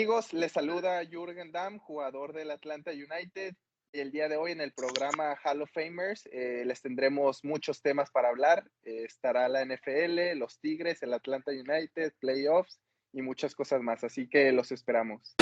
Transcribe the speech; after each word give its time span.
Amigos, 0.00 0.32
les 0.32 0.50
saluda 0.50 1.04
Jürgen 1.04 1.52
Damm, 1.52 1.78
jugador 1.78 2.32
del 2.32 2.50
Atlanta 2.50 2.90
United. 2.90 3.54
El 3.92 4.10
día 4.10 4.30
de 4.30 4.38
hoy 4.38 4.52
en 4.52 4.62
el 4.62 4.72
programa 4.72 5.38
Hall 5.44 5.60
of 5.60 5.70
Famers 5.74 6.26
eh, 6.32 6.62
les 6.64 6.80
tendremos 6.80 7.44
muchos 7.44 7.82
temas 7.82 8.10
para 8.10 8.30
hablar. 8.30 8.64
Eh, 8.82 9.04
estará 9.04 9.46
la 9.50 9.62
NFL, 9.62 10.38
los 10.38 10.58
Tigres, 10.58 11.02
el 11.02 11.12
Atlanta 11.12 11.50
United, 11.50 12.14
playoffs 12.18 12.80
y 13.12 13.20
muchas 13.20 13.54
cosas 13.54 13.82
más. 13.82 14.02
Así 14.02 14.26
que 14.26 14.52
los 14.52 14.72
esperamos. 14.72 15.36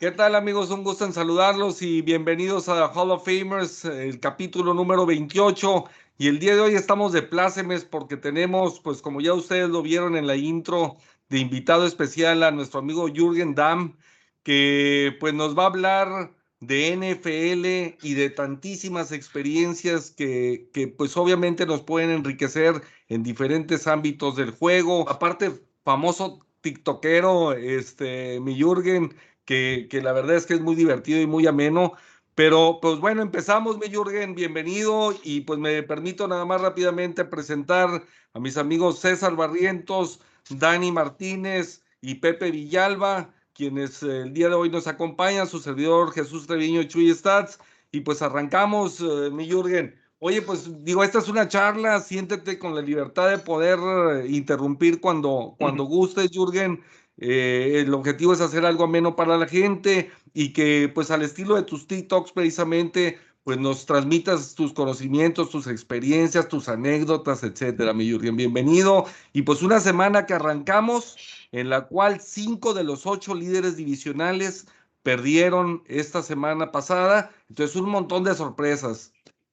¿Qué 0.00 0.10
tal 0.10 0.34
amigos? 0.34 0.70
Un 0.70 0.82
gusto 0.82 1.04
en 1.04 1.12
saludarlos 1.12 1.82
y 1.82 2.00
bienvenidos 2.00 2.70
a 2.70 2.86
Hall 2.86 3.10
of 3.10 3.26
Famers, 3.26 3.84
el 3.84 4.18
capítulo 4.18 4.72
número 4.72 5.04
28. 5.04 5.84
Y 6.16 6.28
el 6.28 6.38
día 6.38 6.54
de 6.54 6.62
hoy 6.62 6.74
estamos 6.74 7.12
de 7.12 7.20
plácemes 7.20 7.84
porque 7.84 8.16
tenemos, 8.16 8.80
pues 8.80 9.02
como 9.02 9.20
ya 9.20 9.34
ustedes 9.34 9.68
lo 9.68 9.82
vieron 9.82 10.16
en 10.16 10.26
la 10.26 10.36
intro, 10.36 10.96
de 11.28 11.40
invitado 11.40 11.84
especial 11.84 12.42
a 12.44 12.50
nuestro 12.50 12.80
amigo 12.80 13.08
Jürgen 13.08 13.54
Damm, 13.54 13.98
que 14.42 15.18
pues 15.20 15.34
nos 15.34 15.56
va 15.56 15.64
a 15.64 15.66
hablar 15.66 16.34
de 16.60 16.92
NFL 16.96 17.98
y 18.02 18.14
de 18.14 18.30
tantísimas 18.30 19.12
experiencias 19.12 20.12
que, 20.12 20.70
que 20.72 20.88
pues 20.88 21.14
obviamente 21.18 21.66
nos 21.66 21.82
pueden 21.82 22.08
enriquecer 22.08 22.80
en 23.08 23.22
diferentes 23.22 23.86
ámbitos 23.86 24.36
del 24.36 24.52
juego. 24.52 25.06
Aparte, 25.10 25.52
famoso 25.84 26.46
tiktokero, 26.62 27.52
este, 27.52 28.40
mi 28.40 28.54
Jürgen, 28.56 29.14
que, 29.50 30.00
la 30.02 30.12
verdad 30.12 30.36
es 30.36 30.46
que 30.46 30.54
es 30.54 30.60
muy 30.60 30.76
divertido 30.76 31.20
y 31.20 31.26
muy 31.26 31.46
ameno. 31.46 31.94
Pero 32.36 32.78
pues 32.80 33.00
bueno, 33.00 33.22
empezamos, 33.22 33.78
mi 33.78 33.88
Jürgen, 33.88 34.34
bienvenido 34.34 35.12
y 35.24 35.40
pues 35.40 35.58
me 35.58 35.82
permito 35.82 36.28
nada 36.28 36.44
más 36.44 36.60
rápidamente 36.60 37.24
presentar 37.24 38.04
a 38.32 38.38
mis 38.38 38.56
amigos 38.56 39.00
César 39.00 39.34
Barrientos, 39.34 40.20
Dani 40.48 40.92
Martínez 40.92 41.82
y 42.00 42.14
Pepe 42.16 42.52
Villalba, 42.52 43.34
quienes 43.52 44.02
eh, 44.04 44.22
el 44.22 44.32
día 44.32 44.48
de 44.48 44.54
hoy 44.54 44.70
nos 44.70 44.86
acompañan, 44.86 45.48
su 45.48 45.58
servidor 45.58 46.12
Jesús 46.12 46.46
Treviño 46.46 46.84
Chuy 46.84 47.12
Stats. 47.12 47.58
Y 47.92 48.02
pues 48.02 48.22
arrancamos, 48.22 49.00
eh, 49.00 49.30
mi 49.32 49.48
Jürgen. 49.48 49.96
Oye, 50.20 50.42
pues 50.42 50.84
digo, 50.84 51.02
esta 51.02 51.18
es 51.18 51.28
una 51.28 51.48
charla, 51.48 51.98
siéntete 52.00 52.58
con 52.58 52.74
la 52.76 52.82
libertad 52.82 53.30
de 53.30 53.38
poder 53.38 53.78
eh, 53.80 54.28
interrumpir 54.28 55.00
cuando, 55.00 55.56
cuando 55.58 55.84
gustes, 55.84 56.30
Jürgen. 56.30 56.80
Eh, 57.20 57.82
el 57.84 57.92
objetivo 57.92 58.32
es 58.32 58.40
hacer 58.40 58.64
algo 58.64 58.84
ameno 58.84 59.14
para 59.14 59.36
la 59.36 59.46
gente 59.46 60.10
y 60.32 60.52
que 60.54 60.90
pues 60.92 61.10
al 61.10 61.22
estilo 61.22 61.54
de 61.54 61.64
tus 61.64 61.86
TikToks 61.86 62.32
precisamente 62.32 63.18
pues 63.44 63.58
nos 63.58 63.84
transmitas 63.86 64.54
tus 64.54 64.72
conocimientos, 64.72 65.50
tus 65.50 65.66
experiencias, 65.66 66.48
tus 66.48 66.68
anécdotas, 66.68 67.42
etcétera, 67.42 67.92
mi 67.92 68.08
Jürgen. 68.08 68.36
Bienvenido. 68.36 69.06
Y 69.32 69.42
pues 69.42 69.62
una 69.62 69.80
semana 69.80 70.26
que 70.26 70.34
arrancamos 70.34 71.16
en 71.52 71.68
la 71.68 71.86
cual 71.86 72.20
cinco 72.20 72.74
de 72.74 72.84
los 72.84 73.06
ocho 73.06 73.34
líderes 73.34 73.76
divisionales 73.76 74.66
perdieron 75.02 75.82
esta 75.86 76.22
semana 76.22 76.70
pasada. 76.72 77.30
Entonces 77.48 77.76
un 77.76 77.90
montón 77.90 78.24
de 78.24 78.34
sorpresas. 78.34 79.12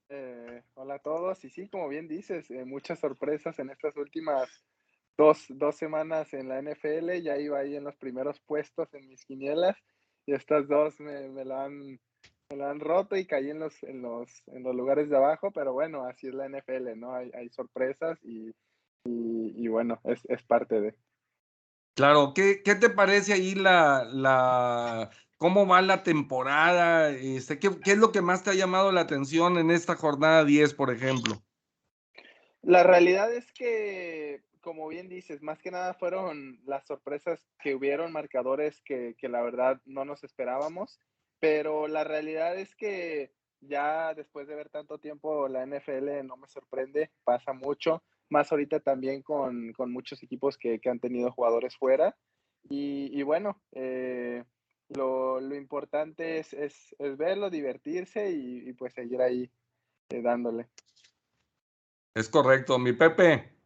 Eh, 0.09 0.61
hola 0.75 0.95
a 0.95 0.99
todos. 0.99 1.43
Y 1.43 1.49
sí, 1.49 1.67
como 1.67 1.89
bien 1.89 2.07
dices, 2.07 2.49
eh, 2.51 2.65
muchas 2.65 2.99
sorpresas 2.99 3.57
en 3.59 3.69
estas 3.69 3.95
últimas 3.97 4.47
dos, 5.17 5.45
dos 5.49 5.75
semanas 5.75 6.33
en 6.33 6.47
la 6.47 6.61
NFL, 6.61 7.21
ya 7.23 7.37
iba 7.37 7.59
ahí 7.59 7.75
en 7.75 7.83
los 7.83 7.95
primeros 7.97 8.39
puestos 8.41 8.93
en 8.93 9.07
mis 9.07 9.25
quinielas 9.25 9.77
y 10.25 10.33
estas 10.33 10.67
dos 10.67 10.99
me, 10.99 11.29
me, 11.29 11.43
la, 11.43 11.65
han, 11.65 11.99
me 12.55 12.63
han 12.63 12.79
roto 12.79 13.15
y 13.15 13.25
caí 13.25 13.49
en 13.49 13.59
los, 13.59 13.81
en, 13.83 14.01
los, 14.01 14.43
en 14.47 14.63
los 14.63 14.75
lugares 14.75 15.09
de 15.09 15.17
abajo, 15.17 15.51
pero 15.51 15.73
bueno, 15.73 16.05
así 16.05 16.27
es 16.27 16.35
la 16.35 16.47
NFL, 16.47 16.97
¿no? 16.97 17.15
Hay, 17.15 17.31
hay 17.33 17.49
sorpresas 17.49 18.19
y, 18.23 18.53
y, 19.05 19.67
bueno, 19.69 19.99
es, 20.03 20.21
es, 20.27 20.43
parte 20.43 20.81
de. 20.81 20.95
Claro, 21.95 22.33
¿qué, 22.35 22.61
qué 22.63 22.75
te 22.75 22.89
parece 22.89 23.33
ahí 23.33 23.55
la, 23.55 24.03
la, 24.03 25.09
cómo 25.37 25.65
va 25.65 25.81
la 25.81 26.03
temporada? 26.03 27.09
Este, 27.09 27.57
¿qué, 27.57 27.69
¿Qué 27.83 27.93
es 27.93 27.97
lo 27.97 28.11
que 28.11 28.21
más 28.21 28.43
te 28.43 28.51
ha 28.51 28.53
llamado 28.53 28.91
la 28.91 29.01
atención 29.01 29.57
en 29.57 29.71
esta 29.71 29.95
jornada 29.95 30.43
10, 30.43 30.73
por 30.73 30.93
ejemplo? 30.93 31.41
La 32.61 32.83
realidad 32.83 33.33
es 33.33 33.51
que 33.53 34.43
como 34.67 34.89
bien 34.89 35.07
dices, 35.07 35.41
más 35.41 35.61
que 35.61 35.71
nada 35.71 35.93
fueron 35.93 36.59
las 36.65 36.85
sorpresas 36.85 37.47
que 37.57 37.73
hubieron, 37.73 38.11
marcadores 38.11 38.81
que, 38.81 39.15
que, 39.17 39.29
la 39.29 39.41
verdad 39.41 39.81
no 39.85 40.03
nos 40.03 40.25
esperábamos, 40.25 40.99
pero 41.39 41.87
la 41.87 42.03
realidad 42.03 42.59
es 42.59 42.75
que 42.75 43.31
ya 43.61 44.13
después 44.13 44.45
de 44.45 44.55
ver 44.55 44.67
tanto 44.67 44.99
tiempo 44.99 45.47
la 45.47 45.65
NFL 45.65 46.25
no 46.25 46.35
me 46.35 46.49
sorprende, 46.49 47.11
pasa 47.23 47.53
mucho, 47.53 48.03
más 48.29 48.51
ahorita 48.51 48.81
también 48.81 49.21
con, 49.21 49.71
con 49.71 49.89
muchos 49.93 50.21
equipos 50.21 50.57
que, 50.57 50.81
que, 50.81 50.89
han 50.89 50.99
tenido 50.99 51.31
jugadores 51.31 51.77
fuera. 51.77 52.17
Y, 52.69 53.09
y 53.17 53.23
bueno, 53.23 53.61
eh, 53.71 54.43
lo, 54.89 55.39
lo, 55.39 55.55
importante 55.55 56.39
es, 56.39 56.51
es, 56.51 56.93
verlo, 57.17 57.49
divertirse 57.49 58.31
y, 58.31 58.67
y 58.67 58.73
pues 58.73 58.93
seguir 58.93 59.21
ahí 59.21 59.49
eh, 60.09 60.21
dándole. 60.21 60.67
Es 62.13 62.27
correcto, 62.27 62.77
mi 62.77 62.91
Pepe. 62.91 63.56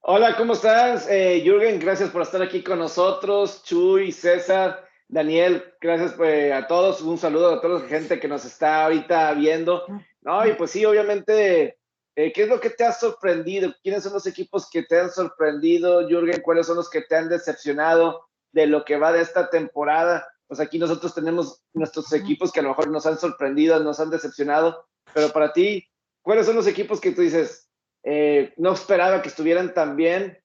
Hola, 0.00 0.36
¿cómo 0.36 0.52
estás? 0.52 1.06
Eh, 1.10 1.42
Jürgen, 1.44 1.80
gracias 1.80 2.10
por 2.10 2.22
estar 2.22 2.40
aquí 2.40 2.62
con 2.62 2.78
nosotros. 2.78 3.62
Chuy, 3.64 4.12
César, 4.12 4.88
Daniel, 5.08 5.74
gracias 5.80 6.14
pues, 6.14 6.52
a 6.52 6.66
todos. 6.66 7.02
Un 7.02 7.18
saludo 7.18 7.54
a 7.54 7.60
toda 7.60 7.80
la 7.80 7.88
gente 7.88 8.20
que 8.20 8.28
nos 8.28 8.44
está 8.44 8.84
ahorita 8.84 9.34
viendo. 9.34 9.84
No, 10.22 10.46
y 10.46 10.54
pues 10.54 10.70
sí, 10.70 10.84
obviamente, 10.84 11.78
eh, 12.14 12.32
¿qué 12.32 12.44
es 12.44 12.48
lo 12.48 12.60
que 12.60 12.70
te 12.70 12.84
ha 12.84 12.92
sorprendido? 12.92 13.74
¿Quiénes 13.82 14.04
son 14.04 14.12
los 14.14 14.26
equipos 14.26 14.70
que 14.70 14.84
te 14.84 14.98
han 14.98 15.10
sorprendido, 15.10 16.08
Jürgen? 16.08 16.42
¿Cuáles 16.42 16.68
son 16.68 16.76
los 16.76 16.88
que 16.88 17.02
te 17.02 17.16
han 17.16 17.28
decepcionado 17.28 18.28
de 18.52 18.66
lo 18.66 18.84
que 18.84 18.96
va 18.96 19.12
de 19.12 19.20
esta 19.20 19.50
temporada? 19.50 20.26
Pues 20.46 20.60
aquí 20.60 20.78
nosotros 20.78 21.12
tenemos 21.12 21.60
nuestros 21.74 22.10
equipos 22.12 22.52
que 22.52 22.60
a 22.60 22.62
lo 22.62 22.70
mejor 22.70 22.88
nos 22.88 23.04
han 23.04 23.18
sorprendido, 23.18 23.78
nos 23.82 24.00
han 24.00 24.10
decepcionado, 24.10 24.86
pero 25.12 25.30
para 25.30 25.52
ti, 25.52 25.86
¿cuáles 26.22 26.46
son 26.46 26.56
los 26.56 26.66
equipos 26.66 27.00
que 27.00 27.10
tú 27.12 27.20
dices, 27.20 27.67
eh, 28.02 28.52
no 28.56 28.72
esperaba 28.72 29.22
que 29.22 29.28
estuvieran 29.28 29.74
tan 29.74 29.96
bien 29.96 30.38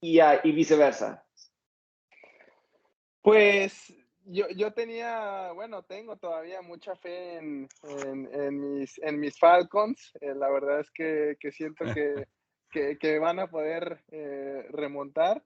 y, 0.00 0.20
y 0.20 0.52
viceversa. 0.52 1.24
Pues 3.22 3.94
yo, 4.24 4.48
yo, 4.50 4.72
tenía, 4.72 5.52
bueno, 5.52 5.82
tengo 5.84 6.16
todavía 6.16 6.62
mucha 6.62 6.96
fe 6.96 7.36
en, 7.36 7.68
en, 7.82 8.60
mis, 8.60 8.98
en 8.98 9.20
mis 9.20 9.38
Falcons. 9.38 10.12
Eh, 10.20 10.34
la 10.34 10.50
verdad 10.50 10.80
es 10.80 10.90
que, 10.90 11.36
que 11.40 11.52
siento 11.52 11.84
que, 11.94 12.26
que, 12.70 12.98
que, 12.98 13.18
van 13.18 13.38
a 13.38 13.48
poder 13.48 14.02
eh, 14.10 14.66
remontar. 14.70 15.42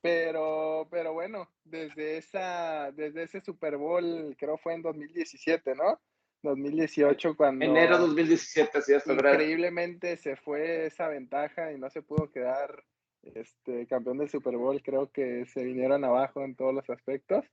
Pero, 0.00 0.86
pero 0.90 1.12
bueno, 1.12 1.50
desde, 1.64 2.18
esa, 2.18 2.92
desde 2.92 3.24
ese 3.24 3.40
Super 3.40 3.76
Bowl, 3.76 4.36
creo 4.38 4.56
fue 4.56 4.74
en 4.74 4.82
2017, 4.82 5.74
¿no? 5.74 6.00
2018 6.42 7.36
cuando... 7.36 7.64
Enero 7.64 7.98
2017, 7.98 8.82
sí, 8.82 8.94
hasta 8.94 9.12
Increíblemente 9.12 10.16
se 10.16 10.36
fue 10.36 10.86
esa 10.86 11.08
ventaja 11.08 11.72
y 11.72 11.78
no 11.78 11.90
se 11.90 12.02
pudo 12.02 12.30
quedar 12.30 12.84
este, 13.22 13.86
campeón 13.86 14.18
del 14.18 14.30
Super 14.30 14.56
Bowl. 14.56 14.82
Creo 14.82 15.10
que 15.10 15.46
se 15.46 15.64
vinieron 15.64 16.04
abajo 16.04 16.44
en 16.44 16.54
todos 16.54 16.74
los 16.74 16.88
aspectos. 16.90 17.44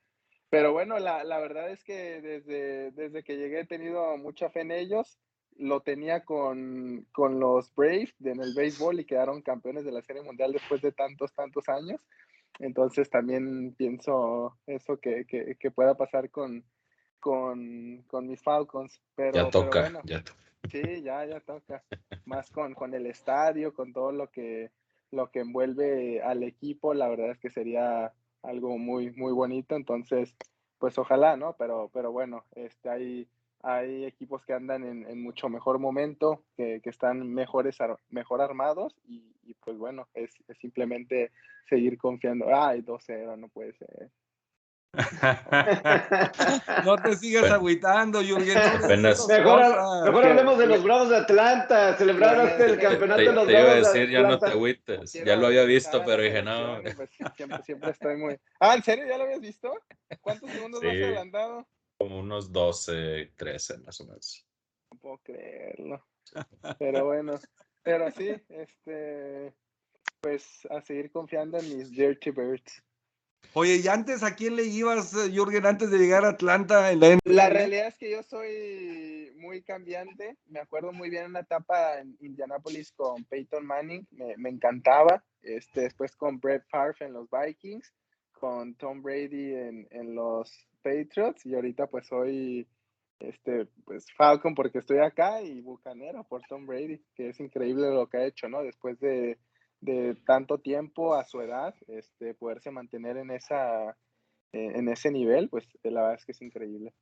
Pero 0.50 0.72
bueno, 0.72 1.00
la, 1.00 1.24
la 1.24 1.40
verdad 1.40 1.72
es 1.72 1.84
que 1.84 2.22
desde, 2.22 2.92
desde 2.92 3.24
que 3.24 3.38
llegué 3.38 3.62
he 3.62 3.66
tenido 3.66 4.18
mucha 4.18 4.50
fe 4.50 4.62
en 4.62 4.72
ellos. 4.72 5.20
Lo 5.58 5.82
tenía 5.82 6.26
con, 6.26 7.08
con 7.14 7.40
los 7.40 7.74
Braves 7.76 8.14
en 8.24 8.42
el 8.42 8.54
béisbol 8.54 9.00
y 9.00 9.06
quedaron 9.06 9.42
campeones 9.42 9.86
de 9.86 9.92
la 9.92 10.02
Serie 10.02 10.22
Mundial 10.22 10.52
después 10.52 10.82
de 10.82 10.92
tantos, 10.92 11.34
tantos 11.34 11.70
años. 11.70 12.02
Entonces 12.60 13.10
también 13.10 13.74
pienso 13.76 14.58
eso 14.68 14.98
que, 15.00 15.26
que, 15.26 15.56
que 15.58 15.72
pueda 15.72 15.96
pasar 15.96 16.30
con, 16.30 16.64
con, 17.26 18.04
con 18.06 18.28
mis 18.28 18.40
Falcons. 18.44 19.02
Pero, 19.16 19.34
ya 19.34 19.50
toca, 19.50 19.92
ya 20.04 20.24
toca. 20.24 20.40
Sí, 20.70 21.02
ya, 21.02 21.26
ya 21.26 21.40
toca. 21.40 21.84
Más 22.26 22.52
con, 22.52 22.76
con 22.76 22.94
el 22.94 23.08
estadio, 23.08 23.74
con 23.74 23.94
todo 23.94 24.12
lo 24.12 24.30
que, 24.30 24.70
lo 25.10 25.32
que 25.32 25.40
envuelve 25.40 26.22
al 26.22 26.44
equipo, 26.44 26.94
la 26.94 27.08
verdad 27.08 27.32
es 27.32 27.40
que 27.40 27.50
sería 27.50 28.14
algo 28.44 28.78
muy, 28.78 29.10
muy 29.14 29.34
bonito. 29.34 29.76
Entonces, 29.76 30.36
pues 30.78 31.00
ojalá, 31.00 31.36
¿no? 31.36 31.56
Pero, 31.58 31.90
pero 31.92 32.12
bueno, 32.12 32.46
este, 32.54 32.90
hay, 32.92 33.28
hay 33.64 34.06
equipos 34.06 34.46
que 34.46 34.54
andan 34.54 34.84
en, 34.84 35.08
en 35.08 35.24
mucho 35.24 35.50
mejor 35.50 35.80
momento, 35.80 36.44
que, 36.56 36.80
que 36.84 36.92
están 36.92 37.28
mejores, 37.28 37.80
mejor 38.10 38.40
armados 38.40 38.96
y, 39.08 39.34
y 39.42 39.56
pues 39.56 39.80
bueno, 39.80 40.08
es, 40.14 40.30
es, 40.48 40.60
simplemente 40.60 41.32
seguir 41.68 41.98
confiando. 41.98 42.46
Ay, 42.54 42.84
2-0, 42.84 43.36
no 43.36 43.48
puede 43.48 43.74
ser. 43.74 44.12
no 46.86 46.96
te 46.98 47.16
sigas 47.16 47.52
agüitando, 47.52 48.22
Jürgen. 48.22 48.58
Mejor, 49.28 49.62
hablemos 49.62 50.58
de 50.58 50.68
los 50.68 50.84
Bravos 50.84 51.10
de 51.10 51.18
Atlanta. 51.18 51.96
Celebraron 51.98 52.50
el 52.62 52.80
campeonato 52.80 53.22
de 53.22 53.34
los 53.34 53.48
te, 53.48 53.54
te 53.54 53.60
iba 53.60 53.72
a 53.72 53.76
decir, 53.76 54.10
ya 54.10 54.22
no 54.22 54.40
te 54.40 54.48
agüites. 54.48 55.14
Ya 55.14 55.36
lo 55.36 55.48
había 55.48 55.64
visto, 55.64 56.04
pero 56.06 56.22
dije, 56.22 56.42
no. 56.42 56.82
Pues, 56.96 57.10
siempre, 57.36 57.64
siempre 57.64 57.92
estoy 57.92 58.18
muy. 58.18 58.40
Ah, 58.60 58.76
¿en 58.76 58.84
serio? 58.84 59.06
¿Ya 59.08 59.18
lo 59.18 59.26
habías 59.26 59.42
visto? 59.42 59.74
¿Cuántos 60.22 60.50
segundos 60.50 60.80
sí, 60.80 60.88
has 60.88 60.94
adelantado? 60.94 61.68
Como 61.98 62.20
unos 62.20 62.52
12, 62.52 63.34
13 63.36 63.80
más 63.80 64.00
o 64.02 64.06
menos. 64.06 64.48
No 64.92 65.00
puedo 65.00 65.18
creerlo. 65.20 66.06
Pero 66.80 67.06
bueno, 67.06 67.36
pero 67.84 68.10
sí, 68.12 68.36
este, 68.50 69.54
pues 70.22 70.66
a 70.72 70.82
seguir 70.82 71.12
confiando 71.12 71.58
en 71.60 71.78
mis 71.78 71.92
Dirty 71.92 72.32
Birds. 72.32 72.84
Oye, 73.54 73.82
¿y 73.84 73.88
antes 73.88 74.24
a 74.24 74.36
quién 74.36 74.56
le 74.56 74.64
ibas, 74.66 75.14
eh, 75.14 75.32
Jürgen, 75.32 75.66
antes 75.66 75.92
de 75.92 75.98
llegar 75.98 76.26
a 76.26 76.30
Atlanta 76.30 76.92
La 77.26 77.50
realidad 77.50 77.88
es 77.88 77.96
que 77.96 78.12
yo 78.12 78.24
soy 78.24 79.32
muy 79.38 79.62
cambiante. 79.62 80.38
Me 80.48 80.60
acuerdo 80.60 80.92
muy 80.92 81.10
bien 81.10 81.26
una 81.26 81.42
etapa 81.42 82.00
en 82.00 82.18
Indianapolis 82.20 82.92
con 82.92 83.24
Peyton 83.26 83.66
Manning, 83.66 84.08
me, 84.12 84.50
encantaba. 84.50 85.24
Este, 85.42 85.82
después 85.82 86.16
con 86.16 86.40
Brett 86.40 86.64
Favre 86.70 87.06
en 87.06 87.14
los 87.14 87.28
Vikings, 87.30 87.94
con 88.34 88.76
Tom 88.76 89.02
Brady 89.02 89.54
en, 89.54 89.88
en 89.92 90.16
los 90.16 90.68
Patriots 90.82 91.46
y 91.46 91.56
ahorita 91.56 91.88
pues 91.88 92.08
soy 92.08 92.68
este, 93.20 93.68
pues 93.86 94.06
Falcon 94.14 94.56
porque 94.56 94.80
estoy 94.80 95.00
acá 95.00 95.42
y 95.42 95.62
Bucanero 95.62 96.24
por 96.24 96.42
Tom 96.48 96.66
Brady, 96.66 97.02
que 97.16 97.30
es 97.30 97.40
increíble 97.40 97.90
lo 97.90 98.08
que 98.08 98.18
ha 98.18 98.26
hecho, 98.26 98.50
¿no? 98.50 98.62
Después 98.62 99.00
de, 99.00 99.38
de 99.82 100.16
tanto 100.26 100.60
tiempo 100.60 101.16
a 101.16 101.26
su 101.26 101.42
edad, 101.42 101.76
este, 101.88 102.34
poderse 102.34 102.72
mantener 102.72 103.18
en, 103.18 103.32
esa, 103.32 103.92
eh, 104.52 104.72
en 104.76 104.90
ese 104.90 105.12
nivel, 105.12 105.50
pues 105.50 105.68
la 105.84 106.02
verdad 106.02 106.16
es 106.16 106.26
que 106.26 106.32
es 106.32 106.42
increíble. 106.42 106.94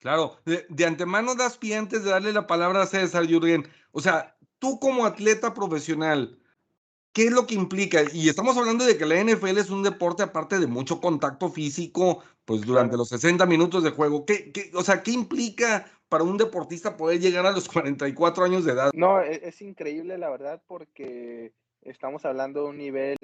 Claro, 0.00 0.38
de, 0.44 0.84
antemano 0.84 1.34
das 1.34 1.58
pie 1.58 1.76
antes 1.76 2.04
de 2.04 2.10
darle 2.10 2.32
la 2.32 2.46
palabra 2.46 2.82
a 2.82 2.86
César 2.86 3.26
Jürgen. 3.26 3.66
O 3.90 4.00
sea, 4.00 4.36
tú 4.60 4.78
como 4.78 5.04
atleta 5.04 5.54
profesional, 5.54 6.38
¿qué 7.12 7.24
es 7.24 7.32
lo 7.32 7.46
que 7.46 7.56
implica? 7.56 8.02
Y 8.12 8.28
estamos 8.28 8.56
hablando 8.56 8.84
de 8.84 8.96
que 8.96 9.06
la 9.06 9.22
NFL 9.22 9.58
es 9.58 9.70
un 9.70 9.82
deporte 9.82 10.22
aparte 10.22 10.60
de 10.60 10.68
mucho 10.68 11.00
contacto 11.00 11.48
físico, 11.48 12.22
pues 12.44 12.60
durante 12.60 12.96
los 12.96 13.08
60 13.08 13.44
minutos 13.46 13.82
de 13.82 13.90
juego. 13.90 14.24
¿Qué, 14.24 14.52
qué, 14.52 14.70
o 14.74 14.84
sea, 14.84 15.02
¿qué 15.02 15.10
implica 15.10 15.90
para 16.08 16.22
un 16.22 16.38
deportista 16.38 16.96
poder 16.96 17.18
llegar 17.18 17.44
a 17.46 17.50
los 17.50 17.68
44 17.68 18.44
años 18.44 18.64
de 18.64 18.72
edad? 18.72 18.92
No, 18.94 19.20
es, 19.20 19.42
es 19.42 19.60
increíble 19.62 20.16
la 20.16 20.30
verdad 20.30 20.62
porque 20.68 21.52
estamos 21.82 22.24
hablando 22.24 22.64
de 22.64 22.68
un 22.68 22.78
nivel 22.78 23.16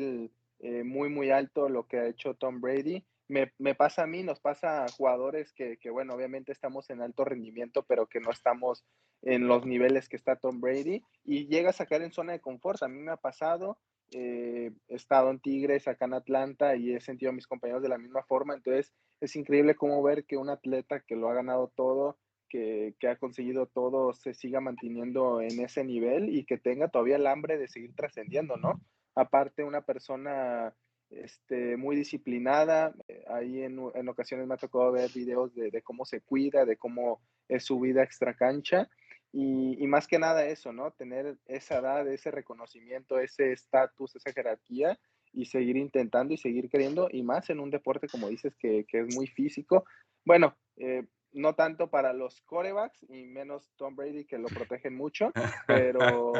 eh, 0.60 0.84
muy, 0.84 1.08
muy 1.08 1.30
alto 1.30 1.68
lo 1.68 1.86
que 1.86 1.98
ha 1.98 2.06
hecho 2.06 2.34
Tom 2.34 2.60
Brady. 2.60 3.04
Me, 3.28 3.52
me, 3.58 3.74
pasa 3.74 4.02
a 4.02 4.06
mí, 4.06 4.22
nos 4.22 4.40
pasa 4.40 4.84
a 4.84 4.88
jugadores 4.88 5.52
que, 5.52 5.78
que, 5.78 5.90
bueno, 5.90 6.14
obviamente 6.14 6.52
estamos 6.52 6.90
en 6.90 7.00
alto 7.00 7.24
rendimiento, 7.24 7.82
pero 7.82 8.06
que 8.06 8.20
no 8.20 8.30
estamos 8.30 8.84
en 9.22 9.48
los 9.48 9.64
niveles 9.64 10.08
que 10.08 10.16
está 10.16 10.36
Tom 10.36 10.60
Brady 10.60 11.02
y 11.24 11.46
llega 11.46 11.70
a 11.70 11.74
sacar 11.74 12.02
en 12.02 12.12
zona 12.12 12.32
de 12.32 12.40
confort. 12.40 12.82
A 12.82 12.88
mí 12.88 13.00
me 13.00 13.12
ha 13.12 13.16
pasado, 13.16 13.78
eh, 14.12 14.70
he 14.88 14.94
estado 14.94 15.30
en 15.30 15.40
Tigres, 15.40 15.88
acá 15.88 16.04
en 16.04 16.14
Atlanta 16.14 16.76
y 16.76 16.94
he 16.94 17.00
sentido 17.00 17.30
a 17.30 17.34
mis 17.34 17.46
compañeros 17.46 17.82
de 17.82 17.88
la 17.88 17.98
misma 17.98 18.22
forma. 18.24 18.54
Entonces 18.54 18.92
es 19.20 19.34
increíble 19.36 19.74
cómo 19.74 20.02
ver 20.02 20.24
que 20.26 20.36
un 20.36 20.50
atleta 20.50 21.00
que 21.00 21.16
lo 21.16 21.30
ha 21.30 21.34
ganado 21.34 21.72
todo, 21.74 22.18
que, 22.48 22.94
ha 23.08 23.16
conseguido 23.16 23.66
todo 23.66 24.12
se 24.14 24.34
siga 24.34 24.60
manteniendo 24.60 25.40
en 25.40 25.60
ese 25.60 25.84
nivel 25.84 26.34
y 26.34 26.44
que 26.44 26.58
tenga 26.58 26.88
todavía 26.88 27.16
el 27.16 27.26
hambre 27.26 27.58
de 27.58 27.68
seguir 27.68 27.94
trascendiendo, 27.94 28.56
¿no? 28.56 28.80
Aparte, 29.14 29.64
una 29.64 29.82
persona 29.82 30.74
este, 31.10 31.76
muy 31.76 31.96
disciplinada, 31.96 32.94
eh, 33.08 33.24
ahí 33.28 33.62
en, 33.62 33.80
en, 33.94 34.08
ocasiones 34.08 34.46
me 34.46 34.54
ha 34.54 34.58
tocado 34.58 34.92
ver 34.92 35.10
videos 35.12 35.54
de, 35.54 35.82
cómo 35.82 36.04
se 36.04 36.20
cuida, 36.20 36.64
de 36.64 36.76
cómo 36.76 37.20
es 37.48 37.64
su 37.64 37.78
vida 37.80 38.02
extra 38.02 38.34
cancha. 38.34 38.88
Y, 39.32 39.84
más 39.88 40.06
que 40.06 40.18
nada 40.18 40.46
eso, 40.46 40.72
¿no? 40.72 40.92
Tener 40.92 41.38
esa 41.46 41.78
edad, 41.78 42.06
ese 42.06 42.30
reconocimiento, 42.30 43.18
ese 43.18 43.52
estatus, 43.52 44.14
esa 44.14 44.32
jerarquía 44.32 44.98
y 45.32 45.46
seguir 45.46 45.76
intentando 45.76 46.32
y 46.32 46.36
seguir 46.36 46.68
queriendo, 46.70 47.08
y 47.10 47.24
más 47.24 47.50
en 47.50 47.58
un 47.58 47.70
deporte, 47.70 48.06
como 48.06 48.28
dices, 48.28 48.54
que, 48.56 48.84
que 48.86 49.00
es 49.00 49.16
muy 49.16 49.26
físico. 49.26 49.84
Bueno, 50.24 50.56
eh, 50.76 51.04
no 51.34 51.54
tanto 51.54 51.88
para 51.90 52.12
los 52.12 52.40
corebacks 52.42 53.04
y 53.08 53.26
menos 53.26 53.70
Tom 53.76 53.96
Brady 53.96 54.24
que 54.24 54.38
lo 54.38 54.48
protegen 54.48 54.96
mucho, 54.96 55.32
pero, 55.66 56.32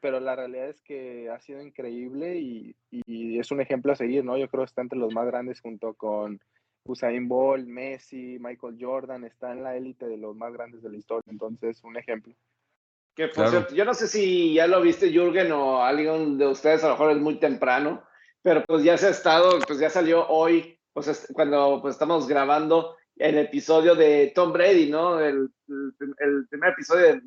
pero 0.00 0.20
la 0.20 0.36
realidad 0.36 0.68
es 0.68 0.80
que 0.82 1.30
ha 1.30 1.40
sido 1.40 1.62
increíble 1.62 2.38
y, 2.38 2.76
y, 2.90 3.38
es 3.38 3.50
un 3.50 3.60
ejemplo 3.60 3.92
a 3.92 3.96
seguir, 3.96 4.24
¿no? 4.24 4.36
Yo 4.36 4.48
creo 4.48 4.62
que 4.62 4.68
está 4.68 4.82
entre 4.82 4.98
los 4.98 5.14
más 5.14 5.26
grandes 5.26 5.60
junto 5.60 5.94
con 5.94 6.40
Usain 6.84 7.28
Bolt, 7.28 7.66
Messi, 7.66 8.38
Michael 8.40 8.76
Jordan, 8.78 9.24
está 9.24 9.52
en 9.52 9.62
la 9.62 9.76
élite 9.76 10.06
de 10.06 10.16
los 10.16 10.36
más 10.36 10.52
grandes 10.52 10.82
de 10.82 10.90
la 10.90 10.96
historia, 10.96 11.30
entonces 11.30 11.82
un 11.84 11.96
ejemplo. 11.96 12.34
Que 13.14 13.28
por 13.28 13.48
cierto, 13.48 13.74
yo 13.74 13.84
no 13.84 13.94
sé 13.94 14.08
si 14.08 14.54
ya 14.54 14.66
lo 14.66 14.80
viste 14.80 15.12
Jürgen 15.12 15.52
o 15.52 15.82
alguien 15.82 16.38
de 16.38 16.46
ustedes, 16.46 16.82
a 16.82 16.88
lo 16.88 16.94
mejor 16.94 17.10
es 17.12 17.18
muy 17.18 17.36
temprano, 17.36 18.02
pero 18.42 18.64
pues 18.66 18.82
ya 18.82 18.96
se 18.96 19.06
ha 19.06 19.10
estado, 19.10 19.58
pues 19.66 19.78
ya 19.78 19.90
salió 19.90 20.26
hoy, 20.28 20.78
pues 20.92 21.28
cuando 21.34 21.80
pues 21.82 21.94
estamos 21.94 22.26
grabando, 22.26 22.96
el 23.16 23.38
episodio 23.38 23.94
de 23.94 24.32
Tom 24.34 24.52
Brady, 24.52 24.90
¿no? 24.90 25.20
El, 25.20 25.48
el, 25.68 26.46
primer 26.48 26.72
episodio 26.72 27.06
de 27.14 27.22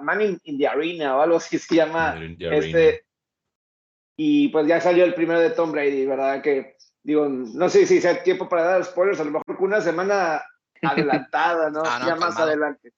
Man, 0.00 0.38
in, 0.44 0.58
the 0.58 0.66
Arena 0.66 1.16
o 1.16 1.20
algo 1.20 1.36
así 1.36 1.58
se 1.58 1.76
llama. 1.76 2.18
Este, 2.38 3.04
y 4.16 4.48
pues 4.48 4.66
ya 4.66 4.80
salió 4.80 5.04
el 5.04 5.14
primero 5.14 5.40
de 5.40 5.50
Tom 5.50 5.72
Brady, 5.72 6.06
¿verdad? 6.06 6.42
Que 6.42 6.76
digo, 7.02 7.28
no 7.28 7.68
sé 7.68 7.86
si 7.86 8.00
sea 8.00 8.22
tiempo 8.22 8.48
para 8.48 8.64
dar 8.64 8.84
spoilers, 8.84 9.20
a 9.20 9.24
lo 9.24 9.32
mejor 9.32 9.56
con 9.56 9.66
una 9.66 9.80
semana 9.80 10.42
adelantada, 10.82 11.70
¿no? 11.70 11.82
Ah, 11.84 12.02
ya 12.06 12.16
más 12.16 12.38
adelante. 12.38 12.92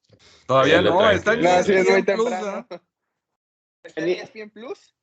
Todavía 0.47 0.83
no, 0.83 1.11
está 1.11 1.35
en 1.35 1.47
ESPN 1.47 2.05
Plus. 2.05 2.33
¿Está 3.83 4.00
en 4.00 4.09
ESPN 4.09 4.50
Plus? 4.50 4.97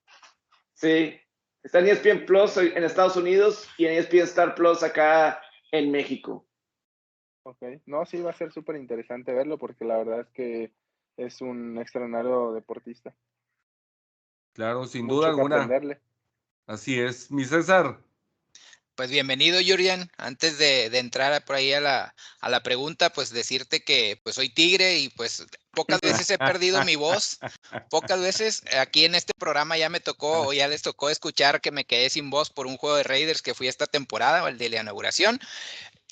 Sí, 0.74 1.20
está 1.64 1.80
en 1.80 1.88
ESPN 1.88 2.26
Plus 2.26 2.58
en 2.58 2.84
Estados 2.84 3.16
Unidos 3.16 3.70
y 3.78 3.86
en 3.86 3.94
ESPN 3.94 4.20
Star 4.20 4.56
Plus 4.56 4.84
acá 4.84 5.41
en 5.72 5.92
México. 5.92 6.46
Ok, 7.44 7.64
no, 7.86 8.06
sí, 8.06 8.22
va 8.22 8.32
a 8.32 8.36
ser 8.36 8.52
súper 8.52 8.76
interesante 8.76 9.34
verlo 9.34 9.58
porque 9.58 9.86
la 9.86 9.98
verdad 9.98 10.22
es 10.22 10.30
que 10.30 10.74
es 11.18 11.42
un 11.42 11.78
extraordinario 11.80 12.54
deportista. 12.54 13.16
Claro, 14.54 14.86
sin 14.86 15.08
duda 15.08 15.30
alguna. 15.30 15.68
Así 16.68 17.00
es. 17.00 17.32
Mi 17.32 17.46
César. 17.46 18.00
Pues 19.02 19.10
bienvenido, 19.10 19.60
Jurian. 19.66 20.12
Antes 20.16 20.60
de, 20.60 20.86
entrar 21.00 21.44
por 21.44 21.56
ahí 21.56 21.74
a 21.74 21.82
la, 21.82 22.14
a 22.40 22.50
la 22.50 22.62
pregunta, 22.62 23.12
pues 23.12 23.32
decirte 23.32 23.84
que 23.84 24.22
pues 24.22 24.36
soy 24.36 24.50
tigre 24.50 25.00
y 25.00 25.10
pues 25.10 25.44
pocas 25.72 26.00
veces 26.02 26.30
he 26.30 26.38
perdido 26.38 26.86
mi 26.86 26.96
voz. 26.96 27.40
Pocas 27.90 28.22
veces 28.22 28.62
aquí 28.80 29.06
en 29.06 29.16
este 29.16 29.34
programa 29.34 29.76
ya 29.76 29.90
me 29.90 30.02
tocó 30.02 30.42
o 30.42 30.54
ya 30.54 30.68
les 30.68 30.84
tocó 30.84 31.10
escuchar 31.10 31.62
que 31.62 31.72
me 31.72 31.84
quedé 31.84 32.12
sin 32.12 32.30
voz 32.30 32.52
por 32.52 32.68
un 32.68 32.78
juego 32.78 32.96
de 32.96 33.02
Raiders 33.02 33.42
que 33.42 33.56
fui 33.56 33.68
esta 33.68 33.88
temporada, 33.88 34.48
el 34.48 34.60
de 34.60 34.70
la 34.70 34.82
inauguración. 34.82 35.40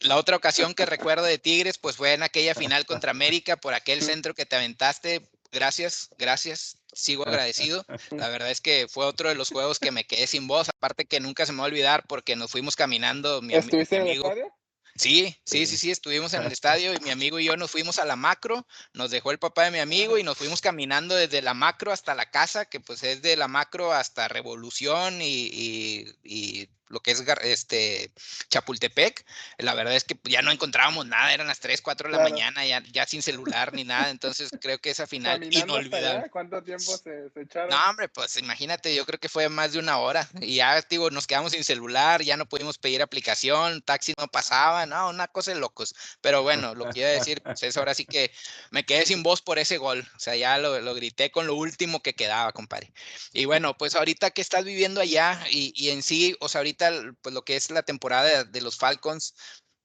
La 0.02 0.16
otra 0.16 0.36
ocasión 0.36 0.74
que 0.74 0.88
recuerdo 0.88 1.26
de 1.26 1.38
Tigres, 1.38 1.78
pues 1.78 1.96
fue 1.96 2.14
en 2.14 2.24
aquella 2.24 2.56
final 2.56 2.88
contra 2.88 3.12
América 3.12 3.56
por 3.56 3.76
aquel 3.76 4.02
centro 4.02 4.34
que 4.34 4.48
te 4.48 4.56
aventaste. 4.56 5.22
Gracias, 5.52 6.10
gracias 6.18 6.80
sigo 6.94 7.28
agradecido. 7.28 7.86
La 8.12 8.30
verdad 8.30 8.52
es 8.52 8.62
que 8.62 8.88
fue 8.88 9.06
otro 9.06 9.30
de 9.30 9.36
los 9.36 9.50
juegos 9.50 9.80
que 9.80 9.92
me 9.92 10.06
quedé 10.06 10.28
sin 10.28 10.48
voz, 10.48 10.70
aparte 10.70 11.06
que 11.06 11.20
nunca 11.20 11.46
se 11.46 11.52
me 11.52 11.60
va 11.60 11.66
a 11.66 11.68
olvidar 11.68 12.04
porque 12.08 12.36
nos 12.36 12.52
fuimos 12.52 12.76
caminando. 12.76 13.42
Mi, 13.42 13.56
¿Estuviste 13.56 14.02
mi 14.02 14.12
amigo, 14.12 14.26
en 14.26 14.32
el 14.32 14.38
estadio? 14.40 14.56
Sí, 14.96 15.38
sí, 15.46 15.66
sí, 15.66 15.78
sí, 15.78 15.92
estuvimos 15.92 16.34
en 16.34 16.44
el 16.44 16.52
estadio 16.52 16.94
y 16.94 17.00
mi 17.00 17.12
amigo 17.12 17.40
y 17.40 17.46
yo 17.46 17.56
nos 17.56 17.72
fuimos 17.72 18.00
a 18.00 18.06
la 18.06 18.16
macro, 18.16 18.68
nos 18.94 19.12
dejó 19.12 19.32
el 19.32 19.40
papá 19.40 19.66
de 19.66 19.72
mi 19.72 19.80
amigo 19.80 20.18
y 20.18 20.24
nos 20.24 20.38
fuimos 20.38 20.62
caminando 20.62 21.16
desde 21.16 21.42
la 21.42 21.54
macro 21.54 21.92
hasta 21.92 22.16
la 22.16 22.30
casa, 22.30 22.66
que 22.66 22.80
pues 22.80 23.04
es 23.04 23.22
de 23.22 23.38
la 23.38 23.48
macro 23.48 23.94
hasta 23.94 24.28
Revolución 24.28 25.22
y, 25.22 25.48
y, 25.48 26.06
y 26.24 26.70
lo 26.90 27.00
que 27.00 27.12
es 27.12 27.24
este 27.44 28.12
Chapultepec, 28.50 29.26
la 29.60 29.76
verdad 29.76 29.96
es 29.96 30.04
que 30.04 30.18
ya 30.24 30.42
no 30.42 30.52
encontrábamos 30.52 31.06
nada, 31.06 31.34
eran 31.34 31.48
las 31.48 31.60
3, 31.60 31.82
4 31.82 32.08
de 32.08 32.12
la 32.12 32.18
claro. 32.18 32.34
mañana, 32.34 32.66
ya, 32.66 32.84
ya, 32.92 33.06
sin 33.06 33.22
celular 33.22 33.74
ni 33.74 33.84
nada, 33.84 34.10
entonces 34.10 34.50
creo 34.60 34.80
que 34.80 34.90
esa 34.90 35.06
final 35.06 35.44
inolvidable. 35.54 36.30
¿Cuánto 36.32 36.62
tiempo 36.64 36.98
se, 36.98 37.30
se, 37.30 37.42
echaron? 37.42 37.70
No, 37.70 37.78
hombre, 37.90 38.10
pues 38.10 38.38
imagínate, 38.38 38.94
yo 38.96 39.06
creo 39.06 39.20
que 39.20 39.30
fue 39.30 39.50
más 39.50 39.74
de 39.74 39.80
una 39.80 40.00
hora 40.00 40.28
y 40.42 40.56
ya, 40.56 40.82
digo, 40.90 41.12
nos 41.12 41.28
quedamos 41.28 41.52
sin 41.52 41.64
celular, 41.64 42.24
ya 42.24 42.38
no 42.38 42.48
pudimos 42.48 42.78
pedir 42.80 43.02
aplicación, 43.02 43.82
taxi 43.84 44.14
no 44.18 44.28
pasaba, 44.28 44.86
no, 44.88 45.10
una 45.10 45.28
cosa 45.28 45.54
de 45.54 45.60
locos, 45.60 45.94
pero 46.22 46.42
bueno, 46.42 46.74
lo 46.74 46.90
que 46.90 47.02
iba 47.02 47.10
a 47.10 47.12
decir, 47.12 47.42
pues 47.44 47.62
es 47.62 47.78
ahora 47.78 47.94
sí 47.94 48.06
que 48.06 48.32
me 48.72 48.84
quedé 48.84 49.06
sin 49.06 49.22
voz 49.22 49.42
por 49.42 49.60
ese 49.60 49.78
gol, 49.78 50.08
o 50.16 50.20
sea, 50.20 50.36
ya 50.36 50.58
lo, 50.58 50.80
lo 50.82 50.96
grité 50.96 51.30
con 51.30 51.46
lo 51.46 51.54
último 51.54 52.02
que 52.02 52.16
quedaba, 52.16 52.52
compadre. 52.52 52.92
Y 53.32 53.46
bueno, 53.46 53.78
pues 53.78 53.96
ahorita 53.96 54.32
que 54.32 54.42
estás 54.42 54.66
viviendo 54.66 55.02
allá 55.02 55.40
y, 55.52 55.72
y 55.76 55.90
en 55.90 56.02
sí, 56.02 56.36
o 56.40 56.50
sea, 56.50 56.60
ahorita 56.60 56.79
pues 57.22 57.34
lo 57.34 57.44
que 57.44 57.56
es 57.56 57.72
la 57.72 57.84
temporada 57.84 58.44
de, 58.44 58.62
los 58.62 58.78
Falcons, 58.78 59.36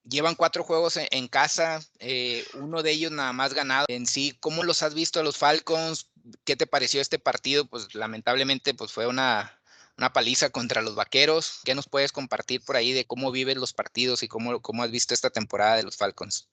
llevan 0.05 0.35
cuatro 0.35 0.65
juegos 0.65 0.97
en, 0.97 1.09
en 1.11 1.29
casa, 1.29 1.81
eh, 1.99 2.45
uno 2.55 2.83
de 2.83 2.93
ellos 2.93 3.13
nada 3.13 3.33
más 3.33 3.55
ganado. 3.55 3.87
En 3.89 4.07
sí, 4.07 4.37
¿cómo 4.41 4.63
los 4.63 4.83
has 4.83 4.95
visto 4.95 5.21
a 5.21 5.23
los 5.23 5.37
Falcons? 5.37 6.11
¿Qué 6.45 6.57
te 6.57 6.67
pareció 6.67 7.01
este 7.01 7.19
partido? 7.19 7.67
Pues 7.67 7.95
lamentablemente 7.95 8.75
pues 8.75 8.93
fue 8.93 9.07
una, 9.07 9.59
una 9.99 10.13
paliza 10.13 10.51
contra 10.51 10.83
los 10.83 10.95
vaqueros. 10.95 11.61
¿Qué 11.65 11.75
nos 11.75 11.89
puedes 11.89 12.13
compartir 12.13 12.63
por 12.65 12.77
ahí 12.77 12.93
de 12.93 13.05
cómo 13.05 13.31
viven 13.31 13.61
los 13.61 13.73
partidos 13.73 14.23
y 14.23 14.29
cómo, 14.29 14.61
cómo 14.61 14.83
has 14.83 14.91
visto 14.91 15.15
esta 15.15 15.31
temporada 15.31 15.77
de 15.77 15.85
los 15.85 15.97
Falcons? 15.97 16.49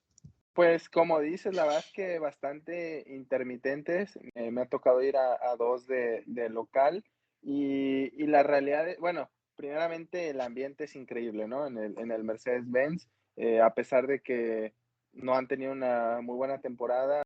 Pues 0.54 0.90
como 0.90 1.20
dices, 1.22 1.56
la 1.56 1.66
verdad 1.66 1.86
que 1.94 2.20
bastante 2.20 3.06
intermitentes. 3.08 4.20
Eh, 4.36 4.52
me 4.52 4.62
ha 4.62 4.66
tocado 4.66 5.02
ir 5.02 5.16
a, 5.18 5.56
dos 5.58 5.88
de, 5.88 6.24
local 6.50 7.04
y, 7.42 8.26
la 8.28 8.44
realidad, 8.44 8.88
es, 8.88 9.00
bueno, 9.00 9.30
primeramente 9.62 10.32
el 10.32 10.42
ambiente 10.42 10.86
es 10.86 10.96
increíble, 10.96 11.48
¿no? 11.48 11.68
En 11.68 11.78
el, 11.78 12.00
en 12.00 12.10
el 12.10 12.24
Mercedes-Benz, 12.24 13.08
eh, 13.36 13.62
a 13.62 13.72
pesar 13.76 14.08
de 14.08 14.20
que 14.20 14.74
no 15.14 15.36
han 15.36 15.48
tenido 15.48 15.72
una 15.72 16.20
muy 16.22 16.36
buena 16.36 16.60
temporada, 16.62 17.22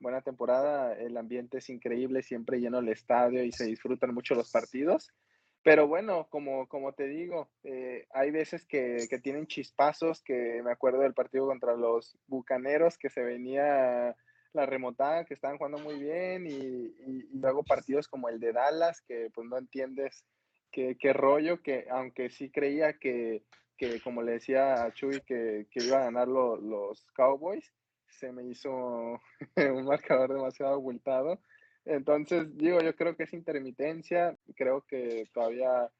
buena 0.00 0.20
temporada, 0.20 0.94
el 0.94 1.16
ambiente 1.16 1.58
es 1.58 1.70
increíble, 1.70 2.24
siempre 2.24 2.58
lleno 2.58 2.80
el 2.80 2.88
estadio 2.88 3.44
y 3.44 3.52
se 3.52 3.66
disfrutan 3.66 4.12
mucho 4.12 4.34
los 4.34 4.50
partidos. 4.50 5.12
Pero 5.62 5.86
bueno, 5.86 6.26
como, 6.30 6.66
como 6.66 6.94
te 6.94 7.06
digo, 7.06 7.48
eh, 7.62 8.08
hay 8.12 8.32
veces 8.32 8.66
que, 8.66 9.06
que, 9.08 9.20
tienen 9.20 9.46
chispazos, 9.46 10.20
que 10.24 10.60
me 10.64 10.72
acuerdo 10.72 11.02
del 11.02 11.14
partido 11.14 11.46
contra 11.46 11.76
los 11.76 12.18
Bucaneros, 12.26 12.98
que 12.98 13.08
se 13.08 13.22
venía 13.22 14.16
la 14.52 14.66
remontada, 14.66 15.24
que 15.24 15.34
estaban 15.34 15.58
jugando 15.58 15.78
muy 15.78 16.00
bien, 16.00 16.44
y, 16.48 16.50
y, 16.50 17.28
luego 17.34 17.62
partidos 17.62 18.08
como 18.08 18.28
el 18.28 18.40
de 18.40 18.52
Dallas, 18.52 19.00
que 19.02 19.30
pues 19.32 19.46
no 19.46 19.58
entiendes 19.58 20.24
qué, 20.78 20.96
qué 20.96 21.12
rollo, 21.12 21.60
que 21.60 21.86
aunque 21.90 22.30
sí 22.30 22.50
creía 22.50 22.92
que, 22.92 23.42
que 23.76 24.00
como 24.00 24.22
le 24.22 24.32
decía 24.32 24.84
a 24.84 24.92
Chuy, 24.92 25.20
que, 25.22 25.66
que 25.72 25.84
iba 25.84 25.98
a 25.98 26.04
ganar 26.04 26.28
los 26.28 27.04
Cowboys, 27.16 27.72
se 28.06 28.30
me 28.30 28.44
hizo 28.44 28.70
un 29.56 29.84
marcador 29.84 30.32
demasiado 30.32 30.74
abultado. 30.74 31.40
Entonces, 31.84 32.56
digo, 32.56 32.80
yo 32.80 32.94
creo 32.94 33.16
que 33.16 33.24
es 33.24 33.32
intermitencia, 33.32 34.36
creo 34.54 34.82
que 34.82 35.28
todavía 35.32 35.90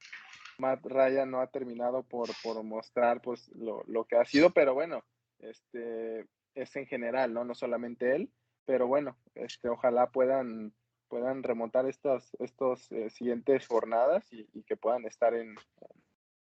Matt 0.59 0.87
Ryan 0.87 1.29
no 1.29 1.41
ha 1.41 1.49
terminado 1.49 2.05
por, 2.05 2.29
por 2.45 2.63
mostrar 2.63 3.21
pues, 3.21 3.49
lo, 3.57 3.83
lo, 3.89 4.05
que 4.05 4.17
ha 4.17 4.25
sido, 4.25 4.51
pero 4.51 4.75
bueno, 4.75 5.03
este, 5.41 6.27
es 6.55 6.77
en 6.77 6.87
general, 6.87 7.35
¿no? 7.35 7.43
No 7.43 7.57
solamente 7.57 8.15
él, 8.15 8.31
pero 8.65 8.87
bueno, 8.87 9.19
este, 9.35 9.69
ojalá 9.69 10.11
puedan, 10.11 10.73
puedan 11.09 11.43
remontar 11.43 11.87
estas 11.87 12.37
estos, 12.39 12.91
eh, 12.93 13.11
siguientes 13.11 13.67
jornadas 13.67 14.25
y, 14.31 14.63
que 14.63 14.77
puedan 14.77 15.05
estar 15.05 15.35
en, 15.35 15.57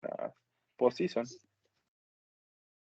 en 0.02 0.32
posición. 0.76 1.26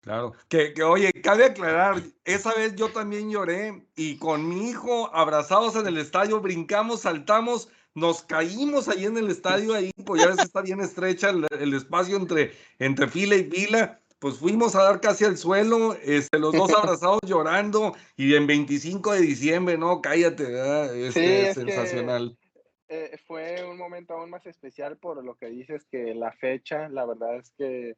Claro, 0.00 0.34
que, 0.48 0.74
que, 0.74 0.82
oye, 0.82 1.10
cabe 1.22 1.46
aclarar, 1.46 2.02
esa 2.24 2.54
vez 2.54 2.74
yo 2.74 2.92
también 2.92 3.30
lloré 3.30 3.86
y 3.96 4.18
con 4.18 4.46
mi 4.46 4.68
hijo 4.68 5.14
abrazados 5.14 5.76
en 5.76 5.86
el 5.86 5.96
estadio, 5.96 6.40
brincamos, 6.40 7.02
saltamos, 7.02 7.70
nos 7.94 8.22
caímos 8.22 8.88
ahí 8.88 9.06
en 9.06 9.16
el 9.16 9.30
estadio, 9.30 9.72
ahí, 9.72 9.90
pues 10.04 10.20
ya 10.20 10.28
ves 10.28 10.40
está 10.40 10.60
bien 10.60 10.80
estrecha 10.80 11.30
el, 11.30 11.74
espacio 11.74 12.16
entre, 12.16 12.52
entre 12.78 13.08
fila 13.08 13.36
y 13.36 13.44
fila, 13.44 14.00
pues 14.18 14.38
fuimos 14.38 14.74
a 14.74 14.82
dar 14.82 15.00
casi 15.00 15.24
al 15.24 15.36
suelo, 15.36 15.94
este, 16.02 16.38
los 16.38 16.52
dos 16.52 16.70
abrazados 16.76 17.20
llorando 17.26 17.94
y 18.16 18.34
en 18.34 18.46
25 18.46 19.12
de 19.12 19.20
diciembre, 19.20 19.78
no, 19.78 20.00
cállate, 20.00 20.44
este, 21.06 21.48
es 21.48 21.54
sensacional. 21.54 22.36
Eh, 22.88 23.16
fue 23.26 23.64
un 23.64 23.78
momento 23.78 24.14
aún 24.14 24.30
más 24.30 24.46
especial 24.46 24.98
por 24.98 25.24
lo 25.24 25.36
que 25.36 25.46
dices 25.46 25.84
que 25.90 26.14
la 26.14 26.32
fecha, 26.32 26.88
la 26.88 27.06
verdad 27.06 27.36
es 27.36 27.50
que 27.56 27.96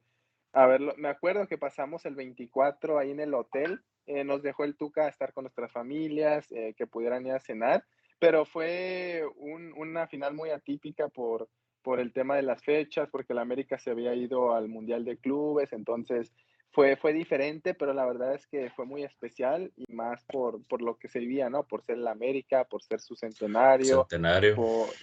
a 0.53 0.65
ver, 0.65 0.81
me 0.97 1.09
acuerdo 1.09 1.47
que 1.47 1.57
pasamos 1.57 2.05
el 2.05 2.15
24 2.15 2.97
ahí 2.97 3.11
en 3.11 3.19
el 3.19 3.33
hotel, 3.33 3.81
eh, 4.07 4.23
nos 4.23 4.41
dejó 4.41 4.63
el 4.63 4.75
Tuca 4.75 5.05
a 5.05 5.09
estar 5.09 5.33
con 5.33 5.43
nuestras 5.43 5.71
familias, 5.71 6.51
eh, 6.51 6.73
que 6.75 6.87
pudieran 6.87 7.25
ir 7.27 7.33
a 7.33 7.39
cenar, 7.39 7.83
pero 8.17 8.45
fue 8.45 9.23
una 9.37 10.07
final 10.07 10.33
muy 10.33 10.49
atípica 10.49 11.09
por, 11.09 11.47
por 11.81 11.99
el 11.99 12.13
tema 12.13 12.35
de 12.35 12.43
las 12.43 12.63
fechas, 12.63 13.09
porque 13.11 13.33
la 13.33 13.41
América 13.41 13.77
se 13.77 13.91
había 13.91 14.13
ido 14.13 14.53
al 14.53 14.67
Mundial 14.67 15.05
de 15.05 15.17
Clubes, 15.17 15.73
entonces 15.73 16.33
fue, 16.71 16.95
fue 16.95 17.11
diferente, 17.11 17.73
pero 17.73 17.93
la 17.93 18.05
verdad 18.05 18.35
es 18.35 18.45
que 18.45 18.69
fue 18.69 18.85
muy 18.85 19.03
especial 19.03 19.71
y 19.75 19.91
más 19.91 20.23
por, 20.25 20.63
por 20.65 20.81
lo 20.81 20.97
que 20.97 21.07
se 21.07 21.17
vivía, 21.17 21.49
¿no? 21.49 21.63
Por 21.63 21.83
ser 21.83 21.97
la 21.97 22.11
América, 22.11 22.65
por 22.65 22.83
ser 22.83 22.99
su 22.99 23.15
centenario. 23.15 24.05
Centenario. 24.09 24.55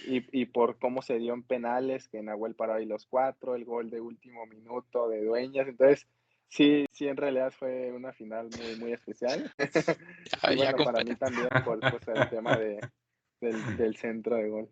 y, 0.07 0.23
y, 0.31 0.45
por 0.45 0.79
cómo 0.79 1.01
se 1.01 1.17
dio 1.17 1.33
en 1.33 1.43
penales, 1.43 2.07
que 2.07 2.21
Nahuel 2.21 2.55
paró 2.55 2.75
ahí 2.75 2.85
los 2.85 3.05
cuatro, 3.05 3.55
el 3.55 3.65
gol 3.65 3.89
de 3.89 3.99
último 3.99 4.45
minuto 4.45 5.09
de 5.09 5.25
Dueñas. 5.25 5.67
Entonces, 5.67 6.07
sí, 6.47 6.85
sí, 6.91 7.07
en 7.07 7.17
realidad 7.17 7.51
fue 7.51 7.91
una 7.91 8.13
final 8.13 8.49
muy, 8.57 8.77
muy 8.77 8.93
especial. 8.93 9.51
y 10.51 10.55
bueno, 10.55 10.77
para 10.85 11.03
mí 11.03 11.15
también 11.19 11.49
por, 11.65 11.79
el 11.83 12.29
tema 12.29 12.55
de, 12.55 12.79
del, 13.41 13.77
del 13.77 13.95
centro 13.97 14.37
de 14.37 14.49
gol. 14.49 14.69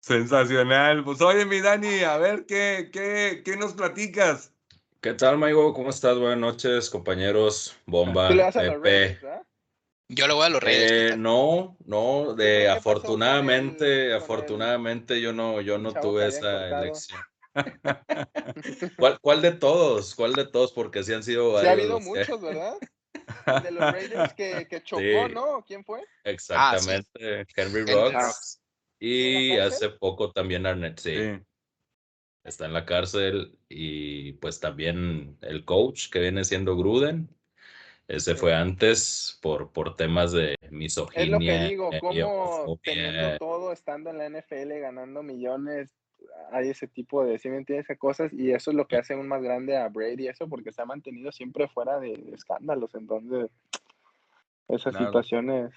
Sensacional. 0.00 1.04
Pues 1.04 1.20
oye, 1.20 1.44
mi 1.44 1.60
Dani, 1.60 2.00
a 2.00 2.16
ver, 2.16 2.46
¿qué, 2.46 2.90
qué, 2.92 3.42
qué 3.44 3.56
nos 3.56 3.74
platicas? 3.74 4.52
¿Qué 5.00 5.14
tal, 5.14 5.38
Maigo? 5.38 5.72
¿Cómo 5.74 5.90
estás? 5.90 6.18
Buenas 6.18 6.38
noches, 6.38 6.90
compañeros. 6.90 7.76
Bomba, 7.86 8.28
Pepe. 8.28 9.18
Yo 10.08 10.26
lo 10.26 10.36
voy 10.36 10.46
a 10.46 10.48
los 10.48 10.62
Reyes. 10.62 10.90
Eh, 10.90 11.16
no, 11.16 11.76
no, 11.84 12.34
de 12.34 12.68
afortunadamente, 12.68 14.12
afortunadamente 14.12 15.20
yo 15.20 15.32
no, 15.32 15.60
yo 15.60 15.78
no 15.78 15.92
tuve 15.92 16.26
esa 16.26 16.80
elección. 16.80 17.20
¿Cuál, 18.98 19.20
¿Cuál, 19.20 19.42
de 19.42 19.52
todos? 19.52 20.14
¿Cuál 20.14 20.32
de 20.32 20.46
todos? 20.46 20.72
Porque 20.72 21.02
sí 21.02 21.12
han 21.12 21.22
sido 21.22 21.52
varios. 21.52 21.62
Sí, 21.62 21.68
ha 21.68 21.72
habido 21.72 22.00
muchos, 22.00 22.40
¿verdad? 22.40 22.76
De 23.62 23.70
los 23.70 23.80
Raiders 23.92 24.34
que, 24.34 24.66
que 24.68 24.82
chocó, 24.82 25.28
¿no? 25.32 25.64
¿Quién 25.66 25.84
fue? 25.84 26.04
Exactamente, 26.24 27.46
Henry 27.54 27.84
Rocks. 27.84 28.59
Y 29.00 29.56
hace 29.56 29.88
poco 29.88 30.30
también 30.30 30.66
Arnett, 30.66 30.98
sí. 30.98 31.16
Está 32.44 32.66
en 32.66 32.74
la 32.74 32.84
cárcel 32.84 33.58
y 33.68 34.32
pues 34.34 34.60
también 34.60 35.36
el 35.40 35.64
coach 35.64 36.10
que 36.10 36.20
viene 36.20 36.44
siendo 36.44 36.76
Gruden, 36.76 37.28
ese 38.08 38.34
fue 38.34 38.54
antes 38.54 39.38
por, 39.40 39.72
por 39.72 39.96
temas 39.96 40.32
de 40.32 40.56
misoginia. 40.70 41.24
Es 41.24 41.30
lo 41.30 41.38
que 41.38 41.58
digo, 41.68 41.90
cómo 42.00 42.78
teniendo 42.82 43.38
todo, 43.38 43.72
estando 43.72 44.10
en 44.10 44.18
la 44.18 44.26
NFL, 44.28 44.80
ganando 44.80 45.22
millones, 45.22 45.90
hay 46.50 46.68
ese 46.68 46.88
tipo 46.88 47.24
de, 47.24 47.38
¿sí 47.38 47.48
me 47.48 47.58
entiendes? 47.58 47.86
Cosas, 47.98 48.32
y 48.32 48.52
eso 48.52 48.70
es 48.70 48.76
lo 48.76 48.86
que 48.86 48.96
hace 48.96 49.14
aún 49.14 49.28
más 49.28 49.42
grande 49.42 49.76
a 49.76 49.88
Brady, 49.88 50.28
eso 50.28 50.48
porque 50.48 50.72
se 50.72 50.82
ha 50.82 50.86
mantenido 50.86 51.30
siempre 51.32 51.68
fuera 51.68 52.00
de, 52.00 52.32
escándalos, 52.34 52.94
entonces 52.94 53.50
esas 54.68 54.96
situaciones 54.96 55.70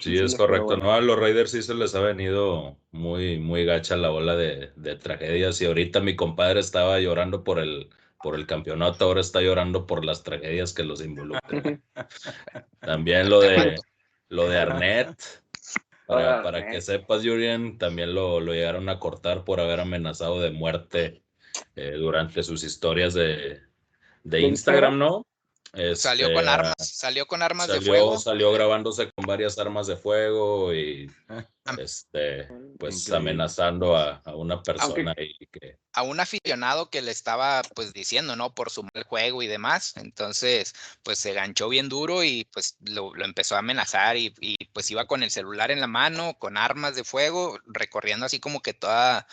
Sí, 0.00 0.16
es 0.18 0.36
correcto. 0.36 0.76
No, 0.76 0.92
a 0.92 1.00
los 1.00 1.18
Raiders 1.18 1.50
sí 1.50 1.62
se 1.62 1.74
les 1.74 1.94
ha 1.94 2.00
venido 2.00 2.76
muy, 2.92 3.38
muy 3.38 3.64
gacha 3.64 3.96
la 3.96 4.10
ola 4.10 4.36
de, 4.36 4.68
tragedias. 4.96 5.60
Y 5.60 5.66
ahorita 5.66 6.00
mi 6.00 6.16
compadre 6.16 6.60
estaba 6.60 7.00
llorando 7.00 7.44
por 7.44 7.58
el, 7.58 7.90
por 8.22 8.34
el 8.34 8.46
campeonato, 8.46 9.04
ahora 9.04 9.20
está 9.20 9.40
llorando 9.40 9.86
por 9.86 10.04
las 10.04 10.22
tragedias 10.22 10.72
que 10.72 10.84
los 10.84 11.04
involucran. 11.04 11.82
también 12.80 13.28
lo 13.28 13.40
de 13.40 13.76
lo 14.28 14.48
de 14.48 14.58
Arnett. 14.58 15.16
Para, 16.06 16.68
que 16.68 16.82
sepas, 16.82 17.22
Julian, 17.22 17.78
también 17.78 18.14
lo, 18.14 18.38
lo, 18.38 18.52
llegaron 18.52 18.90
a 18.90 18.98
cortar 18.98 19.42
por 19.42 19.58
haber 19.58 19.80
amenazado 19.80 20.38
de 20.38 20.50
muerte 20.50 21.22
eh, 21.76 21.92
durante 21.92 22.42
sus 22.42 22.62
historias 22.62 23.14
de, 23.14 23.62
de 24.22 24.40
Instagram, 24.40 24.98
¿no? 24.98 25.26
Salió 25.96 26.28
con 26.28 26.38
este, 26.38 26.50
armas, 26.50 26.74
salió 26.78 27.26
con 27.26 27.42
armas 27.42 27.68
de 27.68 27.80
fuego. 27.80 28.18
Salió 28.18 28.52
grabándose 28.52 29.10
con 29.12 29.26
varias 29.26 29.58
armas 29.58 29.86
de 29.86 29.96
fuego 29.96 30.74
y 30.74 31.10
este, 31.78 32.48
pues 32.78 33.10
amenazando 33.10 33.96
a, 33.96 34.22
una 34.34 34.62
persona 34.62 35.14
que... 35.14 35.78
A 35.92 36.02
un 36.02 36.20
aficionado 36.20 36.90
que 36.90 37.02
le 37.02 37.10
estaba 37.10 37.62
pues 37.74 37.92
diciendo, 37.92 38.36
¿no? 38.36 38.54
Por 38.54 38.70
su 38.70 38.82
mal 38.82 39.04
juego 39.04 39.42
y 39.42 39.46
demás. 39.46 39.94
Entonces, 39.96 40.74
pues 41.02 41.18
se 41.18 41.32
ganchó 41.32 41.68
bien 41.68 41.88
duro 41.88 42.24
y 42.24 42.44
pues 42.52 42.76
lo, 42.80 43.12
empezó 43.24 43.56
a 43.56 43.60
amenazar 43.60 44.16
y, 44.16 44.34
y, 44.40 44.56
pues 44.72 44.90
iba 44.90 45.06
con 45.06 45.22
el 45.22 45.30
celular 45.30 45.70
en 45.70 45.80
la 45.80 45.86
mano, 45.86 46.36
con 46.38 46.56
armas 46.56 46.96
de 46.96 47.04
fuego, 47.04 47.58
recorriendo 47.66 48.26
así 48.26 48.40
como 48.40 48.60
que 48.60 48.74
toda 48.74 49.26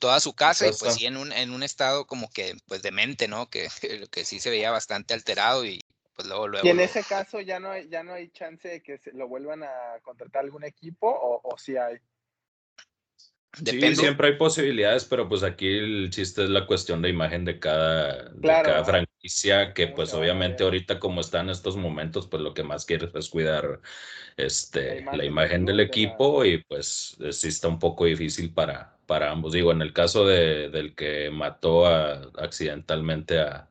toda 0.00 0.18
su 0.18 0.34
casa 0.34 0.66
y 0.66 0.72
pues 0.72 0.94
sí 0.94 1.06
en 1.06 1.16
un, 1.16 1.32
en 1.32 1.52
un 1.52 1.62
estado 1.62 2.06
como 2.06 2.30
que 2.30 2.56
pues 2.66 2.82
demente, 2.82 3.28
¿no? 3.28 3.48
Que, 3.48 3.68
que, 4.10 4.24
sí 4.24 4.40
se 4.40 4.50
veía 4.50 4.72
bastante 4.72 5.14
alterado 5.14 5.64
y 5.64 5.80
pues 6.16 6.26
luego 6.26 6.48
luego. 6.48 6.66
Y 6.66 6.70
en 6.70 6.80
ese 6.80 7.04
caso 7.04 7.40
ya 7.40 7.60
no 7.60 7.70
hay, 7.70 7.88
ya 7.88 8.02
no 8.02 8.14
hay 8.14 8.30
chance 8.30 8.66
de 8.66 8.82
que 8.82 8.98
se 8.98 9.12
lo 9.12 9.28
vuelvan 9.28 9.62
a 9.62 10.00
contratar 10.02 10.42
algún 10.42 10.64
equipo 10.64 11.08
o, 11.08 11.40
o 11.44 11.58
sí 11.58 11.76
hay. 11.76 11.98
Sí, 13.52 13.96
siempre 13.96 14.28
hay 14.28 14.36
posibilidades, 14.36 15.04
pero 15.04 15.28
pues 15.28 15.42
aquí 15.42 15.66
el 15.66 16.10
chiste 16.10 16.44
es 16.44 16.50
la 16.50 16.66
cuestión 16.66 17.02
de 17.02 17.08
imagen 17.08 17.44
de 17.44 17.58
cada, 17.58 18.28
de 18.28 18.48
cada 18.48 18.84
franquicia, 18.84 19.74
que 19.74 19.88
pues 19.88 20.14
obviamente 20.14 20.62
ahorita 20.62 21.00
como 21.00 21.20
están 21.20 21.50
estos 21.50 21.76
momentos, 21.76 22.28
pues 22.28 22.42
lo 22.44 22.54
que 22.54 22.62
más 22.62 22.86
quieres 22.86 23.12
es 23.12 23.28
cuidar 23.28 23.80
este, 24.36 25.04
la 25.12 25.24
imagen, 25.24 25.66
del 25.66 25.80
equipo 25.80 26.44
y 26.44 26.62
pues 26.62 27.18
sí 27.32 27.48
está 27.48 27.66
un 27.66 27.80
poco 27.80 28.04
difícil 28.04 28.54
para, 28.54 28.96
para 29.10 29.32
ambos. 29.32 29.52
Digo, 29.52 29.72
en 29.72 29.82
el 29.82 29.92
caso 29.92 30.24
de, 30.24 30.70
del 30.70 30.94
que 30.94 31.30
mató 31.32 31.84
accidentalmente 32.38 33.40
a, 33.40 33.68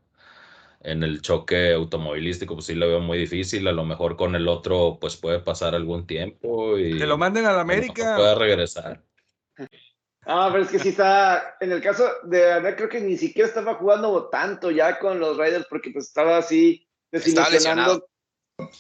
en 0.82 1.02
el 1.02 1.22
choque 1.22 1.72
automovilístico, 1.72 2.56
pues 2.56 2.66
sí 2.66 2.76
lo 2.76 2.90
veo 2.90 3.00
muy 3.00 3.18
difícil. 3.18 3.66
A 3.70 3.72
lo 3.72 3.86
mejor 3.86 4.18
con 4.18 4.36
el 4.36 4.50
otro, 4.50 4.98
pues 5.00 5.16
puede 5.16 5.40
pasar 5.40 5.76
algún 5.76 6.06
tiempo 6.06 6.78
y. 6.78 6.98
Que 6.98 7.06
lo 7.06 7.18
manden 7.18 7.46
a 7.46 7.54
la 7.54 7.62
América. 7.62 8.18
puede 8.18 8.36
regresar. 8.36 9.02
Ah, 10.26 10.50
pero 10.52 10.66
es 10.66 10.70
que 10.70 10.80
sí 10.80 10.90
está, 10.90 11.56
en 11.62 11.72
el 11.72 11.80
caso 11.80 12.06
de 12.24 12.52
Ana, 12.52 12.76
creo 12.76 12.90
que 12.90 13.00
ni 13.00 13.16
siquiera 13.16 13.48
estaba 13.48 13.76
jugando 13.76 14.28
tanto 14.28 14.72
ya 14.72 15.00
con 15.00 15.22
los 15.22 15.38
Raiders 15.38 15.68
porque 15.70 15.92
pues 15.92 16.08
estaba 16.08 16.38
así 16.38 16.86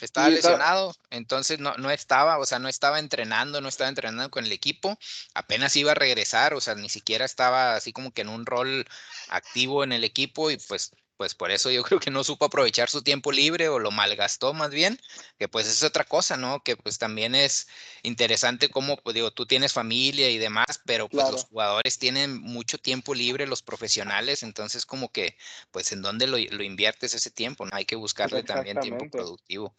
estaba 0.02 0.30
lesionado. 0.30 0.92
Estaba 0.92 1.08
entonces 1.12 1.60
no, 1.60 1.76
no 1.78 1.92
estaba, 1.92 2.38
o 2.38 2.46
sea, 2.46 2.60
no 2.60 2.70
estaba 2.70 3.00
entrenando, 3.00 3.62
no 3.62 3.70
estaba 3.70 3.90
entrenando 3.90 4.30
con 4.30 4.46
el 4.46 4.52
equipo, 4.52 4.98
apenas 5.34 5.76
iba 5.76 5.92
a 5.92 5.96
regresar, 5.96 6.54
o 6.54 6.62
sea, 6.62 6.76
ni 6.76 6.90
siquiera 6.90 7.26
estaba 7.26 7.76
así 7.76 7.94
como 7.94 8.12
que 8.12 8.22
en 8.22 8.30
un 8.30 8.46
rol 8.46 8.86
activo 9.30 9.84
en 9.84 9.92
el 9.92 10.04
equipo 10.04 10.52
y 10.52 10.58
pues 10.58 10.92
pues 11.20 11.36
por 11.36 11.52
eso 11.52 11.70
yo 11.70 11.84
creo 11.98 12.00
que 12.00 12.12
no 12.12 12.24
supo 12.24 12.46
aprovechar 12.46 12.90
su 12.90 13.04
tiempo 13.04 13.34
libre 13.34 13.68
o 13.68 13.78
lo 13.78 13.92
malgastó 13.92 14.54
más 14.54 14.72
bien, 14.72 14.98
que 15.38 15.50
pues 15.50 15.68
es 15.68 15.84
otra 15.84 16.06
cosa, 16.06 16.38
¿no? 16.38 16.64
Que 16.64 16.78
pues 16.78 16.98
también 16.98 17.36
es 17.36 17.68
interesante 18.04 18.70
cómo, 18.70 18.96
pues 18.96 19.16
digo, 19.16 19.30
tú 19.30 19.46
tienes 19.46 19.74
familia 19.74 20.30
y 20.30 20.38
demás, 20.38 20.82
pero 20.86 21.10
pues 21.10 21.30
los 21.30 21.44
jugadores 21.44 22.00
tienen 22.00 22.42
mucho 22.42 22.78
tiempo 22.78 23.14
libre, 23.14 23.48
los 23.48 23.62
profesionales, 23.62 24.44
entonces 24.44 24.86
como 24.86 25.12
que, 25.12 25.36
pues 25.72 25.92
en 25.92 26.02
dónde 26.02 26.26
lo, 26.26 26.38
inviertes 26.38 27.14
ese 27.14 27.32
tiempo, 27.32 27.66
¿no? 27.66 27.72
Hay 27.74 27.84
que 27.84 27.98
buscarle 27.98 28.44
también 28.44 28.80
tiempo 28.80 29.06
productivo. 29.12 29.76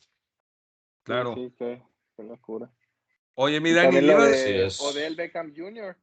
Claro. 1.05 1.35
Sí, 1.37 1.55
qué, 1.59 1.83
locura. 2.19 2.71
Oye, 3.33 3.61
mi 3.61 3.73
Dani, 3.73 3.97
o 4.81 4.93
del 4.93 5.17
Beckham 5.17 5.55
Jr. 5.57 5.97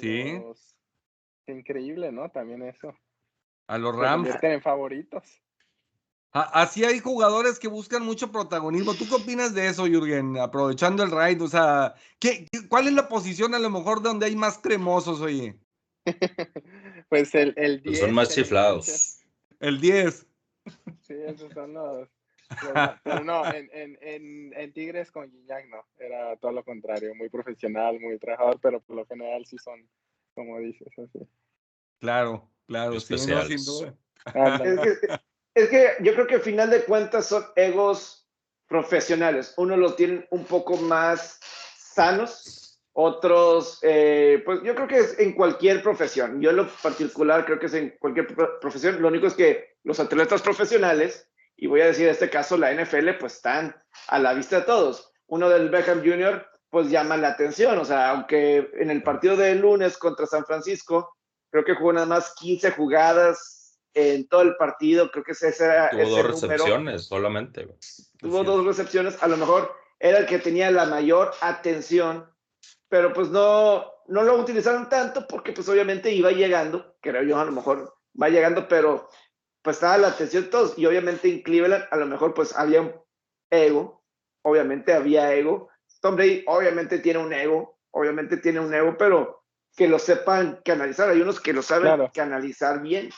sí. 0.00 0.40
increíble, 1.48 2.10
¿no? 2.12 2.30
También 2.30 2.62
eso. 2.62 2.94
A 3.70 3.78
los 3.78 3.94
Rams. 3.94 4.28
Se 4.40 4.52
en 4.52 4.60
favoritos. 4.60 5.40
Así 6.32 6.84
hay 6.84 6.98
jugadores 6.98 7.60
que 7.60 7.68
buscan 7.68 8.04
mucho 8.04 8.32
protagonismo. 8.32 8.94
¿Tú 8.94 9.08
qué 9.08 9.14
opinas 9.14 9.54
de 9.54 9.68
eso, 9.68 9.86
Jürgen? 9.86 10.38
Aprovechando 10.38 11.04
el 11.04 11.12
raid, 11.12 11.40
o 11.40 11.46
sea, 11.46 11.94
¿qué, 12.18 12.48
cuál 12.68 12.88
es 12.88 12.94
la 12.94 13.08
posición 13.08 13.54
a 13.54 13.60
lo 13.60 13.70
mejor 13.70 14.02
donde 14.02 14.26
hay 14.26 14.34
más 14.34 14.58
cremosos, 14.58 15.20
oye? 15.20 15.56
pues 17.08 17.32
el, 17.36 17.54
el 17.56 17.80
10. 17.80 17.84
Pues 17.84 18.00
son 18.00 18.12
más 18.12 18.34
chiflados. 18.34 19.20
El 19.60 19.80
10. 19.80 20.26
Sí, 21.02 21.14
esos 21.26 21.52
son 21.52 21.72
los. 21.74 22.08
pero 23.04 23.22
no, 23.22 23.46
en, 23.52 23.70
en, 23.72 24.52
en, 24.52 24.72
Tigres 24.72 25.12
con 25.12 25.30
Guiñac 25.30 25.68
no, 25.68 25.84
era 25.96 26.36
todo 26.38 26.50
lo 26.50 26.64
contrario, 26.64 27.14
muy 27.14 27.28
profesional, 27.28 28.00
muy 28.00 28.18
trabajador, 28.18 28.58
pero 28.60 28.80
por 28.80 28.96
lo 28.96 29.06
general 29.06 29.46
sí 29.46 29.58
son, 29.58 29.88
como 30.34 30.58
dices, 30.58 30.88
así. 30.98 31.20
Claro. 32.00 32.50
Claro, 32.70 33.00
sin 33.00 33.64
duda. 33.64 33.94
Es 35.56 35.68
que, 35.68 35.88
yo 36.02 36.14
creo 36.14 36.26
que 36.28 36.36
al 36.36 36.40
final 36.40 36.70
de 36.70 36.84
cuentas 36.84 37.26
son 37.26 37.44
egos 37.56 38.28
profesionales. 38.68 39.52
Unos 39.56 39.76
los 39.76 39.96
tienen 39.96 40.24
un 40.30 40.44
poco 40.44 40.76
más 40.76 41.40
sanos, 41.76 42.80
otros, 42.92 43.80
eh, 43.82 44.40
pues 44.44 44.60
yo 44.62 44.76
creo 44.76 44.86
que 44.86 44.98
es 44.98 45.18
en 45.18 45.32
cualquier 45.32 45.82
profesión. 45.82 46.40
Yo 46.40 46.50
en 46.50 46.56
lo 46.58 46.68
particular 46.68 47.44
creo 47.44 47.58
que 47.58 47.66
es 47.66 47.74
en 47.74 47.96
cualquier 47.98 48.28
profesión. 48.60 49.02
Lo 49.02 49.08
único 49.08 49.26
es 49.26 49.34
que 49.34 49.74
los 49.82 49.98
atletas 49.98 50.40
profesionales, 50.40 51.28
y 51.56 51.66
voy 51.66 51.80
a 51.80 51.86
decir 51.86 52.04
en 52.04 52.12
este 52.12 52.30
caso 52.30 52.56
la 52.56 52.72
NFL, 52.72 53.18
pues 53.18 53.34
están 53.34 53.74
a 54.06 54.20
la 54.20 54.32
vista 54.32 54.60
de 54.60 54.66
todos. 54.66 55.12
Uno 55.26 55.48
del 55.48 55.70
Beckham 55.70 56.04
Jr., 56.04 56.46
pues 56.70 56.88
llama 56.88 57.16
la 57.16 57.30
atención. 57.30 57.76
O 57.78 57.84
sea, 57.84 58.10
aunque 58.10 58.70
en 58.74 58.92
el 58.92 59.02
partido 59.02 59.36
de 59.36 59.56
lunes 59.56 59.98
contra 59.98 60.26
San 60.26 60.44
Francisco, 60.44 61.16
creo 61.50 61.64
que 61.64 61.74
jugó 61.74 61.92
nada 61.92 62.06
más 62.06 62.34
15 62.36 62.70
jugadas 62.72 63.78
en 63.94 64.28
todo 64.28 64.42
el 64.42 64.56
partido, 64.56 65.10
creo 65.10 65.24
que 65.24 65.32
ese 65.32 65.48
era... 65.48 65.90
Tuvo 65.90 66.08
dos 66.08 66.26
recepciones 66.26 67.04
solamente. 67.06 67.68
Tuvo 68.18 68.44
dos 68.44 68.64
recepciones, 68.64 69.22
a 69.22 69.28
lo 69.28 69.36
mejor 69.36 69.74
era 69.98 70.18
el 70.18 70.26
que 70.26 70.38
tenía 70.38 70.70
la 70.70 70.86
mayor 70.86 71.32
atención, 71.40 72.30
pero 72.88 73.12
pues 73.12 73.28
no, 73.28 73.84
no 74.06 74.22
lo 74.22 74.36
utilizaron 74.36 74.88
tanto 74.88 75.26
porque 75.26 75.52
pues 75.52 75.68
obviamente 75.68 76.12
iba 76.12 76.30
llegando, 76.30 76.96
creo 77.00 77.22
yo 77.22 77.38
a 77.38 77.44
lo 77.44 77.52
mejor 77.52 77.94
va 78.20 78.28
llegando, 78.28 78.68
pero 78.68 79.08
pues 79.62 79.76
estaba 79.76 79.98
la 79.98 80.08
atención 80.08 80.44
de 80.44 80.50
todos 80.50 80.78
y 80.78 80.86
obviamente 80.86 81.28
en 81.28 81.42
Cleveland 81.42 81.84
a 81.90 81.96
lo 81.96 82.06
mejor 82.06 82.32
pues 82.32 82.56
había 82.56 82.80
un 82.80 82.94
ego, 83.50 84.02
obviamente 84.42 84.92
había 84.94 85.34
ego. 85.34 85.68
Tom 86.00 86.16
Brady 86.16 86.44
obviamente 86.46 86.98
tiene 86.98 87.18
un 87.18 87.32
ego, 87.32 87.78
obviamente 87.90 88.38
tiene 88.38 88.60
un 88.60 88.72
ego, 88.72 88.96
pero 88.96 89.39
que 89.76 89.88
lo 89.88 89.98
sepan 89.98 90.60
canalizar. 90.64 91.08
Hay 91.08 91.20
unos 91.20 91.40
que 91.40 91.52
lo 91.52 91.62
saben 91.62 92.08
canalizar 92.12 92.82
bien. 92.82 93.10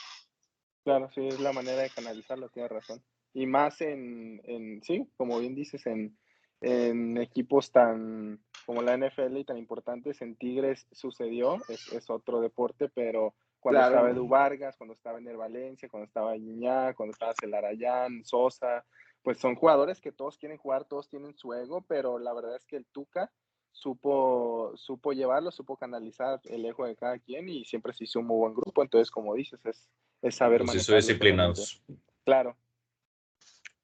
Claro, 0.83 1.09
sí, 1.13 1.27
es 1.27 1.39
la 1.39 1.53
manera 1.53 1.81
de 1.81 1.89
canalizarlo, 1.89 2.49
tienes 2.49 2.71
razón. 2.71 3.01
Y 3.33 3.45
más 3.45 3.81
en, 3.81 4.41
en 4.43 4.83
sí, 4.83 5.07
como 5.17 5.39
bien 5.39 5.55
dices, 5.55 5.85
en, 5.87 6.17
en 6.61 7.17
equipos 7.17 7.71
tan 7.71 8.39
como 8.65 8.81
la 8.81 8.97
NFL 8.97 9.37
y 9.37 9.45
tan 9.45 9.57
importantes, 9.57 10.21
en 10.21 10.35
Tigres 10.35 10.87
sucedió, 10.91 11.57
es, 11.67 11.91
es 11.91 12.09
otro 12.09 12.39
deporte, 12.39 12.89
pero 12.89 13.33
cuando 13.59 13.81
estaba 13.81 14.09
Edu 14.09 14.27
Vargas, 14.27 14.75
cuando 14.77 14.93
estaba 14.93 15.19
Ener 15.19 15.37
Valencia, 15.37 15.89
cuando 15.89 16.05
estaba 16.05 16.35
Iñá, 16.35 16.93
cuando 16.93 17.11
estaba 17.11 17.33
Celarayán, 17.39 18.23
Sosa, 18.23 18.85
pues 19.21 19.37
son 19.39 19.55
jugadores 19.55 20.01
que 20.01 20.11
todos 20.11 20.37
quieren 20.37 20.57
jugar, 20.57 20.85
todos 20.85 21.09
tienen 21.09 21.35
su 21.35 21.53
ego, 21.53 21.81
pero 21.87 22.19
la 22.19 22.33
verdad 22.33 22.55
es 22.55 22.65
que 22.65 22.75
el 22.75 22.85
Tuca 22.85 23.31
supo, 23.73 24.71
supo 24.77 25.11
llevarlo, 25.11 25.51
supo 25.51 25.75
canalizar 25.75 26.39
el 26.45 26.65
ego 26.65 26.85
de 26.85 26.95
cada 26.95 27.19
quien 27.19 27.49
y 27.49 27.65
siempre 27.65 27.91
se 27.91 28.05
hizo 28.05 28.19
un 28.19 28.27
muy 28.27 28.37
buen 28.37 28.53
grupo. 28.53 28.81
Entonces, 28.81 29.11
como 29.11 29.33
dices, 29.33 29.59
es, 29.65 29.89
es 30.21 30.35
saber 30.35 30.63
más. 30.63 30.73
Pues 30.73 30.87
disciplinados. 30.87 31.81
Claro. 32.23 32.55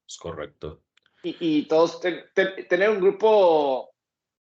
Es 0.08 0.18
correcto. 0.18 0.82
Y, 1.24 1.36
y 1.40 1.68
todos 1.68 2.00
tener 2.00 2.90
un 2.90 3.02
grupo 3.02 3.90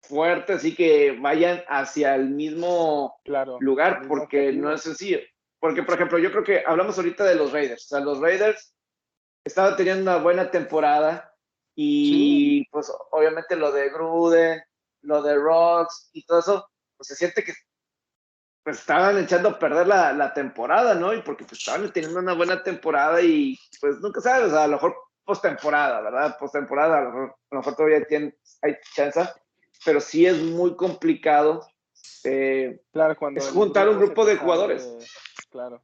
fuerte, 0.01 0.53
así 0.53 0.73
que 0.73 1.17
vayan 1.19 1.63
hacia 1.67 2.15
el 2.15 2.29
mismo 2.29 3.19
claro, 3.23 3.57
lugar, 3.59 4.07
porque 4.07 4.51
no 4.51 4.73
es 4.73 4.81
sencillo. 4.81 5.19
Porque, 5.59 5.83
por 5.83 5.95
ejemplo, 5.95 6.17
yo 6.17 6.31
creo 6.31 6.43
que 6.43 6.63
hablamos 6.65 6.97
ahorita 6.97 7.23
de 7.23 7.35
los 7.35 7.51
Raiders. 7.53 7.85
O 7.85 7.87
sea, 7.87 7.99
los 7.99 8.19
Raiders 8.19 8.75
estaban 9.45 9.77
teniendo 9.77 10.01
una 10.01 10.17
buena 10.17 10.51
temporada 10.51 11.33
y, 11.75 12.67
pues, 12.69 12.91
obviamente 13.11 13.55
lo 13.55 13.71
de 13.71 13.89
Gruden, 13.89 14.61
lo 15.03 15.21
de 15.21 15.35
Rocks 15.35 16.09
y 16.13 16.25
todo 16.25 16.39
eso, 16.39 16.69
pues 16.97 17.07
se 17.07 17.15
siente 17.15 17.43
que 17.43 17.53
pues 18.63 18.79
estaban 18.79 19.17
echando 19.17 19.49
a 19.49 19.59
perder 19.59 19.87
la, 19.87 20.13
la 20.13 20.33
temporada, 20.33 20.95
¿no? 20.95 21.13
Y 21.13 21.21
porque 21.21 21.43
pues 21.43 21.59
estaban 21.59 21.91
teniendo 21.91 22.19
una 22.19 22.33
buena 22.33 22.63
temporada 22.63 23.21
y 23.21 23.59
pues 23.81 23.99
nunca 23.99 24.21
sabes, 24.21 24.53
a 24.53 24.67
lo 24.67 24.73
mejor 24.73 24.95
postemporada, 25.25 26.01
¿verdad? 26.01 26.37
Postemporada, 26.39 26.99
a 26.99 27.01
lo 27.01 27.09
mejor, 27.11 27.29
a 27.29 27.55
lo 27.55 27.57
mejor 27.57 27.75
todavía 27.75 28.05
tiene, 28.05 28.37
hay 28.61 28.77
chance, 28.95 29.21
pero 29.85 29.99
sí 29.99 30.25
es 30.25 30.41
muy 30.41 30.75
complicado 30.75 31.67
eh, 32.23 32.81
claro, 32.91 33.15
cuando 33.17 33.39
es 33.39 33.49
juntar 33.49 33.89
un 33.89 33.97
grupo 33.97 34.25
de 34.25 34.37
jugadores. 34.37 34.89
claro. 35.49 35.83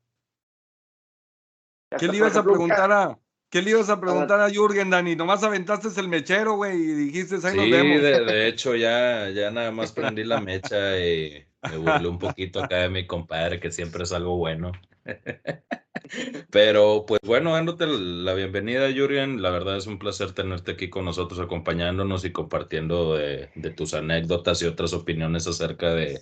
¿Qué 1.98 2.08
le 2.08 2.18
ibas 2.18 2.38
a 2.38 2.44
preguntar 2.44 2.92
a, 2.92 3.20
¿Qué 3.50 3.64
le 3.64 3.72
ibas 3.72 3.90
a 3.90 4.00
preguntar 4.00 4.40
a 4.42 4.50
Jürgen, 4.50 4.92
Dani? 4.92 5.16
Nomás 5.16 5.44
aventaste 5.44 5.88
el 6.00 6.08
mechero, 6.08 6.54
güey, 6.54 6.78
y 6.78 6.94
dijiste, 6.94 7.36
ahí 7.48 7.58
nos 7.58 7.70
vemos. 7.70 8.02
De, 8.02 8.20
de 8.26 8.48
hecho, 8.48 8.76
ya, 8.76 9.30
ya 9.32 9.50
nada 9.50 9.72
más 9.72 9.92
prendí 9.92 10.24
la 10.24 10.40
mecha 10.40 11.00
y 11.00 11.46
me 11.64 11.78
burlé 11.78 12.08
un 12.08 12.20
poquito 12.20 12.64
acá 12.64 12.78
de 12.78 12.90
mi 12.90 13.08
compadre, 13.08 13.60
que 13.60 13.72
siempre 13.72 14.04
es 14.04 14.12
algo 14.12 14.38
bueno. 14.38 14.72
Pero, 16.52 17.06
pues 17.08 17.22
bueno, 17.24 17.54
dándote 17.54 17.88
la 17.88 18.36
bienvenida, 18.36 18.92
Jürgen. 18.92 19.42
La 19.42 19.50
verdad 19.50 19.78
es 19.78 19.88
un 19.88 19.98
placer 19.98 20.32
tenerte 20.34 20.74
aquí 20.74 20.92
con 20.92 21.06
nosotros, 21.06 21.40
acompañándonos 21.40 22.26
y 22.26 22.32
compartiendo 22.32 23.16
de, 23.16 23.50
de 23.56 23.72
tus 23.72 23.96
anécdotas 23.96 24.62
y 24.62 24.66
otras 24.66 24.94
opiniones 24.94 25.48
acerca 25.48 25.96
de, 25.96 26.22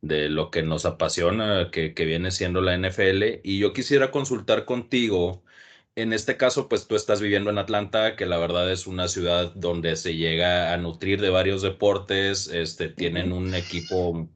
de 0.00 0.30
lo 0.30 0.50
que 0.50 0.62
nos 0.62 0.86
apasiona, 0.86 1.70
que, 1.70 1.92
que 1.92 2.06
viene 2.06 2.30
siendo 2.30 2.62
la 2.62 2.76
NFL. 2.76 3.40
Y 3.42 3.58
yo 3.58 3.74
quisiera 3.74 4.10
consultar 4.10 4.64
contigo 4.64 5.42
en 5.94 6.12
este 6.12 6.36
caso, 6.36 6.68
pues 6.68 6.86
tú 6.86 6.96
estás 6.96 7.20
viviendo 7.20 7.50
en 7.50 7.58
Atlanta, 7.58 8.16
que 8.16 8.26
la 8.26 8.38
verdad 8.38 8.70
es 8.72 8.86
una 8.86 9.08
ciudad 9.08 9.52
donde 9.54 9.96
se 9.96 10.16
llega 10.16 10.72
a 10.72 10.76
nutrir 10.78 11.20
de 11.20 11.30
varios 11.30 11.62
deportes, 11.62 12.48
este, 12.48 12.88
tienen 12.88 13.32
un 13.32 13.54
equipo 13.54 14.28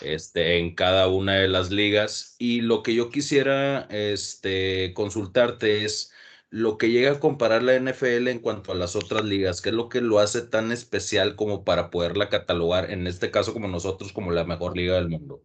este, 0.00 0.58
en 0.58 0.74
cada 0.74 1.08
una 1.08 1.34
de 1.34 1.48
las 1.48 1.70
ligas. 1.70 2.36
Y 2.38 2.62
lo 2.62 2.82
que 2.82 2.94
yo 2.94 3.10
quisiera 3.10 3.86
este, 3.90 4.92
consultarte 4.94 5.84
es 5.84 6.12
lo 6.50 6.78
que 6.78 6.90
llega 6.90 7.12
a 7.12 7.20
comparar 7.20 7.62
la 7.62 7.74
NFL 7.78 8.28
en 8.28 8.38
cuanto 8.38 8.72
a 8.72 8.74
las 8.74 8.96
otras 8.96 9.24
ligas, 9.24 9.62
qué 9.62 9.70
es 9.70 9.74
lo 9.74 9.88
que 9.88 10.02
lo 10.02 10.18
hace 10.18 10.42
tan 10.42 10.72
especial 10.72 11.34
como 11.36 11.64
para 11.64 11.90
poderla 11.90 12.28
catalogar, 12.28 12.90
en 12.90 13.06
este 13.06 13.30
caso 13.30 13.54
como 13.54 13.68
nosotros, 13.68 14.12
como 14.12 14.32
la 14.32 14.44
mejor 14.44 14.76
liga 14.76 14.96
del 14.96 15.08
mundo. 15.08 15.42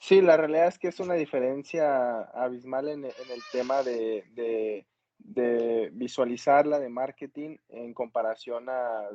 Sí, 0.00 0.22
la 0.22 0.38
realidad 0.38 0.66
es 0.66 0.78
que 0.78 0.88
es 0.88 0.98
una 0.98 1.14
diferencia 1.14 2.22
abismal 2.22 2.88
en, 2.88 3.04
el 3.04 3.42
tema 3.52 3.82
de, 3.82 4.24
de, 5.18 5.90
visualizarla, 5.92 6.78
de 6.78 6.88
marketing, 6.88 7.58
en 7.68 7.92
comparación 7.92 8.70
a 8.70 9.10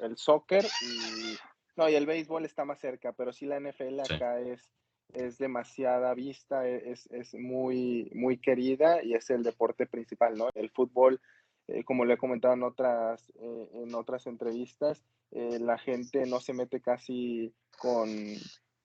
el 0.00 0.16
soccer 0.16 0.64
y, 0.64 1.36
no, 1.76 1.88
y 1.88 1.96
el 1.96 2.06
béisbol 2.06 2.44
está 2.44 2.64
más 2.64 2.78
cerca, 2.78 3.12
pero 3.12 3.32
sí 3.32 3.46
la 3.46 3.58
NFL 3.58 3.98
acá 3.98 4.38
es, 4.38 4.70
es 5.12 5.38
demasiada 5.38 6.14
vista, 6.14 6.68
e, 6.68 6.92
es, 6.92 7.06
es, 7.10 7.34
muy, 7.34 8.08
muy 8.14 8.38
querida 8.38 9.02
y 9.02 9.14
es 9.14 9.30
el 9.30 9.42
deporte 9.42 9.86
principal, 9.86 10.38
¿no? 10.38 10.50
El 10.54 10.70
fútbol, 10.70 11.20
eh, 11.66 11.82
como 11.82 12.04
le 12.04 12.14
he 12.14 12.18
comentado 12.18 12.54
en 12.54 12.62
otras, 12.62 13.28
eh, 13.40 13.70
en 13.72 13.92
otras 13.92 14.28
entrevistas, 14.28 15.02
eh, 15.32 15.58
la 15.58 15.78
gente 15.78 16.26
no 16.26 16.38
se 16.38 16.52
mete 16.52 16.80
casi 16.80 17.52
con 17.76 18.08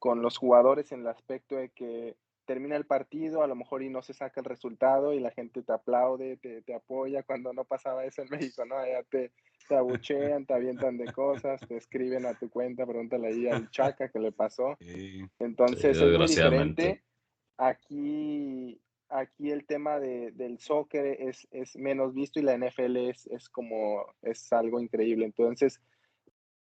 con 0.03 0.21
los 0.21 0.37
jugadores 0.37 0.91
en 0.91 0.99
el 0.99 1.07
aspecto 1.07 1.55
de 1.55 1.69
que 1.69 2.17
termina 2.43 2.75
el 2.75 2.85
partido, 2.85 3.41
a 3.41 3.47
lo 3.47 3.55
mejor 3.55 3.83
y 3.83 3.89
no 3.89 4.01
se 4.01 4.13
saca 4.13 4.41
el 4.41 4.45
resultado 4.45 5.13
y 5.13 5.21
la 5.21 5.31
gente 5.31 5.63
te 5.63 5.71
aplaude, 5.71 6.35
te, 6.35 6.61
te 6.61 6.73
apoya, 6.75 7.23
cuando 7.23 7.53
no 7.53 7.63
pasaba 7.63 8.03
eso 8.03 8.21
en 8.21 8.27
México, 8.29 8.65
¿no? 8.65 8.75
Allá 8.77 9.01
te, 9.03 9.31
te 9.65 9.75
abuchean, 9.77 10.45
te 10.45 10.55
avientan 10.55 10.97
de 10.97 11.09
cosas, 11.13 11.61
te 11.65 11.77
escriben 11.77 12.25
a 12.25 12.37
tu 12.37 12.49
cuenta, 12.49 12.85
pregúntale 12.85 13.29
ahí 13.29 13.47
al 13.47 13.69
Chaca 13.69 14.09
que 14.09 14.19
le 14.19 14.33
pasó. 14.33 14.75
Entonces 15.39 15.95
es 15.95 16.17
muy 16.17 16.27
diferente. 16.27 17.01
Aquí, 17.55 18.81
aquí 19.07 19.51
el 19.51 19.65
tema 19.65 20.01
de, 20.01 20.31
del 20.31 20.59
soccer 20.59 21.05
es, 21.17 21.47
es, 21.49 21.77
menos 21.77 22.13
visto 22.13 22.41
y 22.41 22.43
la 22.43 22.57
NFL 22.57 22.97
es, 22.97 23.25
es 23.27 23.47
como, 23.47 24.05
es 24.21 24.51
algo 24.51 24.81
increíble. 24.81 25.23
Entonces, 25.23 25.79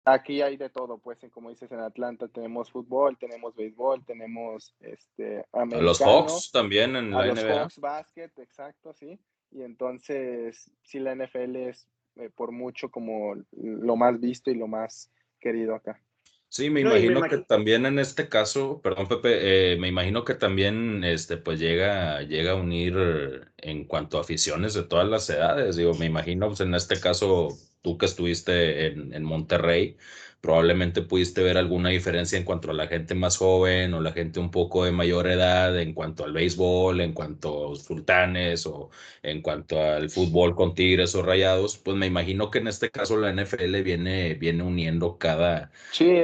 aquí 0.07 0.41
hay 0.41 0.57
de 0.57 0.71
todo, 0.71 0.99
pues, 0.99 1.19
como 1.33 1.51
dices, 1.51 1.71
en 1.73 1.81
Atlanta 1.81 2.29
tenemos 2.29 2.71
fútbol, 2.71 3.19
tenemos 3.19 3.55
béisbol, 3.55 4.05
tenemos 4.07 4.73
este, 4.81 5.45
Los 5.81 6.01
Hawks 6.01 6.51
también 6.53 6.97
en 6.97 7.11
la 7.11 7.27
los 7.27 7.43
Hawks 7.43 7.79
basket, 7.79 8.31
exacto, 8.39 8.95
sí. 8.95 9.19
Y 9.51 9.63
entonces, 9.63 10.71
sí, 10.83 11.01
la 11.01 11.15
NFL 11.15 11.57
es 11.57 11.89
eh, 12.17 12.31
por 12.35 12.53
mucho 12.53 12.91
como 12.91 13.35
lo 13.53 13.97
más 13.97 14.21
visto 14.21 14.51
y 14.51 14.55
lo 14.55 14.69
más 14.69 15.11
querido 15.41 15.75
acá. 15.75 16.01
Sí, 16.49 16.71
me 16.71 16.81
imagino 16.81 17.21
que 17.23 17.39
también 17.39 17.85
en 17.85 17.99
este 17.99 18.29
caso, 18.29 18.81
perdón 18.81 19.09
Pepe, 19.09 19.73
eh, 19.73 19.77
me 19.77 19.89
imagino 19.89 20.25
que 20.25 20.35
también 20.35 21.03
este, 21.03 21.37
pues 21.37 21.59
llega, 21.59 22.23
llega 22.23 22.53
a 22.53 22.55
unir 22.55 23.53
en 23.59 23.85
cuanto 23.85 24.17
a 24.17 24.21
aficiones 24.21 24.73
de 24.73 24.85
todas 24.85 25.09
las 25.09 25.29
edades. 25.29 25.77
Digo, 25.77 25.95
me 25.95 26.07
imagino 26.07 26.47
pues 26.47 26.61
en 26.61 26.75
este 26.75 27.01
caso, 27.01 27.49
tú 27.87 27.97
que 27.97 28.07
estuviste 28.07 28.89
en, 28.89 29.15
en 29.15 29.23
Monterrey, 29.23 29.97
probablemente 30.41 31.03
pudiste 31.03 31.41
ver 31.41 31.57
alguna 31.57 31.91
diferencia 31.91 32.37
en 32.37 32.43
cuanto 32.43 32.73
a 32.73 32.75
la 32.75 32.89
gente 32.89 33.15
más 33.15 33.37
joven 33.37 33.95
o 33.95 34.01
la 34.01 34.11
gente 34.11 34.41
un 34.41 34.51
poco 34.51 34.85
de 34.85 34.91
mayor 34.91 35.29
edad, 35.29 35.79
en 35.81 35.95
cuanto 35.95 36.25
al 36.25 36.33
béisbol, 36.33 37.01
en 37.01 37.13
cuanto 37.13 37.73
a 37.73 37.77
sultanes 37.77 38.67
o 38.67 38.91
en 39.23 39.41
cuanto 39.41 39.81
al 39.81 40.11
fútbol 40.11 40.57
con 40.57 40.75
tigres 40.75 41.15
o 41.15 41.23
rayados, 41.23 41.79
pues 41.79 41.97
me 41.97 42.07
imagino 42.07 42.51
que 42.51 42.59
en 42.59 42.67
este 42.67 42.91
caso 42.91 43.17
la 43.17 43.33
NFL 43.33 43.83
viene, 43.83 44.35
viene 44.35 44.65
uniendo 44.65 45.17
cada, 45.17 45.71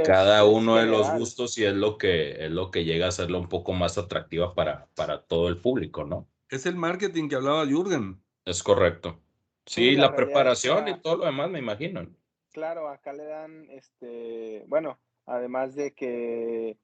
cada 0.04 0.44
uno 0.44 0.78
de 0.78 0.86
los 0.86 1.12
gustos 1.12 1.58
y 1.58 1.64
es 1.64 1.74
lo 1.74 1.96
que 1.96 2.44
es 2.44 2.50
lo 2.50 2.72
que 2.72 2.84
llega 2.84 3.06
a 3.06 3.10
hacerla 3.10 3.38
un 3.38 3.48
poco 3.48 3.72
más 3.72 3.98
atractiva 3.98 4.52
para, 4.56 4.88
para 4.96 5.22
todo 5.22 5.46
el 5.46 5.58
público, 5.58 6.02
¿no? 6.02 6.26
Es 6.48 6.66
el 6.66 6.74
marketing 6.74 7.28
que 7.28 7.36
hablaba 7.36 7.64
Jürgen. 7.66 8.20
Es 8.44 8.64
correcto. 8.64 9.20
Sí, 9.66 9.96
la, 9.96 10.14
preparación 10.14 10.88
y 10.88 11.00
todo 11.00 11.18
lo 11.18 11.24
demás, 11.26 11.50
me 11.50 11.58
imagino. 11.58 12.06
Claro, 12.52 12.88
acá 12.88 13.12
le 13.12 13.24
dan, 13.24 13.70
este, 13.70 14.64
bueno, 14.66 14.98
además 15.26 15.74
de 15.74 15.92
que, 15.92 16.76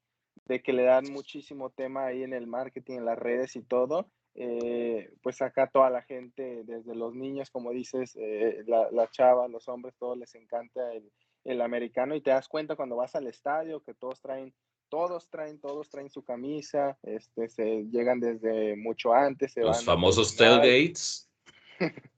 de 0.46 0.62
que 0.62 0.72
le 0.72 0.84
dan 0.84 1.10
muchísimo 1.10 1.70
tema 1.70 2.06
ahí 2.06 2.22
en 2.22 2.32
el 2.32 2.46
marketing, 2.46 2.98
en 2.98 3.04
las 3.04 3.18
redes 3.18 3.56
y 3.56 3.62
todo, 3.62 4.08
eh, 4.34 5.10
pues 5.22 5.42
acá 5.42 5.68
toda 5.68 5.90
la 5.90 6.02
gente, 6.02 6.62
desde 6.64 6.94
los 6.94 7.14
niños, 7.14 7.50
como 7.50 7.72
dices, 7.72 8.16
eh, 8.16 8.62
la, 8.66 8.88
la, 8.92 9.10
chava, 9.10 9.48
los 9.48 9.68
hombres, 9.68 9.94
todos 9.98 10.16
les 10.16 10.34
encanta 10.36 10.92
el, 10.94 11.10
el, 11.44 11.60
americano 11.60 12.14
y 12.14 12.20
te 12.20 12.30
das 12.30 12.48
cuenta 12.48 12.76
cuando 12.76 12.96
vas 12.96 13.16
al 13.16 13.26
estadio 13.26 13.82
que 13.82 13.94
todos 13.94 14.20
traen, 14.20 14.54
todos 14.88 15.28
traen, 15.28 15.60
todos 15.60 15.90
traen 15.90 16.08
su 16.08 16.22
camisa, 16.22 16.96
este, 17.02 17.48
se 17.48 17.84
llegan 17.90 18.20
desde 18.20 18.76
mucho 18.76 19.12
antes. 19.12 19.52
Se 19.52 19.60
los 19.60 19.84
famosos 19.84 20.36
tailgates. 20.36 21.28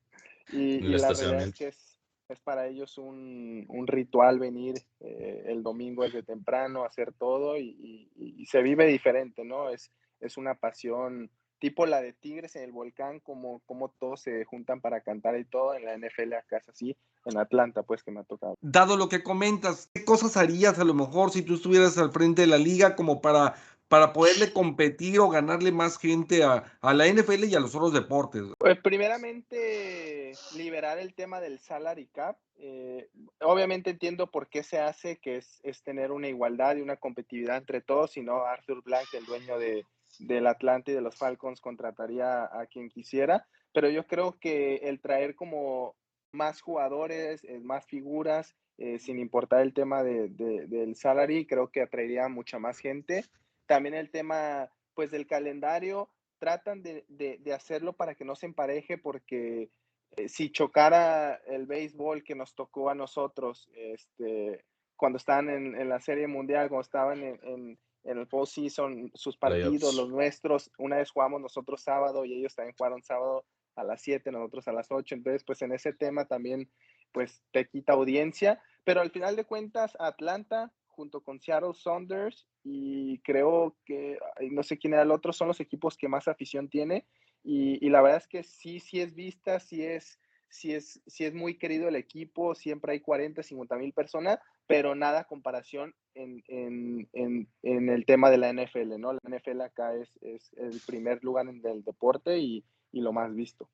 y, 0.52 0.76
y 0.76 0.80
la 0.80 1.08
verdad 1.08 1.42
es 1.42 1.54
que 1.54 1.68
es, 1.68 1.98
es 2.28 2.40
para 2.40 2.66
ellos 2.66 2.98
un, 2.98 3.66
un 3.68 3.86
ritual 3.86 4.38
venir 4.38 4.76
eh, 5.00 5.44
el 5.46 5.62
domingo 5.62 6.04
desde 6.04 6.22
temprano, 6.22 6.84
hacer 6.84 7.12
todo 7.12 7.58
y, 7.58 8.10
y, 8.16 8.46
se 8.46 8.62
vive 8.62 8.86
diferente, 8.86 9.44
¿no? 9.44 9.70
Es, 9.70 9.90
es 10.20 10.36
una 10.36 10.54
pasión 10.54 11.30
tipo 11.60 11.86
la 11.86 12.00
de 12.00 12.14
Tigres 12.14 12.56
en 12.56 12.62
el 12.64 12.72
volcán, 12.72 13.20
como, 13.20 13.60
como 13.66 13.90
todos 13.90 14.22
se 14.22 14.44
juntan 14.44 14.80
para 14.80 15.02
cantar 15.02 15.38
y 15.38 15.44
todo, 15.44 15.74
en 15.74 15.84
la 15.84 15.96
NFL 15.96 16.32
acá 16.32 16.56
es 16.56 16.68
así, 16.68 16.96
en 17.26 17.38
Atlanta, 17.38 17.82
pues 17.82 18.02
que 18.02 18.10
me 18.10 18.20
ha 18.20 18.24
tocado. 18.24 18.56
Dado 18.62 18.96
lo 18.96 19.08
que 19.08 19.22
comentas, 19.22 19.90
¿qué 19.94 20.04
cosas 20.04 20.36
harías 20.36 20.78
a 20.78 20.84
lo 20.84 20.94
mejor 20.94 21.30
si 21.30 21.42
tú 21.42 21.54
estuvieras 21.54 21.98
al 21.98 22.12
frente 22.12 22.42
de 22.42 22.48
la 22.48 22.58
liga 22.58 22.96
como 22.96 23.20
para 23.20 23.54
para 23.90 24.12
poderle 24.12 24.52
competir 24.52 25.18
o 25.18 25.28
ganarle 25.28 25.72
más 25.72 25.98
gente 25.98 26.44
a, 26.44 26.62
a, 26.80 26.94
la 26.94 27.08
NFL 27.08 27.42
y 27.42 27.56
a 27.56 27.60
los 27.60 27.74
otros 27.74 27.92
deportes? 27.92 28.44
Pues 28.56 28.78
primeramente 28.78 30.32
liberar 30.54 31.00
el 31.00 31.12
tema 31.12 31.40
del 31.40 31.58
salary 31.58 32.06
cap. 32.06 32.38
Eh, 32.58 33.08
obviamente 33.40 33.90
entiendo 33.90 34.30
por 34.30 34.48
qué 34.48 34.62
se 34.62 34.78
hace, 34.78 35.16
que 35.16 35.38
es, 35.38 35.58
es, 35.64 35.82
tener 35.82 36.12
una 36.12 36.28
igualdad 36.28 36.76
y 36.76 36.82
una 36.82 36.98
competitividad 36.98 37.56
entre 37.56 37.80
todos, 37.80 38.12
si 38.12 38.22
no 38.22 38.44
Arthur 38.44 38.80
Blank, 38.84 39.12
el 39.12 39.24
dueño 39.24 39.58
de, 39.58 39.84
del 40.20 40.46
Atlante 40.46 40.92
y 40.92 40.94
de 40.94 41.00
los 41.00 41.16
Falcons, 41.16 41.60
contrataría 41.60 42.44
a 42.44 42.66
quien 42.66 42.90
quisiera, 42.90 43.48
pero 43.74 43.90
yo 43.90 44.06
creo 44.06 44.38
que 44.38 44.76
el 44.84 45.00
traer 45.00 45.34
como 45.34 45.96
más 46.30 46.60
jugadores, 46.60 47.42
eh, 47.42 47.58
más 47.58 47.86
figuras, 47.86 48.54
eh, 48.78 49.00
sin 49.00 49.18
importar 49.18 49.62
el 49.62 49.74
tema 49.74 50.04
de, 50.04 50.28
de, 50.28 50.68
del 50.68 50.94
salary, 50.94 51.44
creo 51.44 51.72
que 51.72 51.82
atraería 51.82 52.28
mucha 52.28 52.60
más 52.60 52.78
gente. 52.78 53.24
También 53.70 53.94
el 53.94 54.10
tema, 54.10 54.68
pues, 54.94 55.12
del 55.12 55.28
calendario, 55.28 56.10
tratan 56.40 56.82
de, 56.82 57.04
de, 57.06 57.54
hacerlo 57.54 57.92
para 57.92 58.16
que 58.16 58.24
no 58.24 58.34
se 58.34 58.46
empareje, 58.46 58.98
porque 58.98 59.70
eh, 60.16 60.28
si 60.28 60.50
chocara 60.50 61.36
el 61.46 61.66
béisbol 61.66 62.24
que 62.24 62.34
nos 62.34 62.56
tocó 62.56 62.90
a 62.90 62.96
nosotros, 62.96 63.70
este, 63.72 64.64
cuando 64.96 65.18
estaban 65.18 65.50
en, 65.50 65.80
en 65.80 65.88
la 65.88 66.00
Serie 66.00 66.26
Mundial, 66.26 66.68
cuando 66.68 66.82
estaban 66.82 67.22
en, 67.22 67.38
en, 67.44 67.78
en 68.02 68.18
el 68.18 68.26
postseason, 68.26 69.12
sus 69.14 69.36
partidos, 69.36 69.94
los 69.94 70.08
nuestros, 70.08 70.72
una 70.76 70.96
vez 70.96 71.12
jugamos 71.12 71.40
nosotros 71.40 71.80
sábado 71.80 72.24
y 72.24 72.34
ellos 72.34 72.56
también 72.56 72.74
jugaron 72.76 73.04
sábado 73.04 73.44
a 73.76 73.84
las 73.84 74.02
7, 74.02 74.32
nosotros 74.32 74.66
a 74.66 74.72
las 74.72 74.90
8, 74.90 75.14
entonces 75.14 75.44
pues 75.44 75.62
en 75.62 75.70
ese 75.70 75.92
tema 75.92 76.24
también 76.24 76.68
pues 77.12 77.40
te 77.52 77.68
quita 77.68 77.92
audiencia, 77.92 78.60
pero 78.82 79.00
al 79.00 79.12
final 79.12 79.36
de 79.36 79.44
cuentas 79.44 79.96
Atlanta 80.00 80.72
junto 81.00 81.22
con 81.22 81.40
Seattle 81.40 81.72
Saunders 81.72 82.46
y 82.62 83.20
creo 83.20 83.74
que, 83.86 84.18
no 84.50 84.62
sé 84.62 84.76
quién 84.76 84.92
era 84.92 85.02
el 85.02 85.10
otro, 85.10 85.32
son 85.32 85.48
los 85.48 85.60
equipos 85.60 85.96
que 85.96 86.08
más 86.08 86.28
afición 86.28 86.68
tiene 86.68 87.06
y, 87.42 87.84
y 87.84 87.88
la 87.88 88.02
verdad 88.02 88.18
es 88.18 88.28
que 88.28 88.42
sí, 88.42 88.80
sí 88.80 89.00
es 89.00 89.14
vista, 89.14 89.60
sí 89.60 89.82
es, 89.82 90.20
sí 90.50 90.74
es, 90.74 91.00
sí 91.06 91.24
es 91.24 91.32
muy 91.32 91.56
querido 91.56 91.88
el 91.88 91.96
equipo, 91.96 92.54
siempre 92.54 92.92
hay 92.92 93.00
40, 93.00 93.42
50 93.42 93.76
mil 93.76 93.94
personas, 93.94 94.40
pero 94.66 94.94
nada 94.94 95.24
comparación 95.24 95.94
en, 96.14 96.44
en, 96.48 97.08
en, 97.14 97.48
en, 97.62 97.88
el 97.88 98.04
tema 98.04 98.30
de 98.30 98.36
la 98.36 98.52
NFL, 98.52 98.98
¿no? 98.98 99.14
La 99.14 99.20
NFL 99.24 99.62
acá 99.62 99.94
es, 99.94 100.10
es 100.20 100.52
el 100.58 100.82
primer 100.86 101.24
lugar 101.24 101.46
del 101.46 101.82
deporte 101.82 102.36
y, 102.36 102.62
y, 102.92 103.00
lo 103.00 103.14
más 103.14 103.34
visto. 103.34 103.70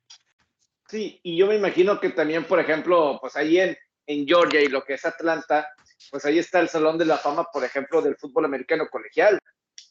Sí, 0.89 1.19
y 1.25 1.37
yo 1.37 1.49
me 1.49 1.57
imagino 1.57 1.99
que 1.99 2.11
también, 2.11 2.45
por 2.45 2.61
ejemplo, 2.61 3.19
pues 3.21 3.35
ahí 3.35 3.59
en, 3.59 3.77
en 4.07 4.27
Georgia 4.27 4.63
y 4.63 4.69
lo 4.69 4.85
que 4.85 4.95
es 4.95 5.05
Atlanta, 5.05 5.67
pues 6.11 6.25
ahí 6.25 6.39
está 6.39 6.61
el 6.61 6.69
Salón 6.69 6.99
de 6.99 7.05
la 7.05 7.19
Fama, 7.19 7.45
por 7.53 7.65
ejemplo, 7.65 8.03
del 8.03 8.17
fútbol 8.17 8.45
americano 8.45 8.87
colegial. 8.91 9.39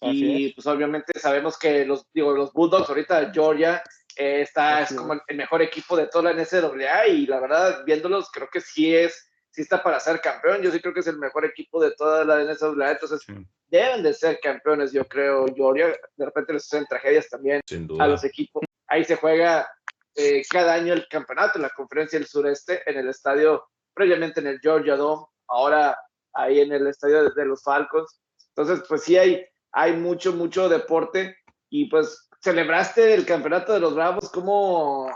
y 0.01 0.53
pues 0.53 0.67
obviamente 0.67 1.17
sabemos 1.19 1.57
que 1.57 1.85
los, 1.85 2.05
digo, 2.13 2.33
los 2.33 2.53
Bulldogs 2.53 2.89
ahorita, 2.89 3.31
Georgia, 3.33 3.81
eh, 4.17 4.41
está, 4.41 4.81
es 4.81 4.93
como 4.93 5.13
el 5.27 5.37
mejor 5.37 5.61
equipo 5.61 5.97
de 5.97 6.07
toda 6.07 6.31
la 6.31 6.41
NCAA 6.41 7.07
y 7.07 7.25
la 7.25 7.39
verdad, 7.39 7.83
viéndolos, 7.85 8.29
creo 8.31 8.49
que 8.49 8.61
sí 8.61 8.95
es, 8.95 9.29
sí 9.51 9.61
está 9.61 9.83
para 9.83 9.99
ser 9.99 10.21
campeón. 10.21 10.61
Yo 10.61 10.71
sí 10.71 10.79
creo 10.79 10.93
que 10.93 11.01
es 11.01 11.07
el 11.07 11.17
mejor 11.17 11.45
equipo 11.45 11.81
de 11.81 11.91
toda 11.91 12.23
la 12.23 12.43
NCAA, 12.43 12.91
entonces 12.91 13.21
deben 13.67 14.03
de 14.03 14.13
ser 14.13 14.39
campeones, 14.41 14.91
yo 14.91 15.05
creo, 15.05 15.45
Georgia. 15.53 15.93
De 16.15 16.25
repente 16.25 16.53
les 16.53 16.65
hacen 16.65 16.85
tragedias 16.85 17.29
también 17.29 17.61
a 17.99 18.07
los 18.07 18.23
equipos. 18.23 18.63
Ahí 18.87 19.03
se 19.03 19.15
juega 19.15 19.67
eh, 20.15 20.43
cada 20.49 20.73
año 20.73 20.93
el 20.93 21.07
campeonato 21.07 21.57
en 21.57 21.63
la 21.63 21.69
conferencia 21.69 22.17
del 22.17 22.27
sureste, 22.27 22.89
en 22.89 22.97
el 22.97 23.09
estadio, 23.09 23.65
previamente 23.93 24.39
en 24.39 24.47
el 24.47 24.59
Georgia 24.61 24.95
Dome, 24.95 25.25
ahora 25.47 25.97
ahí 26.33 26.59
en 26.59 26.71
el 26.71 26.87
estadio 26.87 27.29
de, 27.29 27.45
los 27.45 27.63
Falcons. 27.63 28.21
Entonces, 28.49 28.85
pues 28.87 29.03
sí 29.03 29.17
hay, 29.17 29.45
hay 29.71 29.93
mucho, 29.93 30.33
mucho 30.33 30.69
deporte 30.69 31.37
y 31.69 31.89
pues 31.89 32.29
celebraste 32.39 33.13
el 33.13 33.25
campeonato 33.25 33.73
de 33.73 33.79
los 33.79 33.95
Bravos, 33.95 34.29
¿cómo, 34.31 35.09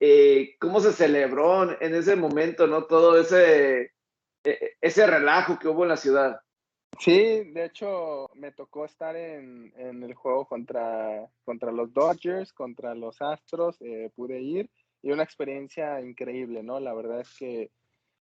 eh, 0.00 0.56
cómo 0.60 0.80
se 0.80 0.92
celebró 0.92 1.80
en 1.80 1.94
ese 1.94 2.16
momento, 2.16 2.66
¿no? 2.66 2.84
Todo 2.84 3.18
ese, 3.18 3.92
e, 4.44 4.76
ese 4.80 5.06
relajo 5.06 5.58
que 5.58 5.68
hubo 5.68 5.82
en 5.82 5.88
la 5.88 5.96
ciudad. 5.96 6.40
Sí, 6.98 7.50
de 7.52 7.64
hecho 7.64 8.30
me 8.34 8.52
tocó 8.52 8.84
estar 8.84 9.16
en, 9.16 9.72
en 9.76 10.02
el 10.02 10.14
juego 10.14 10.46
contra, 10.46 11.26
contra 11.44 11.72
los 11.72 11.92
Dodgers, 11.92 12.52
contra 12.52 12.94
los 12.94 13.20
Astros, 13.20 13.76
eh, 13.80 14.10
pude 14.14 14.40
ir 14.40 14.70
y 15.02 15.10
una 15.10 15.24
experiencia 15.24 16.00
increíble, 16.00 16.62
¿no? 16.62 16.78
La 16.78 16.94
verdad 16.94 17.20
es 17.20 17.36
que 17.36 17.70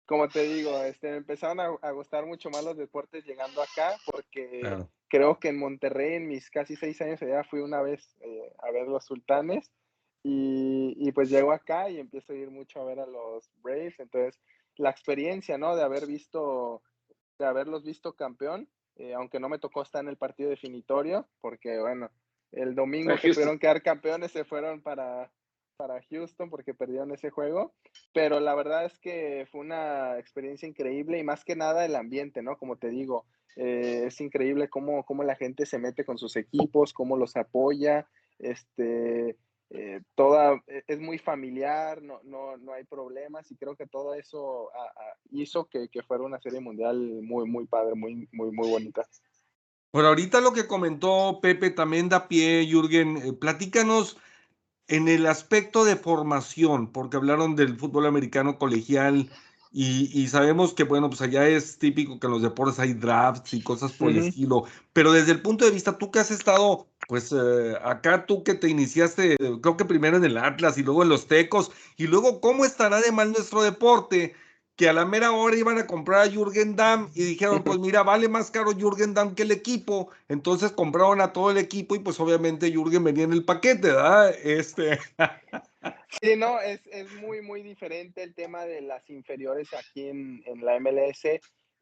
como 0.05 0.27
te 0.27 0.43
digo, 0.43 0.83
este, 0.83 1.11
me 1.11 1.17
empezaron 1.17 1.59
a, 1.59 1.91
gustar 1.91 2.25
mucho 2.25 2.49
más 2.49 2.63
los 2.63 2.77
deportes 2.77 3.25
llegando 3.25 3.61
acá, 3.61 3.95
porque 4.05 4.61
creo 5.07 5.39
que 5.39 5.49
en 5.49 5.59
Monterrey, 5.59 6.15
en 6.15 6.27
mis 6.27 6.49
casi 6.49 6.75
seis 6.75 7.01
años 7.01 7.21
allá, 7.21 7.43
fui 7.43 7.59
una 7.59 7.81
vez 7.81 8.15
eh, 8.21 8.53
a 8.59 8.71
ver 8.71 8.87
los 8.87 9.05
sultanes, 9.05 9.71
y, 10.23 10.95
y, 10.97 11.11
pues 11.11 11.29
llego 11.29 11.51
acá 11.51 11.87
y 11.89 11.99
empiezo 11.99 12.33
a 12.33 12.35
ir 12.35 12.49
mucho 12.49 12.81
a 12.81 12.85
ver 12.85 12.99
a 12.99 13.05
los 13.05 13.47
Braves, 13.61 13.99
entonces 13.99 14.41
la 14.77 14.89
experiencia, 14.89 15.57
¿no? 15.57 15.75
De 15.75 15.83
haber 15.83 16.07
visto, 16.07 16.81
de 17.37 17.45
haberlos 17.45 17.83
visto 17.83 18.13
campeón, 18.13 18.67
eh, 18.95 19.13
aunque 19.13 19.39
no 19.39 19.49
me 19.49 19.59
tocó 19.59 19.81
estar 19.81 20.01
en 20.01 20.09
el 20.09 20.17
partido 20.17 20.49
definitorio, 20.49 21.27
porque 21.41 21.79
bueno, 21.79 22.09
el 22.51 22.75
domingo 22.75 23.13
que 23.21 23.33
pudieron 23.33 23.59
quedar 23.59 23.81
campeones 23.81 24.31
se 24.31 24.45
fueron 24.45 24.81
para, 24.81 25.31
para 25.75 26.01
Houston 26.09 26.49
porque 26.49 26.73
perdieron 26.73 27.11
ese 27.11 27.29
juego, 27.29 27.73
pero 28.13 28.39
la 28.39 28.55
verdad 28.55 28.85
es 28.85 28.97
que 28.99 29.47
fue 29.51 29.61
una 29.61 30.17
experiencia 30.17 30.67
increíble 30.67 31.19
y 31.19 31.23
más 31.23 31.43
que 31.43 31.55
nada 31.55 31.85
el 31.85 31.95
ambiente, 31.95 32.41
¿no? 32.41 32.57
Como 32.57 32.77
te 32.77 32.89
digo, 32.89 33.25
eh, 33.55 34.03
es 34.07 34.19
increíble 34.21 34.69
cómo, 34.69 35.03
cómo, 35.05 35.23
la 35.23 35.35
gente 35.35 35.65
se 35.65 35.79
mete 35.79 36.03
con 36.03 36.17
sus 36.17 36.35
equipos, 36.35 36.93
cómo 36.93 37.17
los 37.17 37.35
apoya, 37.35 38.07
este, 38.39 39.37
eh, 39.69 40.01
toda, 40.15 40.61
e, 40.67 40.83
es 40.87 40.99
muy 40.99 41.17
familiar, 41.17 42.01
no, 42.01 42.19
no, 42.23 42.57
no, 42.57 42.73
hay 42.73 42.83
problemas 42.83 43.49
y 43.51 43.55
creo 43.55 43.75
que 43.75 43.87
todo 43.87 44.13
eso 44.13 44.69
hizo 45.31 45.65
que, 45.65 45.87
que, 45.89 46.03
fuera 46.03 46.23
una 46.23 46.39
serie 46.39 46.59
mundial 46.59 46.97
muy, 47.21 47.47
muy 47.47 47.65
padre, 47.65 47.95
muy, 47.95 48.27
muy, 48.31 48.51
muy 48.51 48.69
bonita. 48.69 49.07
Bueno, 49.93 50.09
ahorita 50.09 50.41
lo 50.41 50.51
que 50.51 50.67
comentó 50.67 51.39
Pepe 51.41 51.69
también 51.69 52.09
da 52.09 52.27
pie, 52.27 52.65
Jürgen, 52.69 53.15
eh, 53.15 53.31
platícanos 53.31 54.17
en 54.87 55.07
el 55.07 55.25
aspecto 55.25 55.85
de 55.85 55.95
formación, 55.95 56.91
porque 56.91 57.17
hablaron 57.17 57.55
del 57.55 57.77
fútbol 57.77 58.05
americano 58.05 58.57
colegial 58.57 59.29
y, 59.77 60.29
sabemos 60.29 60.73
que, 60.73 60.83
bueno, 60.83 61.09
pues 61.09 61.21
allá 61.21 61.45
es 61.49 61.77
típico 61.77 62.17
que 62.17 62.27
en 62.27 62.31
los 62.31 62.41
deportes 62.41 62.79
hay 62.79 62.93
drafts 62.93 63.53
y 63.53 63.61
cosas 63.61 63.91
por 63.91 64.09
el 64.09 64.19
estilo, 64.19 64.63
pero 64.93 65.11
desde 65.11 65.33
el 65.33 65.41
punto 65.41 65.65
de 65.65 65.71
vista, 65.71 65.97
tú 65.97 66.11
que 66.11 66.19
has 66.19 66.31
estado, 66.31 66.87
pues 67.09 67.33
eh, 67.33 67.73
acá 67.83 68.25
tú 68.25 68.41
que 68.45 68.53
te 68.53 68.69
iniciaste, 68.69 69.35
creo 69.35 69.75
que 69.75 69.83
primero 69.83 70.15
en 70.15 70.23
el 70.23 70.37
Atlas 70.37 70.77
y 70.77 70.83
luego 70.83 71.03
en 71.03 71.09
los 71.09 71.27
Tecos, 71.27 71.73
y 71.97 72.07
luego, 72.07 72.39
¿cómo 72.39 72.63
estará 72.63 73.01
de 73.01 73.11
mal 73.11 73.33
nuestro 73.33 73.63
deporte? 73.63 74.33
Que 74.75 74.89
a 74.89 74.93
la 74.93 75.05
mera 75.05 75.31
hora 75.31 75.55
iban 75.55 75.77
a 75.77 75.87
comprar 75.87 76.27
a 76.27 76.29
Jürgen 76.29 76.75
Damm 76.75 77.09
y 77.15 77.23
dijeron, 77.23 77.63
pues 77.63 77.79
mira, 77.79 78.03
vale 78.03 78.27
más 78.27 78.51
caro 78.51 78.71
Jürgen 78.71 79.13
Damm 79.13 79.33
que 79.33 79.43
el 79.43 79.51
equipo. 79.51 80.11
Entonces 80.27 80.71
compraron 80.71 81.21
a 81.21 81.31
todo 81.31 81.51
el 81.51 81.57
equipo 81.57 81.95
y 81.95 81.99
pues 81.99 82.19
obviamente 82.19 82.71
Jürgen 82.71 83.03
venía 83.03 83.23
en 83.23 83.33
el 83.33 83.45
paquete, 83.45 83.87
¿verdad? 83.87 84.35
Este. 84.43 84.99
Sí, 86.21 86.35
no, 86.35 86.59
es, 86.61 86.81
muy, 87.21 87.41
muy 87.41 87.61
diferente 87.61 88.23
el 88.23 88.33
tema 88.33 88.65
de 88.65 88.81
las 88.81 89.07
inferiores 89.09 89.71
aquí 89.73 90.07
en, 90.07 90.43
la 90.61 90.79
MLS 90.79 91.25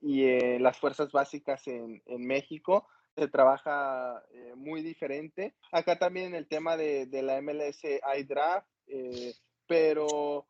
y 0.02 0.26
eh, 0.26 0.60
las 0.60 0.78
fuerzas 0.78 1.12
básicas 1.12 1.66
en, 1.68 2.02
México. 2.06 2.88
Se 3.16 3.28
trabaja 3.28 4.22
eh, 4.34 4.54
muy 4.56 4.82
diferente. 4.82 5.54
Acá 5.72 6.00
también 6.00 6.36
el 6.36 6.48
tema 6.48 6.76
de, 6.76 7.08
la 7.22 7.42
MLS 7.42 7.82
hay 8.04 8.24
draft, 8.24 8.68
eh, 8.88 9.34
pero 9.68 10.48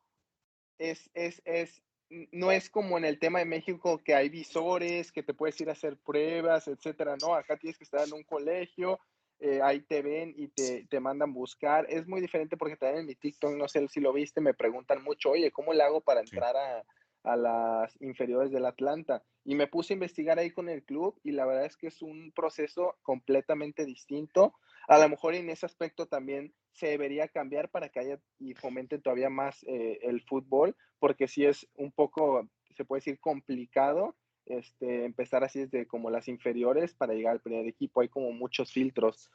es, 0.80 1.12
es, 1.14 1.42
es 1.46 1.84
no 2.32 2.52
es 2.52 2.70
como 2.70 2.98
en 2.98 3.06
el 3.06 3.20
tema 3.20 3.40
de 3.40 3.46
México 3.46 4.02
que 4.04 4.16
hay 4.16 4.30
visores, 4.30 5.12
que 5.12 5.24
te 5.24 5.34
puedes 5.34 5.60
ir 5.62 5.70
a 5.70 5.74
hacer 5.74 5.98
pruebas, 5.98 6.68
etcétera. 6.68 7.16
No, 7.22 7.34
acá 7.34 7.58
tienes 7.58 7.78
que 7.78 7.84
estar 7.84 8.08
en 8.08 8.14
un 8.14 8.24
colegio, 8.24 9.00
eh, 9.40 9.62
ahí 9.62 9.82
te 9.82 10.02
ven 10.02 10.34
y 10.38 10.48
te, 10.50 10.86
te, 10.90 11.00
mandan 11.00 11.34
buscar. 11.34 11.86
Es 11.90 12.08
muy 12.08 12.22
diferente 12.22 12.58
porque 12.58 12.78
también 12.78 13.02
en 13.02 13.08
mi 13.08 13.16
TikTok, 13.16 13.56
no 13.56 13.68
sé 13.68 13.88
si 13.88 14.00
lo 14.00 14.14
viste, 14.14 14.42
me 14.42 14.54
preguntan 14.54 15.04
mucho, 15.04 15.32
oye, 15.32 15.52
¿cómo 15.52 15.74
le 15.74 15.84
hago 15.84 16.02
para 16.02 16.22
entrar 16.22 16.56
a, 16.56 16.84
a 17.24 17.36
las 17.36 18.00
inferiores 18.02 18.52
del 18.52 18.66
Atlanta? 18.66 19.24
Y 19.46 19.56
me 19.56 19.68
puse 19.68 19.94
a 19.94 19.96
investigar 19.96 20.40
ahí 20.40 20.52
con 20.52 20.70
el 20.70 20.84
club 20.84 21.20
y 21.24 21.32
la 21.32 21.46
verdad 21.46 21.66
es 21.66 21.78
que 21.78 21.88
es 21.88 22.02
un 22.02 22.32
proceso 22.32 22.96
completamente 23.02 23.86
distinto. 23.86 24.54
A 24.88 24.98
lo 25.00 25.10
mejor 25.10 25.36
en 25.36 25.50
ese 25.50 25.66
aspecto 25.66 26.08
también 26.08 26.54
se 26.72 26.88
debería 26.88 27.28
cambiar 27.28 27.70
para 27.70 27.90
que 27.90 28.00
haya 28.00 28.20
y 28.40 28.54
fomente 28.56 29.00
todavía 29.00 29.30
más 29.30 29.64
eh, 29.64 30.00
el 30.04 30.22
fútbol, 30.22 30.76
porque 31.00 31.28
sí 31.28 31.46
es 31.46 31.68
un 31.76 31.92
poco, 31.92 32.48
se 32.76 32.86
puede 32.86 33.00
decir, 33.00 33.20
complicado 33.20 34.16
este, 34.46 35.06
empezar 35.06 35.44
así 35.44 35.60
desde 35.60 35.88
como 35.88 36.10
las 36.10 36.28
inferiores 36.28 36.94
para 36.94 37.14
llegar 37.14 37.34
al 37.34 37.42
primer 37.42 37.66
equipo. 37.68 38.02
Hay 38.02 38.10
como 38.10 38.32
muchos 38.32 38.72
filtros. 38.72 39.30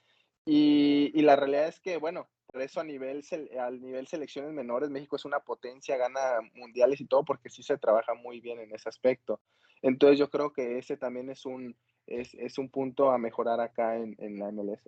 Y, 0.44 1.10
y 1.14 1.22
la 1.22 1.36
realidad 1.36 1.68
es 1.68 1.80
que, 1.80 1.96
bueno, 1.96 2.28
por 2.50 2.62
eso 2.62 2.80
a 2.80 2.84
nivel, 2.84 3.24
al 3.60 3.80
nivel 3.80 4.06
selecciones 4.06 4.52
menores, 4.52 4.90
México 4.90 5.16
es 5.16 5.24
una 5.24 5.40
potencia, 5.40 5.96
gana 5.96 6.40
mundiales 6.54 7.00
y 7.00 7.06
todo, 7.06 7.24
porque 7.24 7.50
sí 7.50 7.62
se 7.62 7.78
trabaja 7.78 8.14
muy 8.14 8.40
bien 8.40 8.58
en 8.60 8.74
ese 8.74 8.88
aspecto. 8.88 9.40
Entonces 9.82 10.18
yo 10.18 10.30
creo 10.30 10.52
que 10.52 10.78
ese 10.78 10.96
también 10.96 11.30
es 11.30 11.46
un, 11.46 11.76
es, 12.06 12.34
es 12.34 12.58
un 12.58 12.70
punto 12.70 13.10
a 13.10 13.18
mejorar 13.18 13.60
acá 13.60 13.96
en, 13.96 14.16
en 14.18 14.38
la 14.38 14.50
MLS. 14.50 14.82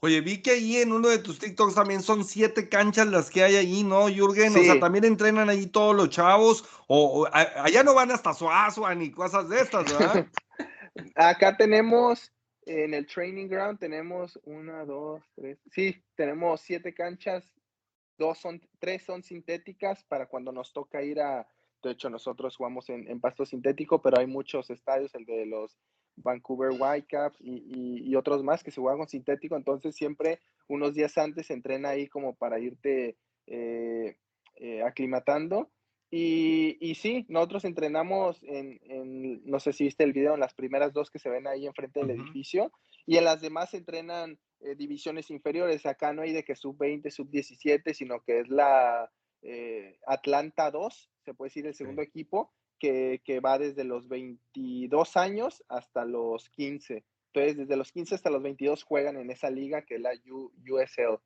Oye, 0.00 0.20
vi 0.20 0.40
que 0.42 0.52
ahí 0.52 0.76
en 0.76 0.92
uno 0.92 1.08
de 1.08 1.18
tus 1.18 1.40
TikToks 1.40 1.74
también 1.74 2.02
son 2.02 2.24
siete 2.24 2.68
canchas 2.68 3.08
las 3.08 3.30
que 3.30 3.42
hay 3.42 3.56
allí, 3.56 3.82
¿no, 3.82 4.08
Jürgen? 4.08 4.56
O 4.56 4.62
sea, 4.62 4.78
también 4.78 5.04
entrenan 5.04 5.50
allí 5.50 5.66
todos 5.66 5.94
los 5.96 6.08
chavos, 6.10 6.64
o, 6.86 7.26
allá 7.32 7.82
no 7.82 7.94
van 7.94 8.12
hasta 8.12 8.32
Suazua 8.32 8.94
ni 8.94 9.10
cosas 9.10 9.48
de 9.48 9.60
estas, 9.60 9.92
¿verdad? 9.92 10.26
Acá 11.16 11.56
tenemos, 11.56 12.32
en 12.68 12.94
el 12.94 13.06
training 13.06 13.48
ground, 13.48 13.78
tenemos 13.78 14.38
una, 14.44 14.84
dos, 14.84 15.22
tres, 15.34 15.58
sí, 15.72 16.02
tenemos 16.14 16.60
siete 16.60 16.94
canchas, 16.94 17.50
dos 18.18 18.38
son, 18.38 18.60
tres 18.78 19.02
son 19.02 19.22
sintéticas 19.22 20.04
para 20.04 20.26
cuando 20.26 20.52
nos 20.52 20.72
toca 20.72 21.02
ir 21.02 21.20
a, 21.20 21.46
de 21.82 21.92
hecho 21.92 22.10
nosotros 22.10 22.56
jugamos 22.56 22.88
en, 22.90 23.20
pasto 23.20 23.46
sintético, 23.46 24.02
pero 24.02 24.18
hay 24.18 24.26
muchos 24.26 24.70
estadios, 24.70 25.14
el 25.14 25.24
de 25.24 25.46
los 25.46 25.78
Vancouver 26.16 26.70
Whitecaps 26.78 27.40
y, 27.40 28.10
y, 28.10 28.14
otros 28.16 28.42
más 28.42 28.62
que 28.62 28.70
se 28.70 28.80
juegan 28.80 29.08
sintético, 29.08 29.56
entonces 29.56 29.94
siempre 29.94 30.40
unos 30.66 30.94
días 30.94 31.16
antes 31.16 31.50
entrena 31.50 31.90
ahí 31.90 32.08
como 32.08 32.34
para 32.34 32.58
irte 32.58 33.16
eh, 33.46 34.16
eh, 34.56 34.82
aclimatando. 34.82 35.70
Y, 36.10 36.78
y, 36.80 36.94
sí, 36.94 37.26
nosotros 37.28 37.64
entrenamos 37.64 38.42
en, 38.42 38.80
no 39.44 39.60
sé 39.60 39.72
si 39.72 39.84
viste 39.84 40.04
el 40.04 40.14
video, 40.14 40.34
en 40.34 40.40
las 40.40 40.54
primeras 40.54 40.92
dos 40.92 41.10
que 41.10 41.18
se 41.18 41.28
ven 41.28 41.46
ahí 41.46 41.66
enfrente 41.66 42.00
del 42.00 42.10
edificio, 42.10 42.72
y 43.04 43.18
en 43.18 43.24
las 43.24 43.42
demás 43.42 43.70
se 43.70 43.76
entrenan 43.76 44.38
eh, 44.60 44.74
divisiones 44.74 45.30
inferiores. 45.30 45.84
Acá 45.84 46.12
no 46.12 46.22
hay 46.22 46.32
de 46.32 46.44
que 46.44 46.56
sub 46.56 46.78
20, 46.78 47.10
sub 47.10 47.28
17, 47.28 47.92
sino 47.92 48.22
que 48.22 48.40
es 48.40 48.48
la 48.48 49.10
Atlanta 50.06 50.70
2, 50.70 51.10
se 51.24 51.34
puede 51.34 51.48
decir 51.48 51.66
el 51.66 51.74
segundo 51.74 52.02
equipo, 52.02 52.52
que, 52.78 53.40
va 53.44 53.58
desde 53.58 53.84
los 53.84 54.08
22 54.08 55.16
años 55.16 55.64
hasta 55.68 56.04
los 56.04 56.48
15. 56.50 57.04
Entonces, 57.32 57.56
desde 57.56 57.76
los 57.76 57.92
15 57.92 58.14
hasta 58.14 58.30
los 58.30 58.42
22 58.42 58.84
juegan 58.84 59.16
en 59.16 59.30
esa 59.30 59.50
liga 59.50 59.82
que 59.82 59.96
es 59.96 60.00
la 60.00 60.12
USL. 60.30 61.20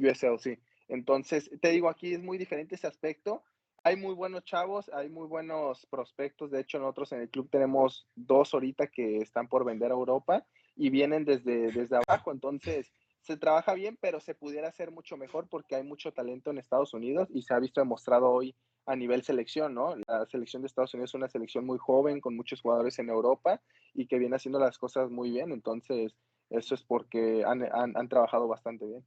USL, 0.00 0.38
sí. 0.38 0.58
Entonces, 0.88 1.50
te 1.60 1.70
digo, 1.70 1.88
aquí 1.88 2.12
es 2.14 2.22
muy 2.22 2.38
diferente 2.38 2.74
ese 2.74 2.86
aspecto. 2.86 3.42
Hay 3.86 3.96
muy 3.96 4.14
buenos 4.14 4.44
chavos, 4.44 4.90
hay 4.94 5.10
muy 5.10 5.26
buenos 5.26 5.84
prospectos. 5.86 6.50
De 6.50 6.60
hecho, 6.60 6.78
nosotros 6.78 7.12
en 7.12 7.20
el 7.20 7.28
club 7.28 7.50
tenemos 7.50 8.08
dos 8.16 8.54
ahorita 8.54 8.86
que 8.86 9.18
están 9.18 9.46
por 9.46 9.62
vender 9.66 9.90
a 9.90 9.94
Europa 9.94 10.46
y 10.74 10.88
vienen 10.88 11.26
desde, 11.26 11.70
desde 11.70 11.96
abajo. 11.96 12.32
Entonces, 12.32 12.90
se 13.20 13.36
trabaja 13.36 13.74
bien, 13.74 13.98
pero 14.00 14.20
se 14.20 14.34
pudiera 14.34 14.68
hacer 14.68 14.90
mucho 14.90 15.18
mejor 15.18 15.48
porque 15.50 15.76
hay 15.76 15.82
mucho 15.82 16.12
talento 16.12 16.50
en 16.50 16.56
Estados 16.56 16.94
Unidos 16.94 17.28
y 17.30 17.42
se 17.42 17.52
ha 17.52 17.58
visto 17.58 17.82
demostrado 17.82 18.30
hoy 18.30 18.56
a 18.86 18.96
nivel 18.96 19.22
selección, 19.22 19.74
¿no? 19.74 19.96
La 20.06 20.24
selección 20.26 20.62
de 20.62 20.66
Estados 20.66 20.94
Unidos 20.94 21.10
es 21.10 21.14
una 21.14 21.28
selección 21.28 21.66
muy 21.66 21.76
joven, 21.76 22.22
con 22.22 22.34
muchos 22.36 22.62
jugadores 22.62 22.98
en 22.98 23.10
Europa 23.10 23.60
y 23.92 24.06
que 24.06 24.18
viene 24.18 24.36
haciendo 24.36 24.58
las 24.58 24.78
cosas 24.78 25.10
muy 25.10 25.30
bien. 25.30 25.52
Entonces, 25.52 26.16
eso 26.48 26.74
es 26.74 26.82
porque 26.82 27.44
han, 27.44 27.62
han, 27.72 28.08
trabajado 28.08 28.48
bastante 28.48 28.86
bien. 28.86 29.04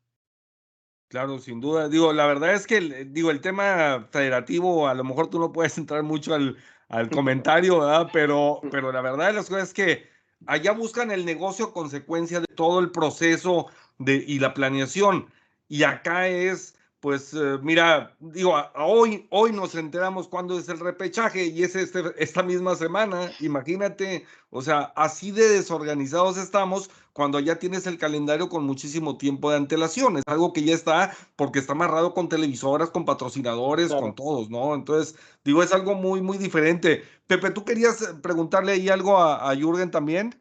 Claro, 1.10 1.40
sin 1.40 1.62
duda. 1.62 1.88
Digo, 1.88 2.12
la 2.12 2.26
verdad 2.26 2.54
es 2.54 2.68
que 2.68 2.82
digo, 3.06 3.32
el 3.32 3.40
tema 3.40 4.08
federativo, 4.12 4.88
a 4.88 4.94
lo 4.94 5.06
mejor 5.06 5.30
tú 5.30 5.40
no 5.40 5.54
puedes 5.54 5.78
entrar 5.78 6.04
mucho 6.04 6.34
al, 6.34 6.58
al 6.90 7.10
comentario, 7.10 7.80
¿verdad? 7.80 8.10
Pero, 8.12 8.60
pero 8.72 8.92
la 8.92 9.02
verdad 9.02 9.34
las 9.34 9.48
cosas 9.48 9.70
es 9.70 9.74
que 9.74 10.10
allá 10.46 10.74
buscan 10.74 11.12
el 11.12 11.24
negocio 11.26 11.72
consecuencia 11.72 12.42
de 12.42 12.48
todo 12.48 12.80
el 12.80 12.92
proceso 12.92 13.68
de, 14.00 14.16
y 14.16 14.40
la 14.40 14.54
planeación. 14.54 15.32
Y 15.70 15.84
acá 15.84 16.28
es 16.28 16.77
pues 17.00 17.34
eh, 17.34 17.60
mira, 17.62 18.16
digo, 18.20 18.56
hoy, 18.76 19.28
hoy 19.30 19.52
nos 19.52 19.76
enteramos 19.76 20.28
cuándo 20.28 20.58
es 20.58 20.68
el 20.68 20.80
repechaje 20.80 21.46
y 21.46 21.64
es 21.64 21.76
este, 21.76 22.04
esta 22.18 22.42
misma 22.42 22.76
semana, 22.76 23.32
imagínate, 23.40 24.26
o 24.50 24.62
sea, 24.62 24.94
así 24.96 25.32
de 25.32 25.48
desorganizados 25.48 26.38
estamos 26.38 26.90
cuando 27.14 27.40
ya 27.40 27.60
tienes 27.60 27.86
el 27.88 27.98
calendario 27.98 28.50
con 28.50 28.66
muchísimo 28.66 29.18
tiempo 29.18 29.52
de 29.52 29.58
antelación, 29.58 30.18
es 30.18 30.24
algo 30.28 30.54
que 30.54 30.64
ya 30.64 30.74
está 30.74 31.16
porque 31.36 31.60
está 31.60 31.74
amarrado 31.74 32.14
con 32.14 32.30
televisoras, 32.30 32.90
con 32.90 33.06
patrocinadores, 33.06 33.94
con 33.94 34.16
todos, 34.16 34.50
¿no? 34.50 34.74
Entonces, 34.74 35.16
digo, 35.44 35.64
es 35.64 35.74
algo 35.74 35.96
muy, 35.96 36.22
muy 36.22 36.38
diferente. 36.38 37.04
Pepe, 37.28 37.52
¿tú 37.52 37.66
querías 37.66 38.16
preguntarle 38.22 38.74
ahí 38.74 38.90
algo 38.90 39.18
a, 39.18 39.50
a 39.50 39.56
Jürgen 39.56 39.92
también? 39.92 40.40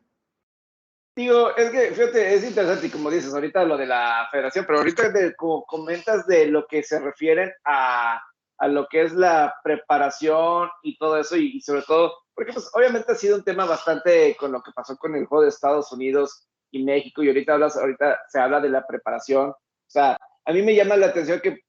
Digo, 1.16 1.56
es 1.56 1.70
que, 1.70 1.92
fíjate, 1.92 2.34
es 2.34 2.44
interesante, 2.44 2.88
y 2.88 2.90
como 2.90 3.10
dices, 3.10 3.32
ahorita 3.32 3.64
lo 3.64 3.78
de 3.78 3.86
la 3.86 4.28
federación, 4.30 4.66
pero 4.66 4.80
ahorita 4.80 5.10
como 5.36 5.64
comentas 5.64 6.26
de 6.26 6.46
lo 6.46 6.66
que 6.66 6.82
se 6.82 7.00
refieren 7.00 7.50
a, 7.64 8.20
a 8.58 8.68
lo 8.68 8.86
que 8.86 9.00
es 9.00 9.14
la 9.14 9.54
preparación 9.64 10.68
y 10.82 10.98
todo 10.98 11.18
eso, 11.18 11.38
y, 11.38 11.58
sobre 11.62 11.80
todo, 11.82 12.12
porque 12.34 12.52
pues 12.52 12.68
obviamente 12.74 13.12
ha 13.12 13.14
sido 13.14 13.36
un 13.36 13.44
tema 13.44 13.64
bastante 13.64 14.36
con 14.38 14.52
lo 14.52 14.62
que 14.62 14.72
pasó 14.72 14.94
con 14.98 15.14
el 15.16 15.24
juego 15.24 15.44
de 15.44 15.48
Estados 15.48 15.90
Unidos 15.90 16.46
y 16.70 16.84
México, 16.84 17.22
y 17.22 17.28
ahorita, 17.28 17.54
hablas, 17.54 17.78
ahorita 17.78 18.20
se 18.28 18.38
habla 18.38 18.60
de 18.60 18.68
la 18.68 18.86
preparación. 18.86 19.48
O 19.48 19.56
sea, 19.88 20.18
a 20.44 20.52
mí 20.52 20.60
me 20.60 20.74
llama 20.74 20.98
la 20.98 21.06
atención 21.06 21.40
que 21.40 21.60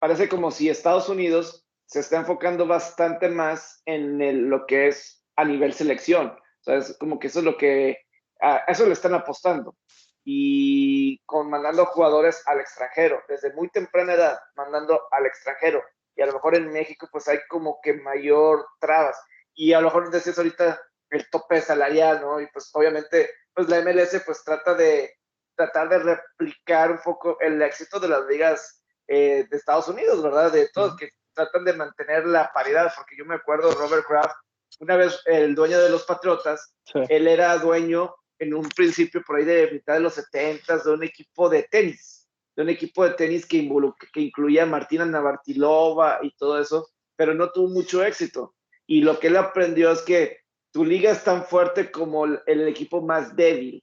parece 0.00 0.28
como 0.28 0.50
si 0.50 0.70
Estados 0.70 1.08
Unidos 1.08 1.64
se 1.86 2.00
está 2.00 2.16
enfocando 2.16 2.66
bastante 2.66 3.28
más 3.28 3.80
en 3.86 4.50
lo 4.50 4.66
que 4.66 4.88
es 4.88 5.24
a 5.36 5.44
nivel 5.44 5.72
selección. 5.72 6.30
O 6.30 6.64
sea, 6.64 6.78
es 6.78 6.96
como 6.98 7.20
que 7.20 7.28
eso 7.28 7.38
es 7.38 7.44
lo 7.44 7.56
que 7.56 8.07
a 8.40 8.64
eso 8.68 8.86
le 8.86 8.92
están 8.92 9.14
apostando. 9.14 9.76
Y 10.24 11.20
con 11.24 11.48
mandando 11.48 11.86
jugadores 11.86 12.42
al 12.46 12.60
extranjero, 12.60 13.22
desde 13.28 13.52
muy 13.54 13.70
temprana 13.70 14.14
edad, 14.14 14.38
mandando 14.56 15.00
al 15.10 15.26
extranjero. 15.26 15.82
Y 16.14 16.22
a 16.22 16.26
lo 16.26 16.34
mejor 16.34 16.56
en 16.56 16.70
México 16.70 17.08
pues 17.10 17.28
hay 17.28 17.38
como 17.48 17.80
que 17.82 17.94
mayor 17.94 18.66
trabas. 18.80 19.18
Y 19.54 19.72
a 19.72 19.80
lo 19.80 19.86
mejor 19.86 20.10
decías 20.10 20.36
ahorita 20.36 20.80
el 21.10 21.30
tope 21.30 21.60
salarial, 21.60 22.20
¿no? 22.20 22.40
Y 22.40 22.46
pues 22.48 22.70
obviamente 22.74 23.30
pues 23.54 23.68
la 23.68 23.80
MLS 23.80 24.22
pues 24.24 24.44
trata 24.44 24.74
de 24.74 25.18
tratar 25.56 25.88
de 25.88 25.98
replicar 25.98 26.92
un 26.92 26.98
poco 26.98 27.38
el 27.40 27.60
éxito 27.62 27.98
de 27.98 28.08
las 28.08 28.24
ligas 28.26 28.82
eh, 29.08 29.46
de 29.50 29.56
Estados 29.56 29.88
Unidos, 29.88 30.22
¿verdad? 30.22 30.52
De 30.52 30.68
todos, 30.68 30.96
que 30.96 31.10
tratan 31.34 31.64
de 31.64 31.72
mantener 31.72 32.26
la 32.26 32.52
paridad, 32.52 32.92
porque 32.94 33.16
yo 33.16 33.24
me 33.24 33.34
acuerdo, 33.34 33.72
Robert 33.72 34.06
Kraft, 34.06 34.36
una 34.80 34.96
vez 34.96 35.20
el 35.24 35.54
dueño 35.54 35.80
de 35.80 35.90
los 35.90 36.04
Patriotas, 36.04 36.74
él 37.08 37.26
era 37.26 37.58
dueño 37.58 38.14
en 38.38 38.54
un 38.54 38.68
principio 38.68 39.22
por 39.26 39.36
ahí 39.36 39.44
de 39.44 39.70
mitad 39.72 39.94
de 39.94 40.00
los 40.00 40.14
70 40.14 40.78
de 40.78 40.90
un 40.90 41.02
equipo 41.02 41.48
de 41.48 41.64
tenis, 41.64 42.28
de 42.56 42.62
un 42.62 42.68
equipo 42.68 43.04
de 43.04 43.14
tenis 43.14 43.46
que, 43.46 43.68
que 44.12 44.20
incluía 44.20 44.64
a 44.64 44.66
Martina 44.66 45.04
Navratilova 45.04 46.20
y 46.22 46.34
todo 46.36 46.60
eso, 46.60 46.88
pero 47.16 47.34
no 47.34 47.50
tuvo 47.50 47.68
mucho 47.68 48.04
éxito. 48.04 48.54
Y 48.86 49.02
lo 49.02 49.18
que 49.18 49.26
él 49.26 49.36
aprendió 49.36 49.90
es 49.90 50.02
que 50.02 50.38
tu 50.72 50.84
liga 50.84 51.10
es 51.10 51.24
tan 51.24 51.44
fuerte 51.44 51.90
como 51.90 52.24
el, 52.24 52.40
el 52.46 52.68
equipo 52.68 53.02
más 53.02 53.34
débil. 53.34 53.82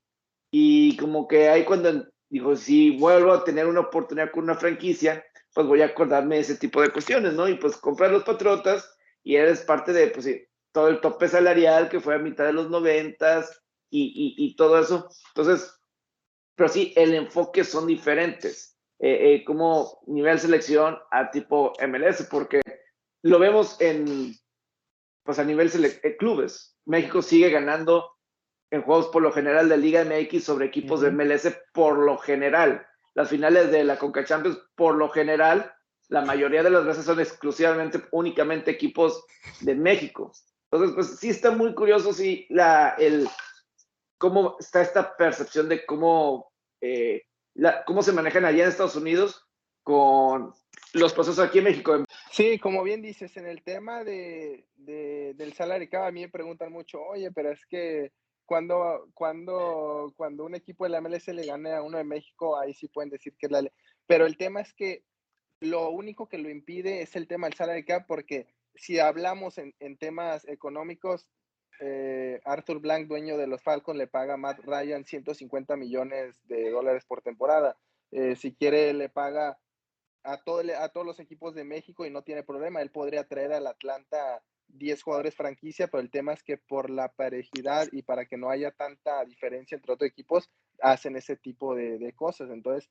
Y 0.51 0.95
como 0.97 1.27
que 1.27 1.49
ahí 1.49 1.65
cuando 1.65 2.05
dijo, 2.29 2.55
si 2.55 2.97
vuelvo 2.97 3.33
a 3.33 3.43
tener 3.43 3.67
una 3.67 3.81
oportunidad 3.81 4.31
con 4.31 4.45
una 4.45 4.55
franquicia, 4.55 5.23
pues 5.53 5.67
voy 5.67 5.81
a 5.81 5.85
acordarme 5.85 6.35
de 6.35 6.41
ese 6.41 6.57
tipo 6.57 6.81
de 6.81 6.89
cuestiones, 6.89 7.33
¿no? 7.33 7.47
Y 7.47 7.55
pues 7.55 7.77
comprar 7.77 8.11
los 8.11 8.23
Patriotas 8.23 8.93
y 9.23 9.35
eres 9.35 9.61
parte 9.61 9.93
de, 9.93 10.07
pues 10.07 10.25
sí, 10.25 10.45
todo 10.71 10.89
el 10.89 10.99
tope 10.99 11.27
salarial 11.27 11.87
que 11.89 12.01
fue 12.01 12.15
a 12.15 12.19
mitad 12.19 12.45
de 12.45 12.53
los 12.53 12.69
noventas 12.69 13.63
y, 13.89 14.35
y, 14.37 14.55
todo 14.55 14.79
eso. 14.79 15.09
Entonces, 15.29 15.73
pero 16.55 16.69
sí, 16.69 16.93
el 16.95 17.13
enfoque 17.13 17.63
son 17.63 17.87
diferentes, 17.87 18.77
eh, 18.99 19.35
eh, 19.35 19.45
como 19.45 19.99
nivel 20.07 20.39
selección 20.39 20.97
a 21.11 21.29
tipo 21.31 21.73
MLS, 21.87 22.27
porque 22.29 22.61
lo 23.21 23.39
vemos 23.39 23.79
en, 23.81 24.33
pues 25.23 25.39
a 25.39 25.43
nivel 25.43 25.69
eh, 26.03 26.17
clubes. 26.17 26.77
México 26.85 27.21
sigue 27.21 27.49
ganando 27.49 28.11
en 28.71 28.81
juegos 28.81 29.07
por 29.07 29.21
lo 29.21 29.31
general 29.31 29.69
de 29.69 29.77
Liga 29.77 30.03
MX 30.05 30.43
sobre 30.43 30.67
equipos 30.67 31.01
de 31.01 31.11
MLS 31.11 31.57
por 31.73 31.97
lo 31.99 32.17
general. 32.17 32.85
Las 33.13 33.29
finales 33.29 33.71
de 33.71 33.83
la 33.83 33.97
Conca 33.97 34.25
Champions 34.25 34.59
por 34.75 34.95
lo 34.95 35.09
general, 35.09 35.73
la 36.09 36.21
mayoría 36.21 36.63
de 36.63 36.69
las 36.69 36.85
veces 36.85 37.05
son 37.05 37.19
exclusivamente, 37.19 38.01
únicamente 38.11 38.71
equipos 38.71 39.25
de 39.61 39.75
México. 39.75 40.31
Entonces, 40.69 40.95
pues 40.95 41.19
sí 41.19 41.29
está 41.29 41.51
muy 41.51 41.73
curioso, 41.73 42.11
sí, 42.11 42.45
la, 42.49 42.95
el, 42.97 43.27
cómo 44.17 44.57
está 44.59 44.81
esta 44.81 45.15
percepción 45.15 45.69
de 45.69 45.85
cómo, 45.85 46.51
eh, 46.81 47.23
la, 47.53 47.83
cómo 47.85 48.01
se 48.01 48.11
manejan 48.11 48.45
allá 48.45 48.63
en 48.63 48.69
Estados 48.69 48.95
Unidos 48.95 49.45
con 49.83 50.53
los 50.93 51.13
procesos 51.13 51.45
aquí 51.45 51.59
en 51.59 51.65
México. 51.65 52.03
Sí, 52.31 52.57
como 52.59 52.83
bien 52.83 53.01
dices, 53.01 53.37
en 53.37 53.45
el 53.45 53.63
tema 53.63 54.03
de, 54.03 54.65
del 54.75 55.53
salario 55.53 55.87
a 56.03 56.11
mí 56.11 56.21
me 56.21 56.29
preguntan 56.29 56.71
mucho, 56.71 57.01
oye, 57.01 57.31
pero 57.31 57.51
es 57.51 57.65
que 57.67 58.11
cuando, 58.45 59.09
cuando, 59.13 60.13
cuando 60.15 60.45
un 60.45 60.55
equipo 60.55 60.85
de 60.85 60.91
la 60.91 61.01
MLS 61.01 61.27
le 61.27 61.45
gane 61.45 61.73
a 61.73 61.81
uno 61.81 61.97
de 61.97 62.03
México, 62.03 62.59
ahí 62.59 62.73
sí 62.73 62.87
pueden 62.87 63.09
decir 63.09 63.35
que 63.37 63.47
es 63.47 63.51
la... 63.51 63.63
Pero 64.07 64.25
el 64.25 64.37
tema 64.37 64.61
es 64.61 64.73
que 64.73 65.03
lo 65.59 65.89
único 65.89 66.27
que 66.27 66.37
lo 66.37 66.49
impide 66.49 67.01
es 67.01 67.15
el 67.15 67.27
tema 67.27 67.47
del 67.47 67.55
salary 67.55 67.85
cap, 67.85 68.05
porque 68.07 68.47
si 68.75 68.99
hablamos 68.99 69.57
en, 69.57 69.73
en 69.79 69.97
temas 69.97 70.47
económicos, 70.47 71.29
eh, 71.79 72.39
Arthur 72.45 72.79
Blank, 72.79 73.07
dueño 73.07 73.37
de 73.37 73.47
los 73.47 73.61
Falcons, 73.61 73.97
le 73.97 74.07
paga 74.07 74.35
a 74.35 74.37
Matt 74.37 74.59
Ryan 74.59 75.05
150 75.05 75.75
millones 75.75 76.39
de 76.47 76.69
dólares 76.69 77.05
por 77.05 77.21
temporada. 77.21 77.77
Eh, 78.11 78.35
si 78.35 78.53
quiere, 78.53 78.93
le 78.93 79.09
paga 79.09 79.57
a, 80.23 80.37
todo, 80.43 80.61
a 80.79 80.89
todos 80.89 81.05
los 81.05 81.19
equipos 81.19 81.55
de 81.55 81.63
México 81.63 82.05
y 82.05 82.09
no 82.09 82.23
tiene 82.23 82.43
problema. 82.43 82.81
Él 82.81 82.91
podría 82.91 83.27
traer 83.27 83.53
al 83.53 83.67
Atlanta 83.67 84.43
10 84.67 85.03
jugadores 85.03 85.35
franquicia, 85.35 85.87
pero 85.87 86.01
el 86.01 86.09
tema 86.09 86.33
es 86.33 86.43
que 86.43 86.57
por 86.57 86.89
la 86.89 87.09
parejidad 87.09 87.87
y 87.91 88.01
para 88.01 88.25
que 88.25 88.37
no 88.37 88.49
haya 88.49 88.71
tanta 88.71 89.23
diferencia 89.25 89.75
entre 89.75 89.93
otros 89.93 90.09
equipos, 90.09 90.49
hacen 90.81 91.15
ese 91.15 91.35
tipo 91.35 91.75
de, 91.75 91.97
de 91.97 92.13
cosas. 92.13 92.49
Entonces, 92.49 92.89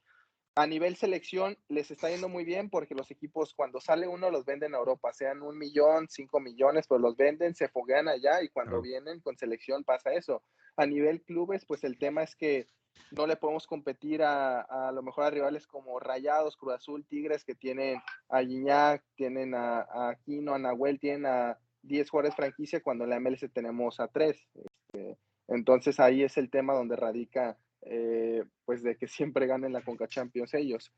a 0.56 0.66
nivel 0.66 0.96
selección 0.96 1.56
les 1.68 1.90
está 1.90 2.10
yendo 2.10 2.28
muy 2.28 2.44
bien 2.44 2.70
porque 2.70 2.94
los 2.94 3.10
equipos 3.10 3.54
cuando 3.54 3.80
sale 3.80 4.06
uno 4.06 4.30
los 4.30 4.44
venden 4.44 4.74
a 4.74 4.78
Europa, 4.78 5.12
sean 5.12 5.42
un 5.42 5.58
millón, 5.58 6.08
cinco 6.08 6.38
millones, 6.38 6.86
pues 6.86 7.00
los 7.00 7.16
venden, 7.16 7.54
se 7.54 7.68
foguean 7.68 8.08
allá 8.08 8.42
y 8.42 8.48
cuando 8.48 8.80
vienen 8.80 9.20
con 9.20 9.36
selección 9.36 9.82
pasa 9.82 10.12
eso. 10.12 10.42
A 10.76 10.86
nivel 10.86 11.22
clubes, 11.22 11.64
pues 11.66 11.82
el 11.82 11.98
tema 11.98 12.22
es 12.22 12.36
que 12.36 12.68
no 13.10 13.26
le 13.26 13.36
podemos 13.36 13.66
competir 13.66 14.22
a, 14.22 14.60
a, 14.60 14.92
lo 14.92 15.02
mejor 15.02 15.24
a 15.24 15.30
rivales 15.30 15.66
como 15.66 15.98
Rayados, 15.98 16.56
Cruz 16.56 16.74
Azul, 16.74 17.04
Tigres, 17.06 17.44
que 17.44 17.54
tienen 17.56 18.00
a 18.28 18.40
Guiñac, 18.40 19.02
tienen 19.16 19.54
a, 19.54 19.80
a 19.80 20.10
Aquino, 20.10 20.54
a 20.54 20.58
Nahuel, 20.58 21.00
tienen 21.00 21.26
a 21.26 21.58
10 21.82 22.10
jugadores 22.10 22.36
franquicia 22.36 22.80
cuando 22.80 23.04
en 23.04 23.10
la 23.10 23.20
MLS 23.20 23.50
tenemos 23.52 23.98
a 23.98 24.08
3. 24.08 24.36
Este, 24.54 25.18
entonces 25.48 25.98
ahí 26.00 26.22
es 26.22 26.36
el 26.36 26.50
tema 26.50 26.74
donde 26.74 26.96
radica 26.96 27.58
eh, 27.86 28.44
pues 28.64 28.82
de 28.82 28.96
que 28.96 29.06
siempre 29.06 29.46
ganen 29.46 29.72
la 29.72 29.82
Conca 29.82 30.08
Champions 30.08 30.54
ellos. 30.54 30.92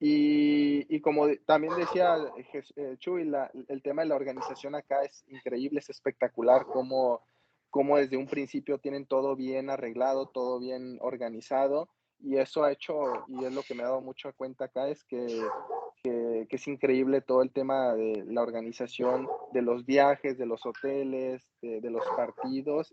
Y, 0.00 1.00
como 1.00 1.28
también 1.46 1.74
decía 1.76 2.16
eh, 2.76 2.96
Chuy, 2.98 3.30
el 3.68 3.82
tema 3.82 4.02
de 4.02 4.08
la 4.08 4.16
organización 4.16 4.74
acá 4.74 5.02
es 5.02 5.24
increíble, 5.28 5.78
es 5.78 5.88
espectacular, 5.88 6.66
como, 6.66 7.22
como 7.70 7.96
desde 7.96 8.16
un 8.16 8.26
principio 8.26 8.78
tienen 8.78 9.06
todo 9.06 9.36
bien 9.36 9.70
arreglado, 9.70 10.26
todo 10.26 10.58
bien 10.58 10.98
organizado, 11.00 11.88
y 12.18 12.36
eso 12.36 12.64
ha 12.64 12.72
hecho, 12.72 13.24
y 13.28 13.44
es 13.44 13.54
lo 13.54 13.62
que 13.62 13.74
me 13.74 13.82
ha 13.82 13.86
dado 13.86 14.00
mucho 14.00 14.32
cuenta 14.34 14.66
acá, 14.66 14.88
es 14.88 15.04
que, 15.04 15.26
que, 16.02 16.46
es 16.50 16.68
increíble 16.68 17.20
todo 17.20 17.42
el 17.42 17.52
tema 17.52 17.94
de 17.94 18.24
la 18.26 18.42
organización 18.42 19.28
de 19.52 19.62
los 19.62 19.86
viajes, 19.86 20.36
de 20.36 20.46
los 20.46 20.66
hoteles, 20.66 21.46
de, 21.62 21.90
los 21.90 22.04
partidos, 22.16 22.92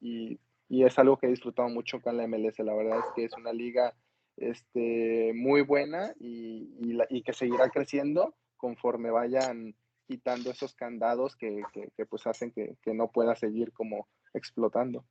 y 0.00 0.38
y 0.72 0.84
es 0.84 0.98
algo 0.98 1.18
que 1.18 1.26
he 1.26 1.30
disfrutado 1.30 1.68
mucho 1.68 2.00
con 2.00 2.16
la 2.16 2.26
MLS. 2.26 2.58
La 2.60 2.72
verdad 2.72 3.00
es 3.00 3.04
que 3.14 3.24
es 3.26 3.34
una 3.34 3.52
liga 3.52 3.94
este, 4.38 5.34
muy 5.34 5.60
buena 5.60 6.14
y, 6.18 6.66
y, 7.10 7.22
que 7.22 7.34
seguirá 7.34 7.68
creciendo 7.68 8.34
conforme 8.56 9.10
vayan 9.10 9.74
quitando 10.08 10.50
esos 10.50 10.74
candados 10.74 11.36
que, 11.36 11.60
que, 11.74 11.90
que 11.94 12.06
pues 12.06 12.26
hacen 12.26 12.52
que, 12.52 12.78
que 12.80 12.94
no 12.94 13.10
pueda 13.10 13.36
seguir 13.36 13.70
como 13.72 14.08
explotando. 14.32 15.04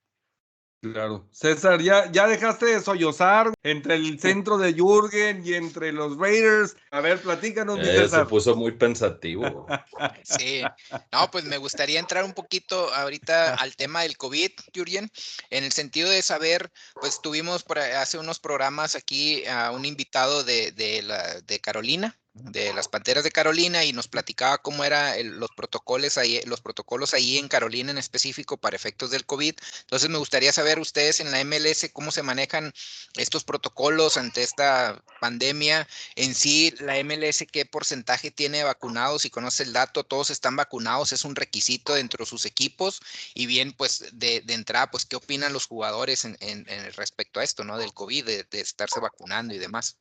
Claro. 0.81 1.27
César, 1.31 1.79
ya, 1.79 2.11
ya 2.11 2.25
dejaste 2.25 2.65
de 2.65 2.81
sollozar 2.81 3.53
entre 3.61 3.95
el 3.95 4.19
centro 4.19 4.57
de 4.57 4.73
Jürgen 4.73 5.45
y 5.45 5.53
entre 5.53 5.91
los 5.91 6.17
Raiders. 6.17 6.75
A 6.89 7.01
ver, 7.01 7.21
platícanos, 7.21 7.77
mi 7.77 7.87
eh, 7.87 8.09
Se 8.09 8.25
puso 8.25 8.55
muy 8.55 8.71
pensativo. 8.71 9.67
Sí. 10.23 10.63
No, 11.11 11.29
pues 11.29 11.43
me 11.45 11.57
gustaría 11.57 11.99
entrar 11.99 12.23
un 12.23 12.33
poquito 12.33 12.91
ahorita 12.93 13.53
al 13.55 13.75
tema 13.75 14.01
del 14.01 14.17
COVID, 14.17 14.51
Jürgen, 14.73 15.11
en 15.49 15.63
el 15.63 15.71
sentido 15.71 16.09
de 16.09 16.21
saber, 16.21 16.71
pues 16.99 17.21
tuvimos 17.21 17.63
por 17.63 17.79
hace 17.79 18.17
unos 18.17 18.39
programas 18.39 18.95
aquí 18.95 19.45
a 19.45 19.71
un 19.71 19.85
invitado 19.85 20.43
de, 20.43 20.71
de, 20.71 21.03
la, 21.03 21.41
de 21.41 21.59
Carolina, 21.59 22.17
de 22.33 22.73
las 22.73 22.87
Panteras 22.87 23.23
de 23.25 23.31
Carolina 23.31 23.83
y 23.83 23.91
nos 23.91 24.07
platicaba 24.07 24.57
cómo 24.59 24.85
eran 24.85 25.39
los 25.39 25.49
protocolos 25.51 26.17
ahí, 26.17 26.41
los 26.45 26.61
protocolos 26.61 27.13
ahí 27.13 27.37
en 27.37 27.49
Carolina 27.49 27.91
en 27.91 27.97
específico 27.97 28.57
para 28.57 28.75
efectos 28.75 29.11
del 29.11 29.25
COVID. 29.25 29.55
Entonces 29.81 30.09
me 30.09 30.17
gustaría 30.17 30.53
saber 30.53 30.79
ustedes 30.79 31.19
en 31.19 31.31
la 31.31 31.43
MLS 31.43 31.89
cómo 31.91 32.11
se 32.11 32.23
manejan 32.23 32.73
estos 33.17 33.43
protocolos 33.43 34.15
ante 34.15 34.43
esta 34.43 35.03
pandemia. 35.19 35.87
En 36.15 36.33
sí, 36.33 36.73
la 36.79 37.03
MLS 37.03 37.45
qué 37.51 37.65
porcentaje 37.65 38.31
tiene 38.31 38.63
vacunados, 38.63 39.23
si 39.23 39.29
conoce 39.29 39.63
el 39.63 39.73
dato, 39.73 40.03
todos 40.05 40.29
están 40.29 40.55
vacunados, 40.55 41.11
es 41.11 41.25
un 41.25 41.35
requisito 41.35 41.93
dentro 41.95 42.23
de 42.23 42.29
sus 42.29 42.45
equipos. 42.45 43.01
Y 43.33 43.45
bien, 43.45 43.73
pues 43.73 44.05
de, 44.13 44.41
de 44.41 44.53
entrada, 44.53 44.89
pues 44.89 45.05
qué 45.05 45.17
opinan 45.17 45.53
los 45.53 45.67
jugadores 45.67 46.23
en, 46.25 46.37
en, 46.39 46.65
en, 46.69 46.93
respecto 46.93 47.39
a 47.39 47.43
esto, 47.43 47.63
¿no? 47.63 47.77
Del 47.77 47.93
COVID, 47.93 48.25
de, 48.25 48.43
de 48.49 48.61
estarse 48.61 48.99
vacunando 48.99 49.53
y 49.53 49.57
demás. 49.57 49.97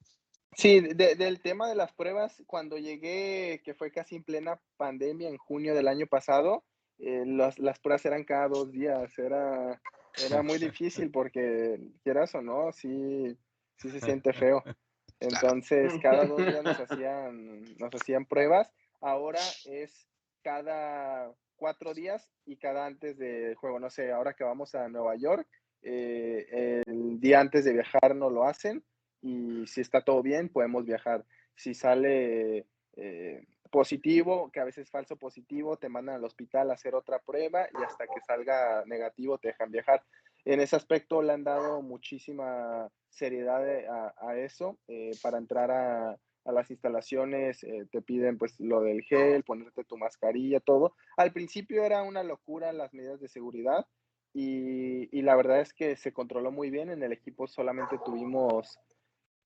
Sí, 0.57 0.81
de, 0.81 1.15
del 1.15 1.41
tema 1.41 1.69
de 1.69 1.75
las 1.75 1.93
pruebas, 1.93 2.43
cuando 2.47 2.77
llegué, 2.77 3.63
que 3.65 3.75
fue 3.75 3.93
casi 3.93 4.17
en 4.17 4.25
plena 4.25 4.61
pandemia 4.77 5.29
en 5.29 5.39
junio 5.39 5.75
del 5.75 5.89
año 5.89 6.07
pasado, 6.07 6.65
eh, 6.99 7.25
las, 7.25 7.59
las 7.59 7.79
pruebas 7.79 8.05
eran 8.05 8.25
cada 8.25 8.49
dos 8.49 8.71
días, 8.73 9.17
era, 9.19 9.81
era 10.27 10.43
muy 10.43 10.59
difícil 10.59 11.11
porque, 11.13 11.81
quieras 12.03 12.35
o 12.35 12.43
no, 12.43 12.73
sí, 12.73 13.37
sí 13.77 13.91
se 13.91 14.01
siente 14.01 14.33
feo. 14.33 14.63
Entonces, 15.21 15.93
cada 16.03 16.25
dos 16.25 16.39
días 16.39 16.65
nos 16.65 16.81
hacían, 16.81 17.65
nos 17.79 17.95
hacían 17.95 18.25
pruebas. 18.25 18.73
Ahora 19.03 19.41
es 19.67 20.09
cada 20.43 21.31
cuatro 21.57 21.93
días 21.93 22.31
y 22.47 22.57
cada 22.57 22.87
antes 22.87 23.19
del 23.19 23.55
juego. 23.55 23.79
No 23.79 23.91
sé, 23.91 24.13
ahora 24.13 24.33
que 24.33 24.45
vamos 24.45 24.75
a 24.75 24.89
Nueva 24.89 25.17
York, 25.17 25.47
eh, 25.83 26.83
el 26.87 27.21
día 27.21 27.41
antes 27.41 27.67
de 27.67 27.75
viajar 27.75 28.17
no 28.17 28.31
lo 28.31 28.45
hacen 28.45 28.83
y 29.23 29.67
si 29.67 29.81
está 29.81 30.03
todo 30.03 30.23
bien, 30.23 30.49
podemos 30.49 30.85
viajar. 30.85 31.25
Si 31.55 31.75
sale 31.75 32.67
eh, 32.97 33.45
positivo, 33.71 34.51
que 34.51 34.61
a 34.61 34.65
veces 34.65 34.87
es 34.87 34.91
falso 34.91 35.17
positivo, 35.17 35.77
te 35.77 35.89
mandan 35.89 36.17
al 36.17 36.25
hospital 36.25 36.71
a 36.71 36.75
hacer 36.75 36.95
otra 36.95 37.21
prueba 37.21 37.69
y 37.79 37.83
hasta 37.83 38.07
que 38.07 38.21
salga 38.27 38.85
negativo 38.87 39.39
te 39.39 39.49
dejan 39.49 39.71
viajar. 39.71 40.03
en 40.45 40.61
ese 40.61 40.77
aspecto 40.77 41.23
le 41.23 41.33
han 41.33 41.45
dado 41.45 41.83
muchísima 41.83 42.89
seriedad 43.09 43.63
a, 44.19 44.37
eso. 44.37 44.79
para 45.23 45.39
entrar 45.39 45.71
a, 45.71 46.17
a 46.45 46.53
las 46.53 46.71
instalaciones 46.71 47.61
te 47.91 48.03
piden 48.03 48.39
pues 48.39 48.59
lo 48.59 48.81
del 48.81 49.03
gel, 49.03 49.45
ponerte 49.45 49.85
tu 49.85 49.99
mascarilla, 49.99 50.61
todo. 50.61 50.95
Al 51.17 51.33
principio 51.33 51.85
era 51.85 52.03
una 52.03 52.23
locura 52.23 52.73
las 52.73 52.95
medidas 52.95 53.21
de 53.21 53.29
seguridad 53.29 53.87
y, 54.33 55.17
y, 55.17 55.23
la 55.23 55.35
verdad 55.35 55.61
es 55.61 55.73
que 55.75 55.97
se 55.97 56.13
controló 56.13 56.53
muy 56.53 56.71
bien. 56.71 56.91
En 56.91 57.03
el 57.03 57.13
equipo 57.13 57.49
solamente 57.49 57.99
tuvimos 58.05 58.79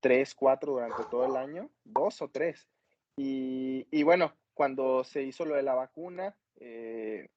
tres, 0.05 0.35
cuatro 0.35 0.73
durante 0.73 1.03
todo 1.09 1.25
el 1.25 1.35
año, 1.35 1.71
dos 1.83 2.21
o 2.21 2.29
tres. 2.29 2.67
Y, 3.17 3.87
y 3.89 4.03
bueno, 4.03 4.35
cuando 4.53 5.03
se 5.03 5.23
hizo 5.23 5.45
lo 5.45 5.55
de 5.55 5.63
la 5.63 5.73
vacuna, 5.73 6.37
eh, 6.57 7.27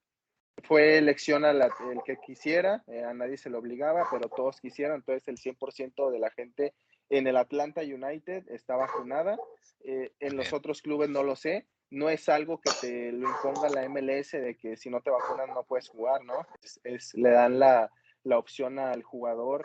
fue 0.65 0.99
elección 0.99 1.47
a 1.47 1.53
el 1.53 2.03
que 2.05 2.19
quisiera, 2.19 2.85
eh, 2.87 3.05
a 3.05 3.15
nadie 3.15 3.39
se 3.39 3.49
lo 3.49 3.59
obligaba, 3.59 4.07
pero 4.11 4.29
todos 4.29 4.61
quisieron, 4.61 4.97
entonces 4.97 5.27
el 5.29 5.39
100% 5.39 6.11
de 6.11 6.19
la 6.19 6.29
gente 6.29 6.75
en 7.09 7.27
el 7.27 7.39
Atlanta 7.39 7.81
United 7.81 8.47
está 8.51 8.77
vacunada, 8.77 9.39
eh, 9.85 10.13
en 10.21 10.37
los 10.37 10.53
otros 10.53 10.83
clubes 10.83 11.09
no 11.09 11.23
lo 11.23 11.37
sé, 11.37 11.67
no 11.89 12.11
es 12.11 12.29
algo 12.29 12.61
que 12.61 12.71
te 12.83 13.13
lo 13.13 13.31
imponga 13.31 13.71
la 13.71 13.89
MLS 13.89 14.33
de 14.33 14.59
que 14.61 14.77
si 14.77 14.91
no 14.91 15.01
te 15.01 15.09
vacunan 15.09 15.55
no 15.55 15.65
puedes 15.65 15.89
jugar, 15.89 16.23
¿no? 16.23 16.47
Es, 16.85 17.15
le 17.15 17.31
dan 17.31 17.59
la, 17.59 17.91
la, 18.25 18.39
opción 18.39 18.79
al 18.79 19.03
jugador 19.03 19.65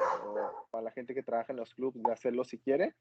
o 0.72 0.78
a 0.78 0.82
la 0.82 0.91
gente 0.91 1.14
que 1.14 1.24
trabaja 1.24 1.54
en 1.54 1.58
los 1.58 1.74
clubes 1.74 2.01
de 2.04 2.12
hacerlo 2.12 2.43
si 2.43 2.60
quiere. 2.60 2.95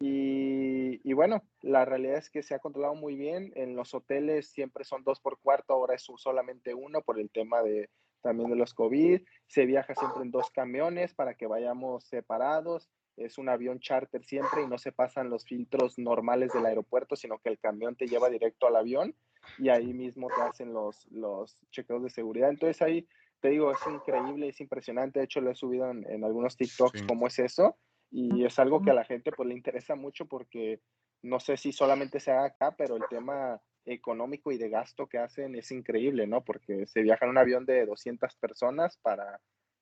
Y, 0.00 1.12
bueno, 1.12 1.42
la 1.62 1.84
realidad 1.84 2.18
es 2.18 2.28
que 2.28 2.42
se 2.42 2.54
ha 2.54 2.58
controlado 2.58 2.94
muy 2.94 3.16
bien. 3.16 3.52
En 3.54 3.76
los 3.76 3.94
hoteles 3.94 4.50
siempre 4.50 4.84
son 4.84 5.04
dos 5.04 5.20
por 5.20 5.38
cuarto, 5.38 5.72
ahora 5.72 5.94
es 5.94 6.06
solamente 6.16 6.74
uno 6.74 7.00
por 7.02 7.20
el 7.20 7.30
tema 7.30 7.62
de 7.62 7.90
también 8.22 8.50
de 8.50 8.56
los 8.56 8.74
COVID. 8.74 9.22
Se 9.46 9.66
viaja 9.66 9.94
siempre 9.94 10.22
en 10.22 10.30
dos 10.30 10.50
camiones 10.50 11.14
para 11.14 11.34
que 11.34 11.46
vayamos 11.46 12.04
separados 12.04 12.90
es 13.16 13.38
un 13.38 13.48
avión 13.48 13.78
charter 13.80 14.24
siempre 14.24 14.62
y 14.62 14.66
no 14.66 14.78
se 14.78 14.92
pasan 14.92 15.30
los 15.30 15.44
filtros 15.44 15.98
normales 15.98 16.52
del 16.52 16.66
aeropuerto, 16.66 17.16
sino 17.16 17.38
que 17.38 17.48
el 17.48 17.58
camión 17.58 17.96
te 17.96 18.06
lleva 18.06 18.28
directo 18.28 18.66
al 18.66 18.76
avión 18.76 19.14
y 19.58 19.68
ahí 19.68 19.92
mismo 19.92 20.28
te 20.34 20.42
hacen 20.42 20.72
los, 20.72 21.06
los 21.10 21.56
chequeos 21.70 22.02
de 22.02 22.10
seguridad. 22.10 22.50
Entonces 22.50 22.82
ahí 22.82 23.06
te 23.44 23.50
digo, 23.50 23.70
es 23.70 23.86
increíble, 23.86 24.48
es 24.48 24.58
impresionante. 24.62 25.18
De 25.18 25.26
hecho, 25.26 25.42
lo 25.42 25.50
he 25.50 25.54
subido 25.54 25.90
en, 25.90 26.24
algunos 26.24 26.56
TikToks 26.56 27.02
cómo 27.02 27.26
es 27.26 27.38
eso 27.38 27.76
y 28.10 28.42
es 28.42 28.58
algo 28.58 28.80
que 28.80 28.90
a 28.90 28.94
la 28.94 29.04
gente 29.04 29.32
pues 29.32 29.46
le 29.46 29.54
interesa 29.54 29.96
mucho 29.96 30.24
porque 30.24 30.80
no 31.20 31.38
sé 31.40 31.58
si 31.58 31.70
solamente 31.70 32.20
se 32.20 32.30
haga 32.30 32.46
acá, 32.46 32.74
pero 32.74 32.96
el 32.96 33.02
tema 33.10 33.60
económico 33.84 34.50
y 34.50 34.56
de 34.56 34.70
gasto 34.70 35.06
que 35.06 35.18
hacen 35.18 35.56
es 35.56 35.70
increíble, 35.72 36.26
¿no? 36.26 36.42
Porque 36.42 36.86
se 36.86 37.02
viaja 37.02 37.26
en 37.26 37.32
un 37.32 37.36
avión 37.36 37.66
de 37.66 37.84
200 37.84 38.34
personas 38.36 38.96
para 39.02 39.38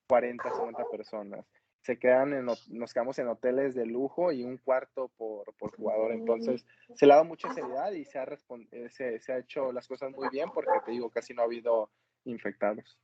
40, 0.09 0.43
50 0.43 0.83
personas 0.91 1.45
se 1.83 1.99
quedan 1.99 2.33
en, 2.33 2.45
nos 2.45 2.93
quedamos 2.93 3.17
en 3.19 3.27
hoteles 3.27 3.75
de 3.75 3.85
lujo 3.85 4.31
y 4.31 4.43
un 4.43 4.57
cuarto 4.57 5.09
por, 5.17 5.53
por 5.55 5.75
jugador. 5.75 6.13
Entonces, 6.13 6.65
se 6.95 7.05
le 7.05 7.11
ha 7.11 7.15
dado 7.17 7.27
mucha 7.27 7.53
seriedad 7.53 7.91
y 7.91 8.05
se 8.05 8.19
ha, 8.19 8.23
eh, 8.23 8.89
se, 8.89 9.19
se, 9.19 9.33
ha 9.33 9.37
hecho 9.39 9.73
las 9.73 9.85
cosas 9.85 10.11
muy 10.11 10.29
bien 10.29 10.49
porque 10.53 10.71
te 10.85 10.91
digo, 10.91 11.09
casi 11.09 11.33
no 11.33 11.41
ha 11.41 11.45
habido 11.45 11.91
infectados. 12.23 12.97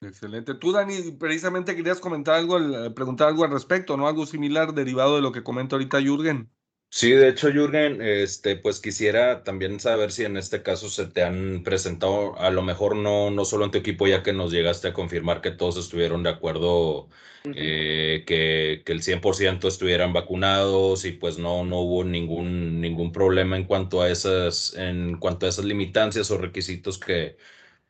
Excelente. 0.00 0.54
Tú, 0.54 0.72
Dani, 0.72 1.12
precisamente 1.12 1.74
querías 1.74 2.00
comentar 2.00 2.34
algo, 2.34 2.58
preguntar 2.94 3.28
algo 3.28 3.44
al 3.44 3.50
respecto, 3.50 3.96
¿no? 3.96 4.06
Algo 4.06 4.26
similar 4.26 4.74
derivado 4.74 5.16
de 5.16 5.22
lo 5.22 5.32
que 5.32 5.42
comenta 5.42 5.76
ahorita 5.76 6.00
Jürgen. 6.00 6.50
Sí, 6.90 7.10
de 7.10 7.28
hecho, 7.28 7.50
Jürgen, 7.50 8.00
este, 8.00 8.56
pues 8.56 8.80
quisiera 8.80 9.42
también 9.42 9.80
saber 9.80 10.12
si 10.12 10.24
en 10.24 10.36
este 10.36 10.62
caso 10.62 10.88
se 10.88 11.06
te 11.06 11.22
han 11.24 11.62
presentado, 11.64 12.38
a 12.38 12.50
lo 12.50 12.62
mejor 12.62 12.94
no, 12.96 13.30
no 13.30 13.44
solo 13.44 13.64
en 13.64 13.70
tu 13.70 13.78
equipo, 13.78 14.06
ya 14.06 14.22
que 14.22 14.32
nos 14.32 14.52
llegaste 14.52 14.88
a 14.88 14.92
confirmar 14.94 15.40
que 15.40 15.50
todos 15.50 15.76
estuvieron 15.76 16.22
de 16.22 16.30
acuerdo, 16.30 17.08
eh, 17.44 18.24
que, 18.26 18.82
que, 18.84 18.92
el 18.92 19.02
100% 19.02 19.66
estuvieran 19.68 20.12
vacunados 20.12 21.04
y 21.04 21.12
pues 21.12 21.38
no, 21.38 21.64
no 21.64 21.80
hubo 21.80 22.04
ningún, 22.04 22.80
ningún 22.80 23.12
problema 23.12 23.56
en 23.56 23.64
cuanto 23.64 24.00
a 24.02 24.10
esas, 24.10 24.74
en 24.76 25.18
cuanto 25.18 25.46
a 25.46 25.48
esas 25.48 25.64
limitancias 25.64 26.30
o 26.30 26.38
requisitos 26.38 26.98
que, 26.98 27.36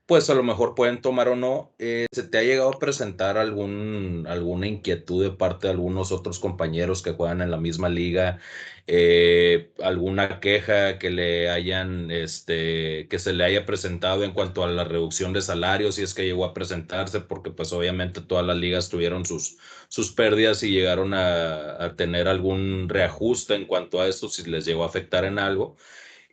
pues 0.06 0.30
a 0.30 0.34
lo 0.34 0.44
mejor 0.44 0.74
pueden 0.76 1.00
tomar 1.02 1.28
o 1.28 1.36
no. 1.36 1.74
Eh, 1.78 2.06
¿Se 2.12 2.22
te 2.22 2.38
ha 2.38 2.42
llegado 2.42 2.70
a 2.70 2.78
presentar 2.78 3.38
algún, 3.38 4.24
alguna 4.28 4.68
inquietud 4.68 5.22
de 5.24 5.30
parte 5.30 5.66
de 5.66 5.72
algunos 5.72 6.12
otros 6.12 6.38
compañeros 6.38 7.02
que 7.02 7.12
juegan 7.12 7.42
en 7.42 7.50
la 7.50 7.56
misma 7.56 7.88
liga? 7.88 8.38
Eh, 8.86 9.72
¿Alguna 9.82 10.38
queja 10.38 10.98
que 10.98 11.10
le 11.10 11.50
hayan, 11.50 12.12
este, 12.12 13.08
que 13.08 13.18
se 13.18 13.32
le 13.32 13.44
haya 13.44 13.66
presentado 13.66 14.22
en 14.22 14.32
cuanto 14.32 14.62
a 14.62 14.68
la 14.68 14.84
reducción 14.84 15.32
de 15.32 15.42
salarios, 15.42 15.96
si 15.96 16.02
es 16.02 16.14
que 16.14 16.24
llegó 16.24 16.44
a 16.44 16.54
presentarse? 16.54 17.20
Porque 17.20 17.50
pues 17.50 17.72
obviamente 17.72 18.20
todas 18.20 18.46
las 18.46 18.56
ligas 18.56 18.88
tuvieron 18.88 19.26
sus, 19.26 19.58
sus 19.88 20.12
pérdidas 20.12 20.62
y 20.62 20.70
llegaron 20.70 21.14
a, 21.14 21.84
a 21.84 21.96
tener 21.96 22.28
algún 22.28 22.88
reajuste 22.88 23.56
en 23.56 23.66
cuanto 23.66 24.00
a 24.00 24.06
esto, 24.06 24.28
si 24.28 24.48
les 24.48 24.64
llegó 24.64 24.84
a 24.84 24.86
afectar 24.86 25.24
en 25.24 25.40
algo 25.40 25.76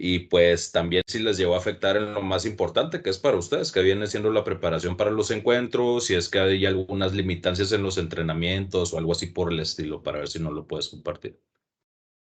y 0.06 0.20
pues 0.20 0.74
también 0.74 1.02
si 1.08 1.20
les 1.20 1.38
llegó 1.38 1.56
a 1.56 1.60
afectar 1.60 1.96
en 1.96 2.14
lo 2.14 2.22
más 2.22 2.46
importante 2.46 3.02
que 3.02 3.10
es 3.10 3.18
para 3.18 3.38
ustedes, 3.38 3.72
que 3.72 3.82
viene 3.82 4.06
siendo 4.08 4.32
la 4.32 4.44
preparación 4.44 4.98
para 4.98 5.12
los 5.12 5.32
encuentros, 5.32 6.08
si 6.08 6.14
es 6.14 6.28
que 6.28 6.40
hay 6.40 6.66
algunas 6.66 7.14
limitancias 7.14 7.72
en 7.72 7.84
los 7.84 7.98
entrenamientos 7.98 8.94
o 8.94 8.98
algo 8.98 9.14
así 9.14 9.28
por 9.28 9.54
el 9.54 9.62
estilo, 9.62 10.04
para 10.04 10.20
ver 10.20 10.28
si 10.28 10.42
no 10.42 10.52
lo 10.52 10.68
puedes 10.68 10.90
compartir. 10.90 11.40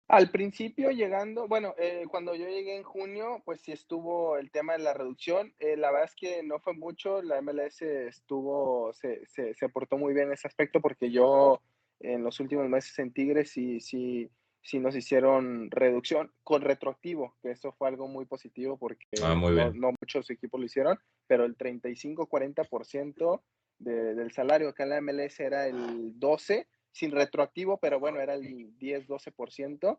Al 0.07 0.31
principio 0.31 0.91
llegando, 0.91 1.49
bueno, 1.49 1.75
eh, 1.79 2.05
cuando 2.11 2.35
yo 2.35 2.47
llegué 2.47 2.77
en 2.77 2.83
junio, 2.83 3.41
pues 3.47 3.63
sí 3.63 3.73
estuvo 3.73 4.37
el 4.37 4.51
tema 4.51 4.75
de 4.75 4.81
la 4.81 4.93
reducción. 4.93 5.55
Eh, 5.59 5.79
la 5.79 5.91
verdad 5.93 6.11
es 6.11 6.15
que 6.15 6.43
no 6.43 6.61
fue 6.61 6.75
mucho, 6.75 7.23
la 7.23 7.41
MLS 7.41 7.81
estuvo, 7.81 8.93
se, 8.93 9.25
se, 9.25 9.55
se 9.55 9.69
portó 9.71 9.97
muy 9.97 10.13
bien 10.13 10.27
en 10.27 10.35
ese 10.35 10.47
aspecto 10.47 10.83
porque 10.83 11.11
yo 11.11 11.63
en 12.01 12.23
los 12.23 12.39
últimos 12.39 12.69
meses 12.69 12.99
en 12.99 13.15
Tigres 13.15 13.51
sí, 13.51 13.81
sí, 13.81 14.29
si 14.63 14.79
nos 14.79 14.95
hicieron 14.95 15.71
reducción 15.71 16.33
con 16.45 16.63
retroactivo, 16.63 17.37
que 17.43 17.51
eso 17.51 17.73
fue 17.73 17.89
algo 17.89 18.07
muy 18.07 18.27
positivo 18.27 18.79
porque 18.79 19.07
ah, 19.23 19.35
no, 19.35 19.93
muchos 20.01 20.31
equipos 20.31 20.61
lo 20.61 20.67
hicieron, 20.67 20.99
pero 21.27 21.45
el 21.45 21.57
35-40% 21.57 23.43
de, 23.79 24.15
del 24.15 24.33
salario 24.33 24.69
acá 24.69 24.85
en 24.85 24.91
la 24.91 25.01
MLS 25.01 25.41
era 25.41 25.67
el 25.67 26.19
12, 26.19 26.69
sin 26.93 27.11
retroactivo, 27.11 27.79
pero 27.79 27.99
bueno, 27.99 28.21
era 28.21 28.35
el 28.35 28.79
10-12%. 28.79 29.99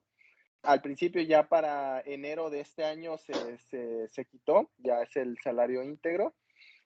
Al 0.64 0.82
principio 0.82 1.22
ya 1.22 1.50
para 1.50 2.00
enero 2.06 2.50
de 2.50 2.62
este 2.62 2.86
año 2.86 3.18
se, 3.18 3.58
se, 3.58 4.08
se 4.08 4.26
quitó, 4.26 4.72
ya 4.78 5.02
es 5.02 5.14
el 5.18 5.38
salario 5.44 5.84
íntegro 5.84 6.34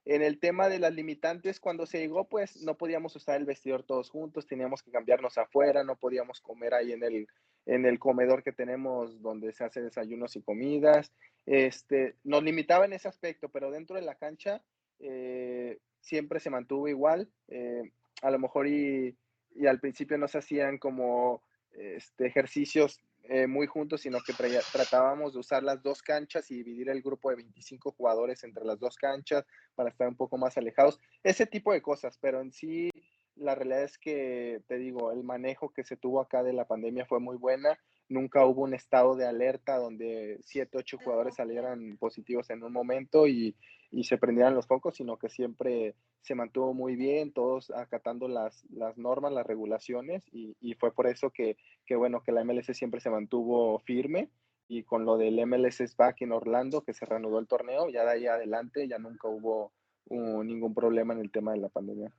en 0.10 0.22
el 0.22 0.39
tema 0.39 0.70
de 0.70 0.80
las 0.80 0.93
limitantes, 0.93 1.60
cuando 1.60 1.86
se 1.86 1.99
llegó, 1.99 2.30
pues 2.30 2.64
no 2.64 2.78
podíamos 2.78 3.14
usar 3.18 3.36
el 3.36 3.45
vestidor 3.45 3.84
todos 3.84 4.10
juntos, 4.10 4.47
teníamos 4.47 4.82
que 4.82 4.89
cambiarnos 4.89 5.38
afuera, 5.38 5.84
no 5.84 5.97
podíamos 5.97 6.39
comer 6.39 6.74
ahí 6.74 6.93
en 6.93 7.03
el, 7.03 7.28
en 7.66 7.86
el 7.86 7.99
comedor 7.99 8.41
que 8.41 8.53
tenemos 8.53 9.22
donde 9.22 9.51
se 9.51 9.66
hace 9.66 9.82
desayunos 9.82 10.38
y 10.38 10.41
comidas. 10.41 11.12
Este, 11.45 12.16
nos 12.24 12.41
limitaba 12.41 12.86
en 12.86 12.93
ese 12.93 13.10
aspecto, 13.10 13.49
pero 13.49 13.70
dentro 13.70 13.97
de 13.97 14.03
la 14.03 14.16
cancha 14.16 14.64
eh, 14.99 15.78
siempre 15.99 16.39
se 16.39 16.51
mantuvo 16.51 16.88
igual. 16.88 17.30
Eh, 17.49 17.91
a 18.22 18.32
lo 18.32 18.39
mejor 18.39 18.68
y, 18.68 19.14
y, 19.55 19.68
al 19.68 19.82
principio 19.82 20.18
no 20.18 20.30
se 20.30 20.38
hacían 20.38 20.78
como 20.78 21.43
este, 21.74 22.28
ejercicios 22.28 23.01
eh, 23.30 23.47
muy 23.47 23.67
juntos, 23.67 24.01
sino 24.01 24.19
que 24.21 24.34
tratábamos 24.71 25.34
de 25.34 25.39
usar 25.39 25.63
las 25.63 25.82
dos 25.84 26.01
canchas 26.01 26.49
y 26.51 26.55
dividir 26.55 26.89
el 26.89 27.01
grupo 27.01 27.30
de 27.30 27.38
25 27.38 27.91
jugadores 27.91 28.43
entre 28.43 28.65
las 28.65 28.80
dos 28.80 28.95
canchas 28.95 29.45
para 29.75 29.89
estar 29.89 30.07
un 30.07 30.15
poco 30.15 30.38
más 30.38 30.57
alejados. 30.57 30.99
Ese 31.23 31.45
tipo 31.45 31.73
de 31.73 31.82
cosas, 31.82 32.17
pero 32.19 32.41
en 32.41 32.51
sí 32.51 32.89
la 33.36 33.55
realidad 33.55 33.84
es 33.84 33.97
que, 33.97 34.61
te 34.67 34.78
digo, 34.78 35.11
el 35.11 35.23
manejo 35.23 35.71
que 35.71 35.84
se 35.84 35.97
tuvo 35.97 36.21
acá 36.21 36.43
de 36.43 36.53
la 36.53 36.65
pandemia 36.65 37.05
fue 37.05 37.19
muy 37.19 37.38
buena. 37.38 37.80
Nunca 38.10 38.45
hubo 38.45 38.64
un 38.64 38.74
estado 38.74 39.16
de 39.16 39.26
alerta 39.26 39.78
donde 39.78 40.39
siete, 40.43 40.78
ocho 40.78 40.97
jugadores 40.97 41.36
salieran 41.36 41.97
positivos 41.97 42.49
en 42.49 42.64
un 42.64 42.72
momento 42.72 43.28
y, 43.28 43.55
y 43.91 44.03
se 44.05 44.18
prendieran 44.18 44.55
los 44.55 44.68
focos, 44.68 44.95
sino 44.95 45.18
que 45.18 45.30
siempre 45.30 45.95
se 46.22 46.36
mantuvo 46.36 46.74
muy 46.74 46.95
bien, 46.95 47.32
todos 47.32 47.72
acatando 47.72 48.28
las, 48.28 48.66
las 48.70 48.97
normas, 48.97 49.32
las 49.32 49.45
regulaciones, 49.45 50.24
y, 50.32 50.55
y 50.60 50.74
fue 50.76 50.91
por 50.93 51.08
eso 51.08 51.30
que, 51.30 51.58
que, 51.86 51.95
bueno, 51.95 52.22
que 52.22 52.32
la 52.32 52.43
MLS 52.43 52.68
siempre 52.78 52.99
se 52.99 53.10
mantuvo 53.10 53.80
firme, 53.80 54.30
y 54.68 54.84
con 54.84 55.05
lo 55.05 55.18
del 55.18 55.45
MLS 55.45 55.95
Back 55.95 56.22
en 56.22 56.34
Orlando, 56.34 56.82
que 56.82 56.93
se 56.93 57.05
reanudó 57.05 57.39
el 57.39 57.47
torneo, 57.47 57.89
ya 57.89 58.03
de 58.03 58.12
ahí 58.12 58.28
adelante 58.28 58.88
ya 58.88 58.97
nunca 58.97 59.28
hubo 59.30 59.72
uh, 60.10 60.43
ningún 60.43 60.74
problema 60.74 61.14
en 61.14 61.22
el 61.22 61.32
tema 61.32 61.53
de 61.53 61.60
la 61.60 61.70
pandemia. 61.70 62.12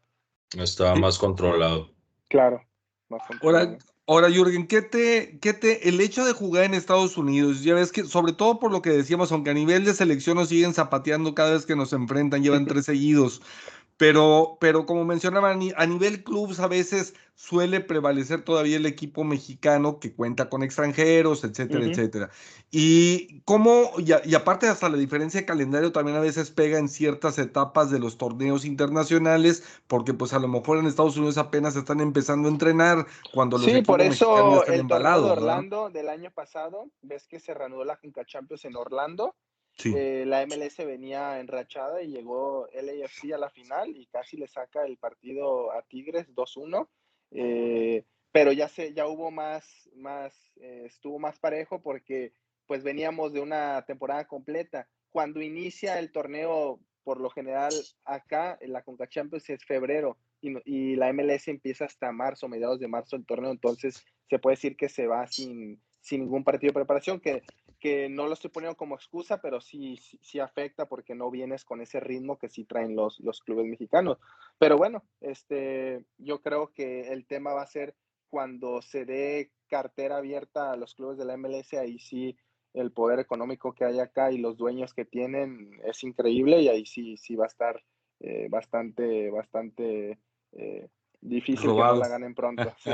Estaba 0.56 0.94
más 0.94 1.18
controlado. 1.18 1.90
Claro, 2.28 2.62
más. 3.08 3.22
Ahora, 3.42 3.78
ahora 4.06 4.30
Jürgen, 4.30 4.66
¿qué 4.66 4.82
te, 4.82 5.38
qué 5.40 5.52
te, 5.52 5.88
el 5.88 6.00
hecho 6.00 6.24
de 6.24 6.32
jugar 6.32 6.64
en 6.64 6.74
Estados 6.74 7.16
Unidos, 7.16 7.62
ya 7.62 7.74
ves 7.74 7.92
que, 7.92 8.04
sobre 8.04 8.32
todo 8.32 8.58
por 8.58 8.72
lo 8.72 8.82
que 8.82 8.90
decíamos, 8.90 9.32
aunque 9.32 9.50
a 9.50 9.54
nivel 9.54 9.84
de 9.84 9.94
selección 9.94 10.36
nos 10.36 10.48
siguen 10.48 10.74
zapateando 10.74 11.34
cada 11.34 11.52
vez 11.52 11.66
que 11.66 11.76
nos 11.76 11.92
enfrentan, 11.92 12.42
llevan 12.42 12.66
tres 12.66 12.86
seguidos, 12.86 13.42
pero, 13.98 14.56
pero 14.60 14.86
como 14.86 15.04
mencionaba, 15.04 15.50
a 15.50 15.86
nivel 15.86 16.24
clubs 16.24 16.60
a 16.60 16.68
veces 16.68 17.14
suele 17.34 17.80
prevalecer 17.80 18.42
todavía 18.42 18.76
el 18.76 18.86
equipo 18.86 19.22
mexicano 19.22 20.00
que 20.00 20.12
cuenta 20.12 20.48
con 20.48 20.62
extranjeros, 20.62 21.44
etcétera, 21.44 21.84
etcétera. 21.84 22.30
Y 22.70 23.40
cómo, 23.42 23.92
y, 23.98 24.34
aparte 24.34 24.66
hasta 24.66 24.88
la 24.88 24.96
diferencia 24.96 25.40
de 25.40 25.46
calendario 25.46 25.92
también 25.92 26.16
a 26.16 26.20
veces 26.20 26.50
pega 26.50 26.78
en 26.78 26.88
ciertas 26.88 27.38
etapas 27.38 27.90
de 27.90 27.98
los 27.98 28.18
torneos 28.18 28.64
internacionales, 28.64 29.62
porque 29.86 30.14
pues 30.14 30.32
a 30.32 30.38
lo 30.38 30.48
mejor 30.48 30.78
en 30.78 30.86
Estados 30.86 31.16
Unidos 31.16 31.38
apenas 31.38 31.76
están 31.76 32.00
empezando 32.00 32.48
a 32.48 32.52
entrenar 32.52 33.06
cuando 33.32 33.56
los 33.58 33.66
sí, 33.66 33.82
por 33.82 34.00
eso 34.00 34.64
el 34.66 34.86
torneo 34.88 35.22
de 35.22 35.30
Orlando 35.30 35.90
del 35.90 36.08
año 36.08 36.30
pasado, 36.32 36.86
ves 37.02 37.26
que 37.28 37.38
se 37.38 37.54
reanudó 37.54 37.84
la 37.84 37.96
Junca 37.96 38.24
Champions 38.24 38.64
en 38.64 38.74
Orlando, 38.74 39.34
eh, 39.84 40.24
la 40.26 40.44
MLS 40.46 40.78
venía 40.78 41.38
enrachada 41.38 42.02
y 42.02 42.08
llegó 42.08 42.68
LAFC 42.72 43.32
a 43.32 43.38
la 43.38 43.50
final 43.50 43.96
y 43.96 44.06
casi 44.06 44.36
le 44.36 44.48
saca 44.48 44.84
el 44.84 44.96
partido 44.96 45.72
a 45.72 45.82
Tigres 45.82 46.28
2-1. 46.34 46.88
Eh, 47.30 48.04
pero 48.32 48.52
ya 48.52 48.68
se, 48.68 48.92
ya 48.92 49.06
hubo 49.06 49.30
más, 49.30 49.88
más, 49.94 50.34
eh, 50.60 50.84
estuvo 50.86 51.18
más 51.18 51.38
parejo 51.38 51.80
porque 51.80 52.32
pues 52.66 52.82
veníamos 52.82 53.32
de 53.32 53.40
una 53.40 53.84
temporada 53.86 54.26
completa. 54.26 54.88
Cuando 55.10 55.40
inicia 55.40 55.98
el 55.98 56.12
torneo, 56.12 56.80
por 57.04 57.20
lo 57.20 57.30
general 57.30 57.72
acá 58.04 58.58
en 58.60 58.72
la 58.72 58.82
Conca 58.82 59.08
Champions 59.08 59.48
es 59.48 59.64
febrero 59.64 60.18
y, 60.42 60.52
y, 60.64 60.96
la 60.96 61.12
MLS 61.12 61.48
empieza 61.48 61.86
hasta 61.86 62.12
marzo, 62.12 62.48
mediados 62.48 62.78
de 62.78 62.88
marzo 62.88 63.16
el 63.16 63.24
torneo, 63.24 63.50
entonces 63.50 64.04
se 64.28 64.38
puede 64.38 64.56
decir 64.56 64.76
que 64.76 64.88
se 64.88 65.06
va 65.06 65.26
sin, 65.26 65.80
sin 66.00 66.20
ningún 66.20 66.44
partido 66.44 66.70
de 66.70 66.74
preparación, 66.74 67.20
que 67.20 67.42
que 67.78 68.08
no 68.08 68.26
lo 68.26 68.34
estoy 68.34 68.50
poniendo 68.50 68.76
como 68.76 68.94
excusa, 68.94 69.40
pero 69.40 69.60
sí, 69.60 69.96
sí, 70.20 70.40
afecta 70.40 70.86
porque 70.86 71.14
no 71.14 71.30
vienes 71.30 71.64
con 71.64 71.80
ese 71.80 72.00
ritmo 72.00 72.38
que 72.38 72.48
sí 72.48 72.64
traen 72.64 72.96
los, 72.96 73.20
los 73.20 73.40
clubes 73.40 73.66
mexicanos. 73.66 74.18
Pero 74.58 74.76
bueno, 74.76 75.04
este, 75.20 76.04
yo 76.18 76.40
creo 76.40 76.72
que 76.72 77.12
el 77.12 77.26
tema 77.26 77.52
va 77.52 77.62
a 77.62 77.66
ser 77.66 77.94
cuando 78.28 78.82
se 78.82 79.04
dé 79.04 79.52
cartera 79.68 80.18
abierta 80.18 80.72
a 80.72 80.76
los 80.76 80.94
clubes 80.94 81.18
de 81.18 81.24
la 81.24 81.36
MLS, 81.36 81.74
ahí 81.74 81.98
sí 81.98 82.36
el 82.74 82.92
poder 82.92 83.18
económico 83.18 83.72
que 83.72 83.84
hay 83.84 83.98
acá 83.98 84.30
y 84.30 84.38
los 84.38 84.56
dueños 84.56 84.94
que 84.94 85.04
tienen 85.04 85.80
es 85.84 86.02
increíble 86.04 86.60
y 86.60 86.68
ahí 86.68 86.86
sí, 86.86 87.16
sí 87.16 87.34
va 87.34 87.44
a 87.44 87.48
estar 87.48 87.82
eh, 88.20 88.48
bastante, 88.50 89.30
bastante 89.30 90.18
eh, 90.52 90.88
Difícil 91.20 91.70
que 91.70 91.76
no 91.76 91.96
la 91.96 92.08
ganen 92.08 92.34
pronto. 92.34 92.72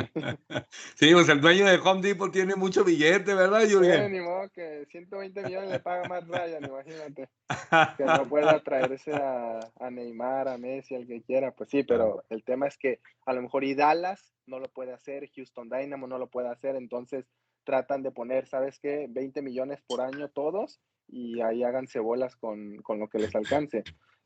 Sí. 0.97 1.09
sí, 1.09 1.12
pues 1.12 1.29
el 1.29 1.41
dueño 1.41 1.66
de 1.66 1.77
Home 1.77 2.01
Depot 2.01 2.33
tiene 2.33 2.55
mucho 2.55 2.85
billete, 2.85 3.35
¿verdad, 3.35 3.66
Jürgen? 3.68 4.07
Sí, 4.07 4.12
ni 4.12 4.20
modo 4.20 4.49
que 4.51 4.87
120 4.91 5.43
millones 5.43 5.70
le 5.70 5.81
paga 5.81 6.09
más 6.09 6.27
Ryan, 6.27 6.64
imagínate. 6.64 7.29
Que 7.99 8.05
no 8.05 8.29
pueda 8.29 8.59
traerse 8.61 9.12
a, 9.12 9.61
a, 9.79 9.91
Neymar, 9.91 10.49
a 10.49 10.57
Messi, 10.57 10.95
al 10.95 11.07
que 11.07 11.22
quiera. 11.22 11.53
Pues 11.53 11.68
sí, 11.68 11.83
pero 11.83 12.25
el 12.31 12.43
tema 12.45 12.66
es 12.66 12.79
que 12.79 13.01
a 13.27 13.33
lo 13.35 13.43
mejor 13.43 13.64
y 13.64 13.75
Dallas 13.75 14.33
no 14.47 14.59
lo 14.59 14.68
puede 14.68 14.93
hacer, 14.93 15.29
Houston 15.35 15.68
Dynamo 15.68 16.07
no 16.07 16.18
lo 16.18 16.29
puede 16.29 16.49
hacer, 16.49 16.77
entonces 16.77 17.27
tratan 17.64 18.03
de 18.03 18.11
poner, 18.11 18.47
¿sabes 18.47 18.79
qué? 18.79 19.07
20 19.11 19.43
millones 19.43 19.83
por 19.87 20.01
año 20.01 20.29
todos 20.29 20.81
y 21.09 21.41
ahí 21.41 21.62
háganse 21.62 21.99
bolas 21.99 22.37
con, 22.37 22.77
con 22.79 22.99
lo 22.99 23.09
que 23.09 23.18
les 23.18 23.35
alcance 23.35 23.85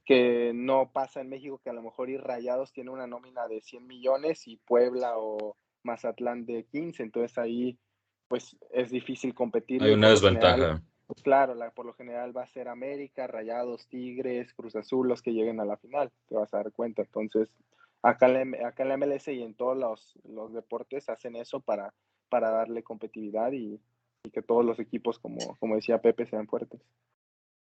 que 0.08 0.52
no 0.54 0.90
pasa 0.90 1.20
en 1.20 1.28
México, 1.28 1.60
que 1.62 1.68
a 1.68 1.74
lo 1.74 1.82
mejor 1.82 2.08
y 2.08 2.16
Rayados 2.16 2.72
tiene 2.72 2.88
una 2.88 3.06
nómina 3.06 3.46
de 3.46 3.60
100 3.60 3.86
millones 3.86 4.48
y 4.48 4.56
Puebla 4.56 5.18
o 5.18 5.58
Mazatlán 5.82 6.46
de 6.46 6.64
15, 6.64 7.02
entonces 7.02 7.36
ahí 7.36 7.78
pues 8.26 8.56
es 8.70 8.90
difícil 8.90 9.34
competir. 9.34 9.82
Hay 9.82 9.92
una 9.92 10.08
desventaja. 10.08 10.82
Pues, 11.06 11.22
claro, 11.22 11.54
la, 11.54 11.72
por 11.72 11.84
lo 11.84 11.92
general 11.92 12.34
va 12.34 12.44
a 12.44 12.48
ser 12.48 12.68
América, 12.68 13.26
Rayados, 13.26 13.86
Tigres, 13.88 14.54
Cruz 14.54 14.76
Azul 14.76 15.08
los 15.08 15.20
que 15.20 15.32
lleguen 15.34 15.60
a 15.60 15.66
la 15.66 15.76
final, 15.76 16.10
te 16.26 16.36
vas 16.36 16.54
a 16.54 16.58
dar 16.58 16.72
cuenta. 16.72 17.02
Entonces, 17.02 17.54
acá 18.00 18.30
en 18.30 18.52
la, 18.52 18.68
acá 18.68 18.84
en 18.84 18.88
la 18.88 18.96
MLS 18.96 19.28
y 19.28 19.42
en 19.42 19.54
todos 19.54 19.76
los, 19.76 20.18
los 20.24 20.54
deportes 20.54 21.10
hacen 21.10 21.36
eso 21.36 21.60
para, 21.60 21.92
para 22.30 22.50
darle 22.50 22.82
competitividad 22.82 23.52
y, 23.52 23.78
y 24.24 24.30
que 24.30 24.40
todos 24.40 24.64
los 24.64 24.78
equipos, 24.78 25.18
como, 25.18 25.36
como 25.58 25.74
decía 25.74 26.00
Pepe, 26.00 26.24
sean 26.24 26.46
fuertes. 26.46 26.80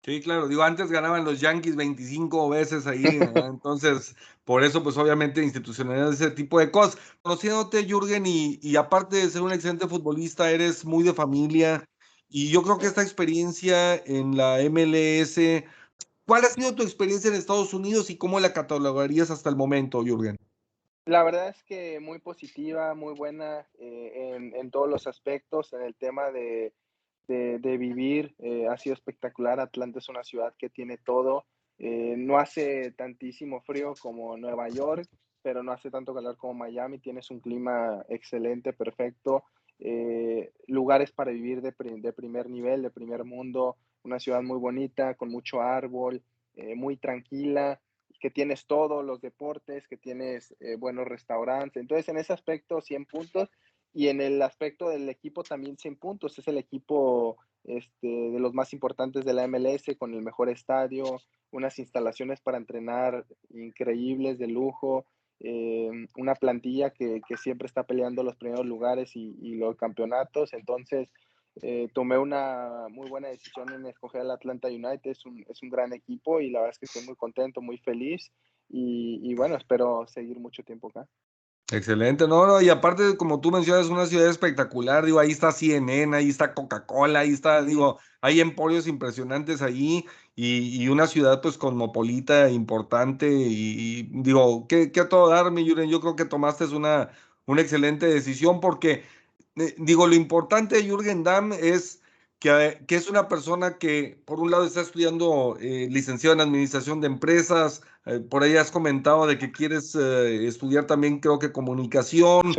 Sí, 0.06 0.20
claro, 0.20 0.46
digo, 0.46 0.62
antes 0.62 0.88
ganaban 0.92 1.24
los 1.24 1.40
Yankees 1.40 1.74
25 1.74 2.48
veces 2.48 2.86
ahí, 2.86 3.02
entonces, 3.50 4.14
por 4.44 4.62
eso, 4.62 4.80
pues 4.84 4.96
obviamente 4.98 5.42
institucionalidad 5.42 6.12
ese 6.12 6.30
tipo 6.30 6.60
de 6.60 6.70
cosas. 6.70 6.96
Conociéndote, 7.22 7.84
Jürgen, 7.84 8.24
y, 8.24 8.60
y 8.62 8.76
aparte 8.76 9.16
de 9.16 9.28
ser 9.28 9.42
un 9.42 9.50
excelente 9.50 9.88
futbolista, 9.88 10.48
eres 10.52 10.84
muy 10.84 11.02
de 11.02 11.12
familia, 11.12 11.84
y 12.28 12.52
yo 12.52 12.62
creo 12.62 12.78
que 12.78 12.86
esta 12.86 13.02
experiencia 13.02 13.96
en 13.96 14.36
la 14.36 14.60
MLS, 14.60 15.64
¿cuál 16.24 16.44
ha 16.44 16.50
sido 16.50 16.76
tu 16.76 16.84
experiencia 16.84 17.26
en 17.26 17.34
Estados 17.34 17.74
Unidos 17.74 18.08
y 18.08 18.16
cómo 18.16 18.38
la 18.38 18.52
catalogarías 18.52 19.32
hasta 19.32 19.50
el 19.50 19.56
momento, 19.56 20.04
Jürgen? 20.04 20.36
La 21.06 21.24
verdad 21.24 21.48
es 21.48 21.64
que 21.64 21.98
muy 21.98 22.20
positiva, 22.20 22.94
muy 22.94 23.14
buena 23.14 23.66
eh, 23.80 24.34
en, 24.36 24.54
en 24.54 24.70
todos 24.70 24.88
los 24.88 25.08
aspectos, 25.08 25.72
en 25.72 25.82
el 25.82 25.96
tema 25.96 26.30
de 26.30 26.72
de, 27.26 27.76
vivir. 27.78 28.34
Eh, 28.38 28.66
ha 28.68 28.76
sido 28.76 28.94
espectacular. 28.94 29.60
Atlanta 29.60 29.98
es 29.98 30.08
una 30.08 30.24
ciudad 30.24 30.54
que 30.58 30.68
tiene 30.68 30.98
todo. 30.98 31.44
Eh, 31.78 32.14
no 32.16 32.38
hace 32.38 32.92
tantísimo 32.92 33.60
frío 33.60 33.94
como 34.00 34.36
Nueva 34.36 34.68
York, 34.68 35.08
pero 35.42 35.62
no 35.62 35.72
hace 35.72 35.90
tanto 35.90 36.14
calor 36.14 36.36
como 36.36 36.54
Miami. 36.54 36.98
Tienes 36.98 37.30
un 37.30 37.40
clima 37.40 38.04
excelente, 38.08 38.72
perfecto. 38.72 39.44
Eh, 39.78 40.52
lugares 40.66 41.12
para 41.12 41.32
vivir 41.32 41.60
de, 41.60 41.72
primer 41.72 42.48
nivel, 42.48 42.82
de 42.82 42.90
primer 42.90 43.24
mundo. 43.24 43.76
Una 44.02 44.20
ciudad 44.20 44.42
muy 44.42 44.58
bonita, 44.58 45.14
con 45.14 45.30
mucho 45.30 45.60
árbol, 45.60 46.22
muy 46.76 46.96
tranquila, 46.96 47.80
que 48.18 48.30
tienes 48.30 48.66
todos 48.66 49.04
los 49.04 49.20
deportes, 49.20 49.86
que 49.88 49.96
tienes 49.98 50.54
buenos 50.78 51.06
restaurantes. 51.06 51.80
Entonces, 51.80 52.08
en 52.08 52.16
ese 52.16 52.32
aspecto, 52.32 52.80
100 52.80 53.04
puntos. 53.04 53.50
Y 53.96 54.08
en 54.08 54.20
el 54.20 54.42
aspecto 54.42 54.90
del 54.90 55.08
equipo 55.08 55.42
también 55.42 55.78
100 55.78 55.96
puntos. 55.96 56.38
Es 56.38 56.46
el 56.48 56.58
equipo 56.58 57.38
este, 57.64 58.06
de 58.06 58.38
los 58.38 58.52
más 58.52 58.74
importantes 58.74 59.24
de 59.24 59.32
la 59.32 59.48
MLS 59.48 59.84
con 59.98 60.12
el 60.12 60.20
mejor 60.20 60.50
estadio, 60.50 61.18
unas 61.50 61.78
instalaciones 61.78 62.42
para 62.42 62.58
entrenar 62.58 63.24
increíbles, 63.48 64.38
de 64.38 64.48
lujo, 64.48 65.06
eh, 65.40 65.88
una 66.18 66.34
plantilla 66.34 66.90
que, 66.90 67.22
que, 67.26 67.38
siempre 67.38 67.64
está 67.64 67.84
peleando 67.84 68.22
los 68.22 68.36
primeros 68.36 68.66
lugares 68.66 69.16
y, 69.16 69.54
los 69.54 69.76
campeonatos. 69.76 70.52
Entonces, 70.52 71.08
eh, 71.62 71.88
tomé 71.94 72.18
una 72.18 72.88
muy 72.90 73.08
buena 73.08 73.28
decisión 73.28 73.72
en 73.72 73.86
escoger 73.86 74.20
al 74.20 74.30
Atlanta 74.30 74.68
United. 74.68 75.10
Es 75.10 75.24
un, 75.24 75.42
es 75.48 75.62
un 75.62 75.70
gran 75.70 75.94
equipo 75.94 76.42
y 76.42 76.50
la 76.50 76.58
verdad 76.58 76.74
es 76.74 76.78
que 76.78 76.84
estoy 76.84 77.06
muy 77.06 77.16
contento, 77.16 77.62
muy 77.62 77.78
feliz. 77.78 78.30
Y 78.68 79.34
bueno, 79.36 79.56
espero 79.56 80.06
seguir 80.06 80.38
mucho 80.38 80.62
tiempo 80.64 80.88
acá. 80.88 81.08
Excelente, 81.72 82.28
no, 82.28 82.46
no, 82.46 82.60
y 82.62 82.68
aparte, 82.68 83.16
como 83.16 83.40
tú 83.40 83.50
mencionas, 83.50 83.88
una 83.88 84.06
ciudad 84.06 84.28
espectacular, 84.28 85.04
digo, 85.04 85.18
ahí 85.18 85.32
está 85.32 85.50
CNN, 85.50 86.16
ahí 86.16 86.28
está 86.28 86.54
Coca-Cola, 86.54 87.20
ahí 87.20 87.32
está, 87.32 87.60
digo, 87.64 87.98
hay 88.20 88.40
emporios 88.40 88.86
impresionantes 88.86 89.62
ahí 89.62 90.06
y, 90.36 90.80
y 90.80 90.88
una 90.88 91.08
ciudad 91.08 91.40
pues 91.42 91.58
cosmopolita, 91.58 92.50
importante 92.50 93.28
y, 93.28 94.04
digo, 94.12 94.68
¿qué, 94.68 94.92
qué 94.92 95.00
a 95.00 95.08
todo 95.08 95.28
dar, 95.28 95.50
mi 95.50 95.64
Yuren? 95.64 95.90
Yo 95.90 96.00
creo 96.00 96.14
que 96.14 96.24
tomaste 96.24 96.66
una, 96.66 97.10
una 97.46 97.62
excelente 97.62 98.06
decisión 98.06 98.60
porque, 98.60 99.04
eh, 99.56 99.74
digo, 99.78 100.06
lo 100.06 100.14
importante 100.14 100.76
de 100.76 100.84
Jürgen 100.84 101.24
Damm 101.24 101.52
es 101.52 102.00
que, 102.38 102.84
que, 102.86 102.94
es 102.96 103.08
una 103.10 103.28
persona 103.28 103.78
que, 103.78 104.22
por 104.24 104.38
un 104.40 104.50
lado, 104.52 104.64
está 104.66 104.82
estudiando 104.82 105.56
eh, 105.60 105.88
licenciado 105.90 106.34
en 106.34 106.42
Administración 106.42 107.00
de 107.00 107.08
Empresas, 107.08 107.82
eh, 108.06 108.20
por 108.20 108.42
ahí 108.42 108.56
has 108.56 108.70
comentado 108.70 109.26
de 109.26 109.36
que 109.36 109.52
quieres 109.52 109.94
eh, 109.94 110.46
estudiar 110.46 110.86
también, 110.86 111.20
creo 111.20 111.38
que 111.38 111.52
comunicación, 111.52 112.54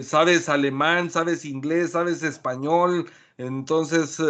sabes 0.00 0.48
alemán, 0.48 1.10
sabes 1.10 1.44
inglés, 1.44 1.92
sabes 1.92 2.22
español, 2.22 3.10
entonces, 3.38 4.20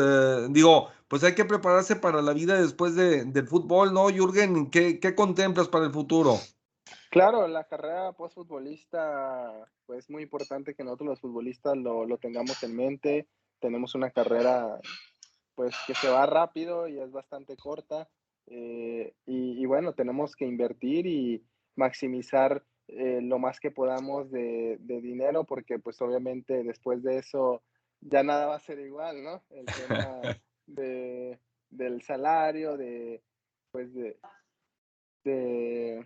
digo, 0.51 0.89
pues 1.09 1.25
hay 1.25 1.35
que 1.35 1.45
prepararse 1.45 1.97
para 1.97 2.23
la 2.23 2.33
vida 2.33 2.61
después 2.61 2.95
de, 2.95 3.25
del 3.25 3.49
fútbol, 3.49 3.93
¿no, 3.93 4.09
Jürgen? 4.11 4.71
¿Qué, 4.71 5.01
¿Qué 5.01 5.17
contemplas 5.17 5.67
para 5.67 5.87
el 5.87 5.93
futuro? 5.93 6.37
Claro, 7.11 7.49
la 7.49 7.65
carrera 7.65 8.13
postfutbolista, 8.13 9.67
pues 9.87 10.05
es 10.05 10.11
muy 10.11 10.23
importante 10.23 10.77
que 10.77 10.85
nosotros 10.85 11.09
los 11.09 11.21
futbolistas 11.21 11.77
lo, 11.77 12.07
lo 12.07 12.19
tengamos 12.19 12.63
en 12.63 12.77
mente 12.77 13.27
tenemos 13.61 13.95
una 13.95 14.11
carrera 14.11 14.81
pues 15.55 15.77
que 15.87 15.95
se 15.95 16.09
va 16.09 16.27
rápido 16.27 16.89
y 16.89 16.99
es 16.99 17.13
bastante 17.13 17.57
corta. 17.57 18.09
Eh, 18.47 19.13
y, 19.27 19.65
bueno, 19.67 19.93
tenemos 19.93 20.35
que 20.35 20.45
invertir 20.45 21.07
y 21.07 21.45
maximizar 21.77 22.65
eh, 22.89 23.21
lo 23.23 23.39
más 23.39 23.61
que 23.61 23.71
podamos 23.71 24.31
de, 24.31 24.79
dinero 24.81 25.45
porque 25.45 25.79
pues 25.79 26.01
obviamente 26.03 26.65
después 26.65 27.03
de 27.05 27.19
eso 27.19 27.63
ya 28.01 28.25
nada 28.25 28.47
va 28.47 28.57
a 28.57 28.61
ser 28.61 28.81
igual, 28.81 29.23
¿no? 29.23 29.43
El 29.51 29.67
tema 29.67 30.21
de, 30.67 31.39
del 31.71 32.03
salario, 32.03 32.77
de 32.77 33.23
pues 33.71 33.95
de, 33.95 34.19
de, 35.23 36.05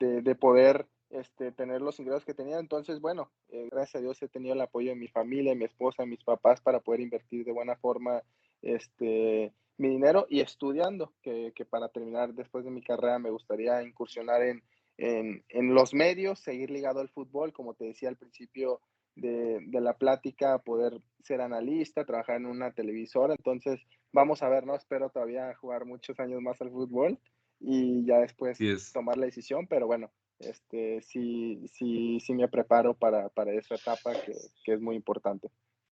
de 0.00 0.34
poder 0.34 0.88
este, 1.12 1.52
tener 1.52 1.82
los 1.82 2.00
ingresos 2.00 2.24
que 2.24 2.34
tenía. 2.34 2.58
Entonces, 2.58 3.00
bueno, 3.00 3.30
eh, 3.50 3.68
gracias 3.70 3.96
a 3.96 4.00
Dios 4.00 4.22
he 4.22 4.28
tenido 4.28 4.54
el 4.54 4.60
apoyo 4.60 4.90
de 4.90 4.96
mi 4.96 5.08
familia, 5.08 5.52
de 5.52 5.58
mi 5.58 5.64
esposa, 5.64 6.02
de 6.02 6.08
mis 6.08 6.24
papás 6.24 6.60
para 6.60 6.80
poder 6.80 7.00
invertir 7.00 7.44
de 7.44 7.52
buena 7.52 7.76
forma 7.76 8.22
este, 8.62 9.52
mi 9.78 9.88
dinero 9.88 10.26
y 10.28 10.40
estudiando, 10.40 11.12
que, 11.22 11.52
que, 11.54 11.64
para 11.64 11.88
terminar 11.88 12.34
después 12.34 12.64
de 12.64 12.70
mi 12.70 12.82
carrera 12.82 13.18
me 13.18 13.30
gustaría 13.30 13.82
incursionar 13.82 14.42
en, 14.42 14.62
en, 14.98 15.44
en, 15.48 15.74
los 15.74 15.94
medios, 15.94 16.38
seguir 16.38 16.70
ligado 16.70 17.00
al 17.00 17.08
fútbol, 17.08 17.52
como 17.52 17.74
te 17.74 17.86
decía 17.86 18.08
al 18.08 18.16
principio 18.16 18.80
de, 19.16 19.58
de, 19.66 19.80
la 19.80 19.94
plática, 19.94 20.58
poder 20.58 21.00
ser 21.24 21.40
analista, 21.40 22.04
trabajar 22.04 22.36
en 22.36 22.46
una 22.46 22.72
televisora. 22.72 23.34
Entonces, 23.34 23.80
vamos 24.12 24.42
a 24.42 24.48
ver, 24.48 24.66
¿no? 24.66 24.74
Espero 24.74 25.10
todavía 25.10 25.54
jugar 25.56 25.84
muchos 25.84 26.18
años 26.20 26.40
más 26.40 26.60
al 26.60 26.70
fútbol 26.70 27.18
y 27.60 28.04
ya 28.04 28.18
después 28.18 28.58
tomar 28.92 29.16
la 29.16 29.26
decisión, 29.26 29.66
pero 29.66 29.86
bueno, 29.86 30.10
este, 30.40 31.00
sí, 31.02 31.64
sí, 31.72 32.18
sí 32.20 32.34
me 32.34 32.48
preparo 32.48 32.94
para, 32.94 33.28
para 33.28 33.52
esa 33.52 33.76
etapa 33.76 34.12
que, 34.14 34.32
que 34.64 34.74
es 34.74 34.80
muy 34.80 34.96
importante. 34.96 35.48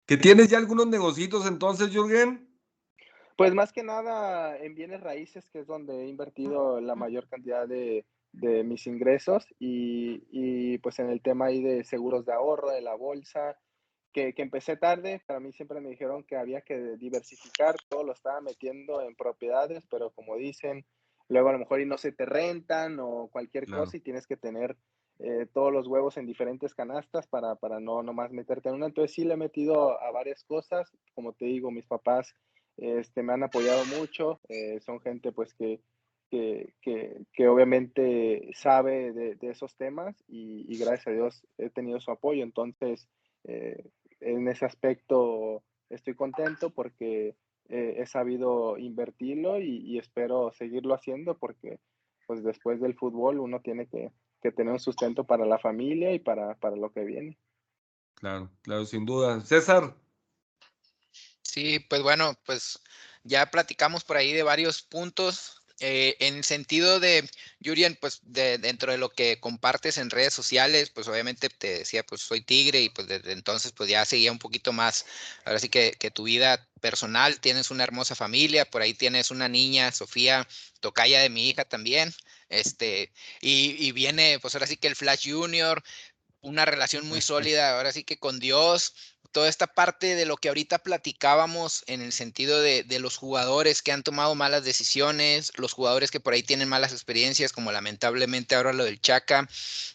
¿Que 0.06 0.16
tienes 0.16 0.48
ya 0.48 0.56
algunos 0.56 0.86
negocios 0.86 1.46
entonces, 1.46 1.90
Jürgen? 1.90 2.47
Pues 3.38 3.54
más 3.54 3.72
que 3.72 3.84
nada 3.84 4.58
en 4.58 4.74
bienes 4.74 5.00
raíces, 5.00 5.48
que 5.48 5.60
es 5.60 5.66
donde 5.68 6.02
he 6.02 6.08
invertido 6.08 6.80
la 6.80 6.96
mayor 6.96 7.28
cantidad 7.28 7.68
de, 7.68 8.04
de 8.32 8.64
mis 8.64 8.84
ingresos 8.88 9.46
y, 9.60 10.24
y, 10.32 10.78
pues 10.78 10.98
en 10.98 11.08
el 11.08 11.22
tema 11.22 11.46
ahí 11.46 11.62
de 11.62 11.84
seguros 11.84 12.26
de 12.26 12.32
ahorro, 12.32 12.70
de 12.70 12.80
la 12.80 12.96
bolsa, 12.96 13.56
que, 14.12 14.34
que, 14.34 14.42
empecé 14.42 14.76
tarde, 14.76 15.22
para 15.24 15.38
mí 15.38 15.52
siempre 15.52 15.80
me 15.80 15.90
dijeron 15.90 16.24
que 16.24 16.34
había 16.34 16.62
que 16.62 16.96
diversificar, 16.96 17.76
todo 17.88 18.02
lo 18.02 18.12
estaba 18.12 18.40
metiendo 18.40 19.02
en 19.02 19.14
propiedades, 19.14 19.86
pero 19.88 20.10
como 20.10 20.34
dicen, 20.34 20.84
luego 21.28 21.50
a 21.50 21.52
lo 21.52 21.60
mejor 21.60 21.80
y 21.80 21.86
no 21.86 21.96
se 21.96 22.10
te 22.10 22.26
rentan 22.26 22.98
o 22.98 23.28
cualquier 23.30 23.68
cosa 23.68 23.96
y 23.96 24.00
tienes 24.00 24.26
que 24.26 24.36
tener 24.36 24.76
eh, 25.20 25.46
todos 25.54 25.72
los 25.72 25.86
huevos 25.86 26.16
en 26.16 26.26
diferentes 26.26 26.74
canastas 26.74 27.28
para, 27.28 27.54
para 27.54 27.78
no 27.78 28.02
nomás 28.02 28.32
meterte 28.32 28.68
en 28.68 28.74
una. 28.74 28.86
Entonces 28.86 29.14
sí 29.14 29.22
le 29.22 29.34
he 29.34 29.36
metido 29.36 30.00
a 30.00 30.10
varias 30.10 30.42
cosas, 30.42 30.90
como 31.14 31.34
te 31.34 31.44
digo, 31.44 31.70
mis 31.70 31.86
papás 31.86 32.34
este, 32.78 33.22
me 33.22 33.32
han 33.32 33.42
apoyado 33.42 33.84
mucho, 33.86 34.40
eh, 34.48 34.80
son 34.80 35.00
gente 35.00 35.32
pues 35.32 35.52
que, 35.54 35.80
que, 36.30 36.74
que, 36.80 37.22
que 37.32 37.48
obviamente 37.48 38.50
sabe 38.54 39.12
de, 39.12 39.36
esos 39.42 39.76
temas 39.76 40.16
y, 40.28 40.64
y, 40.72 40.78
gracias 40.78 41.08
a 41.08 41.10
Dios 41.12 41.46
he 41.58 41.70
tenido 41.70 42.00
su 42.00 42.10
apoyo. 42.10 42.42
Entonces, 42.42 43.08
eh, 43.44 43.90
en 44.20 44.48
ese 44.48 44.64
aspecto 44.64 45.62
estoy 45.90 46.14
contento 46.14 46.70
porque 46.70 47.34
eh, 47.68 47.94
he 47.98 48.06
sabido 48.06 48.78
invertirlo 48.78 49.58
y, 49.60 49.78
y, 49.78 49.98
espero 49.98 50.52
seguirlo 50.52 50.94
haciendo 50.94 51.36
porque 51.36 51.80
pues 52.26 52.42
después 52.42 52.80
del 52.80 52.94
fútbol 52.94 53.40
uno 53.40 53.60
tiene 53.60 53.86
que, 53.86 54.12
que, 54.42 54.52
tener 54.52 54.72
un 54.72 54.80
sustento 54.80 55.24
para 55.24 55.46
la 55.46 55.58
familia 55.58 56.12
y 56.12 56.18
para, 56.18 56.54
para 56.56 56.76
lo 56.76 56.92
que 56.92 57.04
viene. 57.04 57.38
Claro, 58.14 58.50
claro, 58.62 58.84
sin 58.84 59.06
duda. 59.06 59.40
César. 59.40 59.94
Sí, 61.58 61.80
pues 61.80 62.02
bueno, 62.02 62.38
pues 62.46 62.78
ya 63.24 63.50
platicamos 63.50 64.04
por 64.04 64.16
ahí 64.16 64.32
de 64.32 64.44
varios 64.44 64.82
puntos. 64.82 65.60
Eh, 65.80 66.16
en 66.20 66.44
sentido 66.44 67.00
de, 67.00 67.28
Yurian, 67.58 67.96
pues 68.00 68.20
de, 68.22 68.58
dentro 68.58 68.92
de 68.92 68.98
lo 68.98 69.10
que 69.10 69.40
compartes 69.40 69.98
en 69.98 70.10
redes 70.10 70.34
sociales, 70.34 70.90
pues 70.90 71.08
obviamente 71.08 71.48
te 71.48 71.80
decía, 71.80 72.04
pues 72.04 72.20
soy 72.20 72.42
tigre 72.42 72.80
y 72.80 72.90
pues 72.90 73.08
desde 73.08 73.32
entonces 73.32 73.72
pues 73.72 73.90
ya 73.90 74.04
seguía 74.04 74.30
un 74.32 74.38
poquito 74.38 74.72
más, 74.72 75.04
ahora 75.44 75.58
sí 75.58 75.68
que, 75.68 75.92
que 75.98 76.12
tu 76.12 76.24
vida 76.24 76.68
personal, 76.80 77.40
tienes 77.40 77.70
una 77.72 77.84
hermosa 77.84 78.14
familia, 78.14 78.64
por 78.64 78.82
ahí 78.82 78.94
tienes 78.94 79.30
una 79.32 79.48
niña, 79.48 79.92
Sofía, 79.92 80.46
tocaya 80.80 81.20
de 81.20 81.30
mi 81.30 81.48
hija 81.48 81.64
también, 81.64 82.14
este, 82.48 83.12
y, 83.40 83.76
y 83.84 83.92
viene 83.92 84.38
pues 84.40 84.54
ahora 84.54 84.66
sí 84.66 84.76
que 84.76 84.88
el 84.88 84.96
Flash 84.96 85.30
Junior, 85.30 85.82
una 86.40 86.64
relación 86.64 87.06
muy 87.06 87.20
sólida, 87.20 87.76
ahora 87.76 87.92
sí 87.92 88.04
que 88.04 88.18
con 88.18 88.38
Dios, 88.40 88.94
toda 89.32 89.48
esta 89.48 89.66
parte 89.66 90.14
de 90.14 90.26
lo 90.26 90.36
que 90.36 90.48
ahorita 90.48 90.78
platicábamos 90.78 91.84
en 91.86 92.02
el 92.02 92.12
sentido 92.12 92.60
de, 92.60 92.82
de, 92.84 92.98
los 92.98 93.16
jugadores 93.16 93.82
que 93.82 93.92
han 93.92 94.02
tomado 94.02 94.34
malas 94.34 94.64
decisiones, 94.64 95.52
los 95.56 95.72
jugadores 95.72 96.10
que 96.10 96.20
por 96.20 96.32
ahí 96.32 96.42
tienen 96.42 96.68
malas 96.68 96.92
experiencias, 96.92 97.52
como 97.52 97.72
lamentablemente 97.72 98.54
ahora 98.54 98.72
lo 98.72 98.84
del 98.84 99.00
Chaca, 99.00 99.48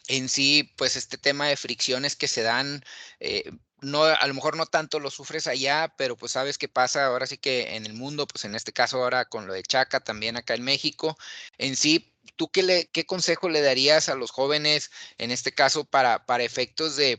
en 0.08 0.30
sí, 0.30 0.74
pues 0.78 0.96
este 0.96 1.18
tema 1.18 1.48
de 1.48 1.58
fricciones 1.58 2.16
que 2.16 2.28
se 2.28 2.44
dan, 2.44 2.84
eh, 3.20 3.52
no, 3.82 4.04
a 4.04 4.28
lo 4.28 4.34
mejor 4.34 4.56
no 4.56 4.66
tanto 4.66 5.00
lo 5.00 5.10
sufres 5.10 5.48
allá, 5.48 5.94
pero 5.98 6.16
pues 6.16 6.34
sabes 6.34 6.58
qué 6.58 6.70
pasa 6.70 7.06
ahora 7.06 7.28
sí 7.28 7.38
que 7.38 7.76
en 7.76 7.86
el 7.86 7.94
mundo, 7.94 8.28
pues 8.28 8.46
en 8.46 8.56
este 8.56 8.72
caso 8.74 8.98
ahora 9.04 9.26
con 9.26 9.48
lo 9.48 9.54
de 9.54 9.64
Chaca, 9.64 10.00
también 10.00 10.38
acá 10.38 10.54
en 10.54 10.64
México, 10.64 11.18
en 11.58 11.76
sí, 11.76 12.14
¿tú 12.36 12.50
qué, 12.50 12.64
le, 12.64 12.88
qué 12.88 13.06
consejo 13.06 13.50
le 13.50 13.62
darías 13.62 14.10
a 14.10 14.16
los 14.16 14.32
jóvenes, 14.32 14.92
en 15.18 15.32
este 15.32 15.54
caso, 15.54 15.86
para, 15.86 16.26
para 16.26 16.44
efectos 16.44 16.96
de 16.96 17.18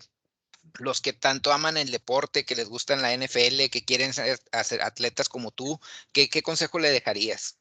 los 0.79 1.01
que 1.01 1.13
tanto 1.13 1.53
aman 1.53 1.77
el 1.77 1.91
deporte, 1.91 2.45
que 2.45 2.55
les 2.55 2.69
gustan 2.69 3.03
la 3.03 3.15
NFL, 3.15 3.71
que 3.71 3.85
quieren 3.85 4.13
ser, 4.13 4.39
hacer 4.53 4.83
atletas 4.83 5.29
como 5.29 5.51
tú, 5.51 5.79
¿qué, 6.13 6.29
¿qué, 6.29 6.43
consejo 6.43 6.79
le 6.79 6.91
dejarías? 6.91 7.59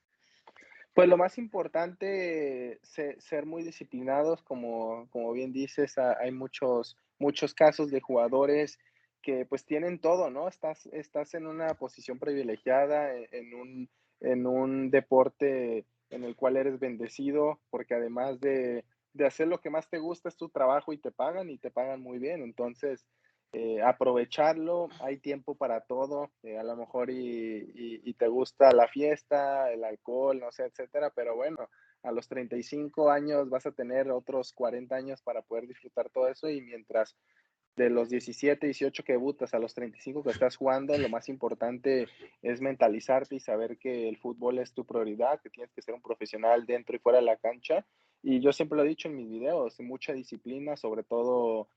Pues 0.93 1.07
lo 1.07 1.17
más 1.17 1.37
importante, 1.37 2.79
ser, 2.83 3.19
ser 3.21 3.45
muy 3.45 3.63
disciplinados, 3.63 4.43
como, 4.43 5.07
como 5.09 5.31
bien 5.33 5.51
dices, 5.51 5.97
hay 5.97 6.31
muchos, 6.31 6.97
muchos 7.17 7.53
casos 7.53 7.89
de 7.89 8.01
jugadores 8.01 8.79
que 9.21 9.45
pues 9.45 9.65
tienen 9.65 9.99
todo, 9.99 10.29
¿no? 10.29 10.47
Estás, 10.47 10.85
estás 10.87 11.33
en 11.33 11.47
una 11.47 11.73
posición 11.75 12.19
privilegiada, 12.19 13.15
en, 13.15 13.27
en 13.31 13.53
un, 13.53 13.89
en 14.19 14.45
un 14.45 14.91
deporte 14.91 15.85
en 16.09 16.23
el 16.23 16.35
cual 16.35 16.57
eres 16.57 16.79
bendecido, 16.79 17.59
porque 17.71 17.95
además 17.95 18.39
de, 18.39 18.85
de 19.13 19.25
hacer 19.25 19.47
lo 19.47 19.59
que 19.59 19.69
más 19.69 19.89
te 19.89 19.99
gusta 19.99 20.29
es 20.29 20.37
tu 20.37 20.49
trabajo 20.49 20.93
y 20.93 20.97
te 20.97 21.11
pagan 21.11 21.49
y 21.49 21.57
te 21.57 21.71
pagan 21.71 22.01
muy 22.01 22.19
bien. 22.19 22.41
Entonces, 22.41 23.05
eh, 23.53 23.81
aprovecharlo, 23.83 24.89
hay 24.99 25.17
tiempo 25.17 25.55
para 25.55 25.81
todo, 25.81 26.31
eh, 26.41 26.57
a 26.57 26.63
lo 26.63 26.75
mejor 26.75 27.11
y, 27.11 27.15
y, 27.15 28.01
y, 28.03 28.13
te 28.15 28.27
gusta 28.27 28.71
la 28.71 28.87
fiesta, 28.87 29.71
el 29.71 29.83
alcohol, 29.83 30.39
no 30.39 30.51
sé, 30.51 30.65
etcétera, 30.65 31.11
pero 31.15 31.35
bueno, 31.35 31.69
a 32.01 32.11
los 32.11 32.27
35 32.27 33.11
años 33.11 33.49
vas 33.49 33.67
a 33.67 33.71
tener 33.71 34.09
otros 34.09 34.53
40 34.53 34.95
años 34.95 35.21
para 35.21 35.43
poder 35.43 35.67
disfrutar 35.67 36.09
todo 36.09 36.27
eso 36.29 36.49
y 36.49 36.61
mientras 36.61 37.15
de 37.75 37.89
los 37.89 38.09
17, 38.09 38.65
18 38.65 39.03
que 39.03 39.13
debutas 39.13 39.53
a 39.53 39.59
los 39.59 39.73
35 39.73 40.23
que 40.23 40.31
estás 40.31 40.55
jugando, 40.55 40.97
lo 40.97 41.09
más 41.09 41.29
importante 41.29 42.07
es 42.41 42.61
mentalizarte 42.61 43.35
y 43.35 43.39
saber 43.39 43.77
que 43.77 44.09
el 44.09 44.17
fútbol 44.17 44.59
es 44.59 44.73
tu 44.73 44.85
prioridad, 44.85 45.39
que 45.41 45.49
tienes 45.49 45.71
que 45.73 45.81
ser 45.81 45.95
un 45.95 46.01
profesional 46.01 46.65
dentro 46.65 46.95
y 46.95 46.99
fuera 46.99 47.19
de 47.19 47.25
la 47.25 47.37
cancha 47.37 47.85
y 48.23 48.39
yo 48.39 48.53
siempre 48.53 48.77
lo 48.77 48.85
he 48.85 48.87
dicho 48.87 49.09
en 49.09 49.17
mis 49.17 49.29
videos, 49.29 49.79
mucha 49.81 50.13
disciplina, 50.13 50.77
sobre 50.77 51.03
todo 51.03 51.67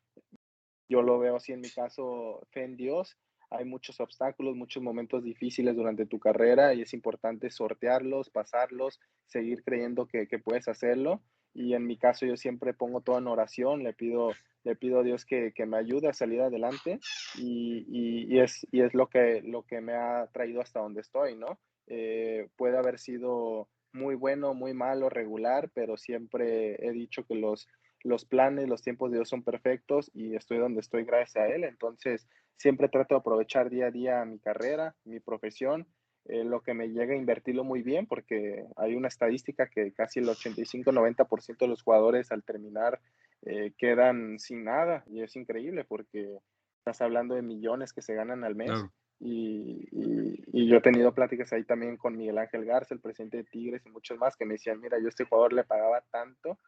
yo 0.88 1.02
lo 1.02 1.18
veo 1.18 1.36
así 1.36 1.52
en 1.52 1.60
mi 1.60 1.68
caso, 1.68 2.46
fe 2.50 2.64
en 2.64 2.76
Dios. 2.76 3.16
Hay 3.50 3.64
muchos 3.64 4.00
obstáculos, 4.00 4.56
muchos 4.56 4.82
momentos 4.82 5.22
difíciles 5.22 5.74
durante 5.74 6.06
tu 6.06 6.18
carrera 6.18 6.74
y 6.74 6.82
es 6.82 6.94
importante 6.94 7.50
sortearlos, 7.50 8.30
pasarlos, 8.30 9.00
seguir 9.26 9.62
creyendo 9.64 10.06
que, 10.06 10.26
que 10.28 10.38
puedes 10.38 10.68
hacerlo. 10.68 11.20
Y 11.52 11.74
en 11.74 11.86
mi 11.86 11.96
caso 11.96 12.26
yo 12.26 12.36
siempre 12.36 12.74
pongo 12.74 13.00
todo 13.00 13.18
en 13.18 13.26
oración, 13.26 13.82
le 13.82 13.92
pido, 13.92 14.32
le 14.62 14.76
pido 14.76 15.00
a 15.00 15.02
Dios 15.02 15.24
que, 15.24 15.52
que 15.52 15.66
me 15.66 15.78
ayude 15.78 16.08
a 16.08 16.12
salir 16.12 16.42
adelante 16.42 17.00
y, 17.36 17.86
y, 17.88 18.38
es, 18.38 18.66
y 18.70 18.82
es 18.82 18.94
lo 18.94 19.08
que, 19.08 19.42
lo 19.42 19.62
que 19.62 19.80
me 19.80 19.94
ha 19.94 20.28
traído 20.32 20.60
hasta 20.60 20.80
donde 20.80 21.00
estoy, 21.00 21.34
¿no? 21.34 21.58
Eh, 21.86 22.48
puede 22.56 22.76
haber 22.76 22.98
sido 22.98 23.68
muy 23.96 24.14
bueno, 24.14 24.54
muy 24.54 24.74
malo, 24.74 25.08
regular, 25.08 25.70
pero 25.74 25.96
siempre 25.96 26.76
he 26.86 26.92
dicho 26.92 27.24
que 27.24 27.34
los, 27.34 27.68
los 28.04 28.24
planes, 28.24 28.68
los 28.68 28.82
tiempos 28.82 29.10
de 29.10 29.18
Dios 29.18 29.28
son 29.28 29.42
perfectos 29.42 30.10
y 30.14 30.36
estoy 30.36 30.58
donde 30.58 30.80
estoy 30.80 31.04
gracias 31.04 31.44
a 31.44 31.48
Él. 31.48 31.64
Entonces, 31.64 32.28
siempre 32.56 32.88
trato 32.88 33.14
de 33.14 33.20
aprovechar 33.20 33.70
día 33.70 33.86
a 33.86 33.90
día 33.90 34.24
mi 34.24 34.38
carrera, 34.38 34.94
mi 35.04 35.20
profesión, 35.20 35.86
eh, 36.26 36.44
lo 36.44 36.60
que 36.60 36.74
me 36.74 36.88
llega 36.88 37.14
a 37.14 37.18
invertirlo 37.18 37.62
muy 37.62 37.82
bien, 37.82 38.06
porque 38.06 38.64
hay 38.76 38.94
una 38.94 39.08
estadística 39.08 39.68
que 39.68 39.92
casi 39.92 40.20
el 40.20 40.28
85-90% 40.28 41.58
de 41.58 41.68
los 41.68 41.82
jugadores 41.82 42.32
al 42.32 42.42
terminar 42.42 43.00
eh, 43.42 43.72
quedan 43.78 44.38
sin 44.38 44.64
nada 44.64 45.04
y 45.06 45.22
es 45.22 45.36
increíble 45.36 45.84
porque 45.84 46.38
estás 46.78 47.00
hablando 47.00 47.34
de 47.34 47.42
millones 47.42 47.92
que 47.92 48.02
se 48.02 48.14
ganan 48.14 48.42
al 48.42 48.56
mes. 48.56 48.70
Y, 49.18 49.88
y, 49.92 50.44
y, 50.52 50.68
yo 50.68 50.76
he 50.76 50.82
tenido 50.82 51.14
pláticas 51.14 51.52
ahí 51.52 51.64
también 51.64 51.96
con 51.96 52.16
Miguel 52.16 52.36
Ángel 52.36 52.66
Garza, 52.66 52.94
el 52.94 53.00
presidente 53.00 53.38
de 53.38 53.44
Tigres 53.44 53.84
y 53.86 53.90
muchos 53.90 54.18
más 54.18 54.36
que 54.36 54.44
me 54.44 54.54
decían, 54.54 54.80
mira, 54.80 54.98
yo 54.98 55.06
a 55.06 55.08
este 55.08 55.24
jugador 55.24 55.54
le 55.54 55.64
pagaba 55.64 56.02
tanto 56.10 56.58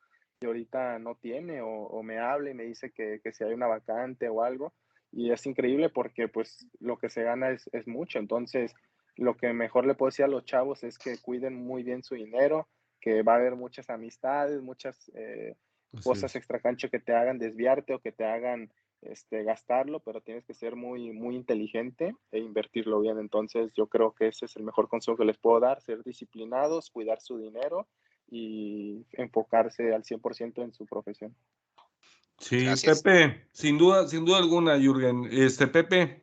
y 0.40 0.46
ahorita 0.46 0.98
no 0.98 1.16
tiene 1.16 1.60
o, 1.60 1.68
o 1.68 2.02
me 2.02 2.18
habla 2.18 2.50
y 2.50 2.54
me 2.54 2.64
dice 2.64 2.90
que, 2.90 3.20
que, 3.22 3.32
si 3.32 3.44
hay 3.44 3.52
una 3.52 3.66
vacante 3.66 4.28
o 4.28 4.42
algo. 4.42 4.72
Y 5.10 5.30
es 5.30 5.44
increíble 5.46 5.90
porque 5.90 6.28
pues 6.28 6.66
lo 6.80 6.98
que 6.98 7.10
se 7.10 7.22
gana 7.22 7.50
es, 7.50 7.68
es 7.72 7.86
mucho. 7.86 8.18
Entonces, 8.18 8.74
lo 9.16 9.36
que 9.36 9.52
mejor 9.52 9.86
le 9.86 9.94
puedo 9.94 10.08
decir 10.08 10.24
a 10.24 10.28
los 10.28 10.44
chavos 10.44 10.84
es 10.84 10.96
que 10.96 11.18
cuiden 11.18 11.54
muy 11.54 11.82
bien 11.82 12.02
su 12.02 12.14
dinero, 12.14 12.68
que 13.00 13.22
va 13.22 13.34
a 13.34 13.36
haber 13.36 13.56
muchas 13.56 13.90
amistades, 13.90 14.62
muchas 14.62 15.10
eh, 15.14 15.56
cosas 16.02 16.34
extra 16.36 16.60
cancho 16.60 16.90
que 16.90 17.00
te 17.00 17.14
hagan 17.14 17.38
desviarte 17.38 17.94
o 17.94 18.00
que 18.00 18.12
te 18.12 18.24
hagan 18.24 18.72
este, 19.02 19.44
gastarlo, 19.44 20.00
pero 20.00 20.20
tienes 20.20 20.44
que 20.44 20.54
ser 20.54 20.76
muy, 20.76 21.12
muy 21.12 21.36
inteligente 21.36 22.14
e 22.32 22.38
invertirlo 22.38 23.00
bien. 23.00 23.18
Entonces, 23.18 23.72
yo 23.74 23.86
creo 23.86 24.12
que 24.12 24.28
ese 24.28 24.46
es 24.46 24.56
el 24.56 24.64
mejor 24.64 24.88
consejo 24.88 25.16
que 25.16 25.24
les 25.24 25.38
puedo 25.38 25.60
dar, 25.60 25.80
ser 25.80 26.02
disciplinados, 26.02 26.90
cuidar 26.90 27.20
su 27.20 27.38
dinero 27.38 27.86
y 28.30 29.06
enfocarse 29.12 29.94
al 29.94 30.04
100% 30.04 30.62
en 30.62 30.72
su 30.72 30.86
profesión. 30.86 31.34
Sí, 32.38 32.64
Gracias. 32.64 33.02
Pepe, 33.02 33.48
sin 33.52 33.78
duda, 33.78 34.06
sin 34.06 34.24
duda 34.24 34.38
alguna, 34.38 34.78
Jürgen. 34.78 35.28
Este, 35.30 35.66
Pepe. 35.66 36.22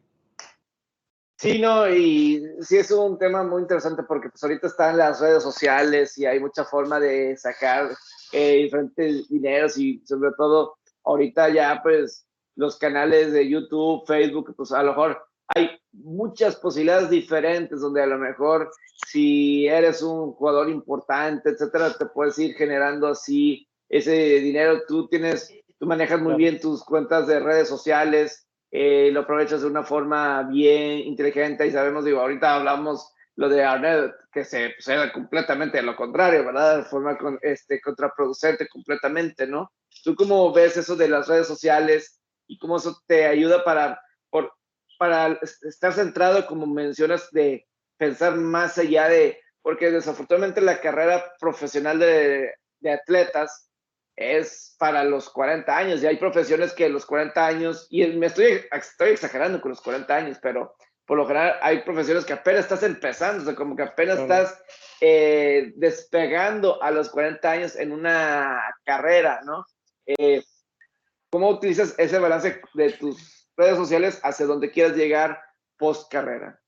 Sí, 1.38 1.60
no, 1.60 1.88
y 1.90 2.44
sí 2.62 2.78
es 2.78 2.90
un 2.92 3.18
tema 3.18 3.44
muy 3.44 3.62
interesante 3.64 4.04
porque 4.04 4.30
pues 4.30 4.42
ahorita 4.42 4.68
están 4.68 4.98
las 4.98 5.20
redes 5.20 5.44
sociales 5.44 6.18
y 6.18 6.26
hay 6.26 6.40
mucha 6.40 6.64
forma 6.64 6.98
de 7.00 7.36
sacar 7.36 7.92
eh, 8.32 8.64
diferentes 8.64 9.28
dineros 9.28 9.78
y 9.78 10.02
sobre 10.06 10.32
todo 10.38 10.78
ahorita 11.04 11.50
ya 11.50 11.82
pues 11.84 12.25
los 12.56 12.78
canales 12.78 13.32
de 13.32 13.50
YouTube, 13.50 14.06
Facebook, 14.06 14.54
pues 14.56 14.72
a 14.72 14.84
lo 14.84 14.92
mejor 14.92 15.26
hay 15.48 15.70
muchas 15.92 16.56
posibilidades 16.56 17.10
diferentes 17.10 17.80
donde 17.80 18.02
a 18.02 18.08
lo 18.08 18.18
mejor 18.18 18.72
si 19.08 19.68
eres 19.68 20.02
un 20.02 20.34
jugador 20.34 20.70
importante, 20.70 21.50
etcétera, 21.50 21.94
te 21.98 22.06
puedes 22.08 22.38
ir 22.40 22.56
generando 22.56 23.08
así 23.08 23.68
ese 23.90 24.12
dinero. 24.40 24.82
Tú 24.88 25.08
tienes, 25.08 25.54
tú 25.78 25.86
manejas 25.86 26.22
muy 26.22 26.36
bien 26.36 26.60
tus 26.60 26.84
cuentas 26.84 27.28
de 27.28 27.40
redes 27.40 27.68
sociales, 27.68 28.48
eh, 28.72 29.10
lo 29.12 29.22
aprovechas 29.22 29.62
de 29.62 29.68
una 29.68 29.84
forma 29.84 30.44
bien 30.44 31.00
inteligente 31.00 31.68
y 31.68 31.72
sabemos, 31.72 32.04
digo, 32.04 32.20
ahorita 32.20 32.56
hablamos 32.56 33.12
lo 33.38 33.50
de 33.50 33.64
Arnett, 33.64 34.14
que 34.32 34.44
se 34.44 34.72
pues, 34.76 34.88
era 34.88 35.12
completamente 35.12 35.82
lo 35.82 35.96
contrario, 35.96 36.46
¿verdad? 36.46 36.78
De 36.78 36.84
forma 36.84 37.18
con, 37.18 37.38
este, 37.42 37.82
contraproducente 37.82 38.68
completamente, 38.68 39.46
¿no? 39.46 39.72
¿Tú 40.04 40.16
cómo 40.16 40.52
ves 40.54 40.78
eso 40.78 40.96
de 40.96 41.10
las 41.10 41.28
redes 41.28 41.48
sociales 41.48 42.20
y 42.48 42.58
cómo 42.58 42.78
eso 42.78 43.02
te 43.08 43.26
ayuda 43.26 43.64
para, 43.64 44.02
por, 44.30 44.54
para 44.98 45.40
estar 45.42 45.94
centrado, 45.94 46.46
como 46.46 46.66
mencionas, 46.66 47.32
de 47.32 47.68
pensar 47.98 48.36
más 48.36 48.78
allá 48.78 49.08
de, 49.08 49.40
porque 49.62 49.92
desafortunadamente 49.92 50.62
la 50.62 50.82
carrera 50.82 51.34
profesional 51.40 52.00
de, 52.00 52.54
de 52.80 52.92
atletas 52.92 53.70
es 54.16 54.76
para 54.80 55.04
los 55.04 55.30
40 55.30 55.76
años 55.76 56.02
y 56.02 56.08
hay 56.08 56.18
profesiones 56.18 56.74
que 56.74 56.90
los 56.90 57.06
40 57.06 57.46
años, 57.46 57.88
y 57.90 58.06
me 58.08 58.28
estoy, 58.28 58.62
estoy 58.72 59.10
exagerando 59.10 59.60
con 59.60 59.70
los 59.70 59.82
40 59.82 60.16
años, 60.16 60.38
pero 60.42 60.76
por 61.06 61.18
lo 61.18 61.28
general 61.28 61.58
hay 61.62 61.82
profesiones 61.82 62.26
que 62.26 62.34
apenas 62.34 62.62
estás 62.62 62.84
empezando, 62.84 63.44
o 63.44 63.46
sea, 63.46 63.56
como 63.56 63.76
que 63.76 63.84
apenas 63.84 64.20
estás 64.20 64.60
eh, 65.02 65.74
despegando 65.76 66.82
a 66.82 66.92
los 66.92 67.10
40 67.10 67.52
años 67.52 67.76
en 67.76 67.92
una 67.92 68.60
carrera, 68.84 69.42
¿no? 69.44 69.66
Eh, 70.06 70.44
¿Cómo 71.36 71.50
utilizas 71.50 71.94
ese 71.98 72.18
balance 72.18 72.62
de 72.76 72.94
tus 72.94 73.50
redes 73.58 73.76
sociales 73.76 74.22
hacia 74.24 74.46
donde 74.46 74.72
quieras 74.72 74.96
llegar 74.96 75.38
post 75.78 76.10
carrera? 76.10 76.62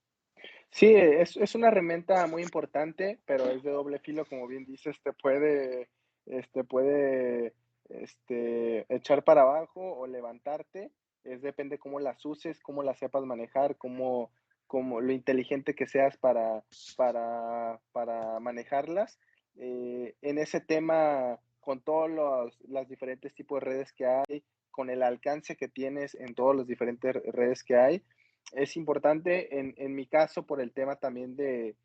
Sí, 0.71 0.93
es, 0.93 1.37
es, 1.37 1.55
una 1.55 1.69
herramienta 1.69 2.27
muy 2.27 2.43
importante, 2.43 3.17
pero 3.25 3.45
es 3.45 3.63
de 3.63 3.71
doble 3.71 3.97
filo, 3.99 4.25
como 4.25 4.45
bien 4.45 4.65
dices, 4.65 5.01
te 5.01 5.13
puede, 5.13 5.87
este, 6.25 6.65
puede 6.65 7.53
este, 7.87 8.85
echar 8.93 9.23
para 9.23 9.43
abajo 9.43 9.79
o 9.99 10.05
levantarte 10.05 10.91
es 11.23 11.41
depende 11.41 11.79
cómo 11.79 12.01
las 12.01 12.25
uses, 12.25 12.59
cómo 12.59 12.83
las 12.83 12.99
sepas 12.99 13.23
manejar, 13.23 13.77
cómo, 13.77 14.31
cómo 14.65 14.99
lo 14.99 15.13
inteligente 15.13 15.75
que 15.75 15.87
seas 15.87 16.17
para, 16.17 16.65
para, 16.97 17.79
para 17.93 18.41
manejarlas. 18.41 19.17
Eh, 19.55 20.13
en 20.21 20.37
ese 20.37 20.59
tema, 20.59 21.39
con 21.61 21.79
todos 21.79 22.09
los, 22.09 22.59
los 22.67 22.89
diferentes 22.89 23.33
tipos 23.33 23.61
de 23.61 23.65
redes 23.65 23.93
que 23.93 24.05
hay, 24.05 24.43
con 24.77 24.91
el 24.91 25.01
alcance 25.01 25.55
que 25.55 25.67
tienes 25.67 26.13
en 26.13 26.35
todas 26.35 26.55
las 26.55 26.67
diferentes 26.67 27.15
redes 27.33 27.63
que 27.63 27.75
hay, 27.77 28.03
es 28.51 28.77
importante, 28.77 29.59
en, 29.59 29.95
mi 29.95 30.05
caso, 30.05 30.45
por 30.45 30.61
el 30.61 30.71
tema 30.71 30.97
también 30.97 31.35
de, 31.35 31.75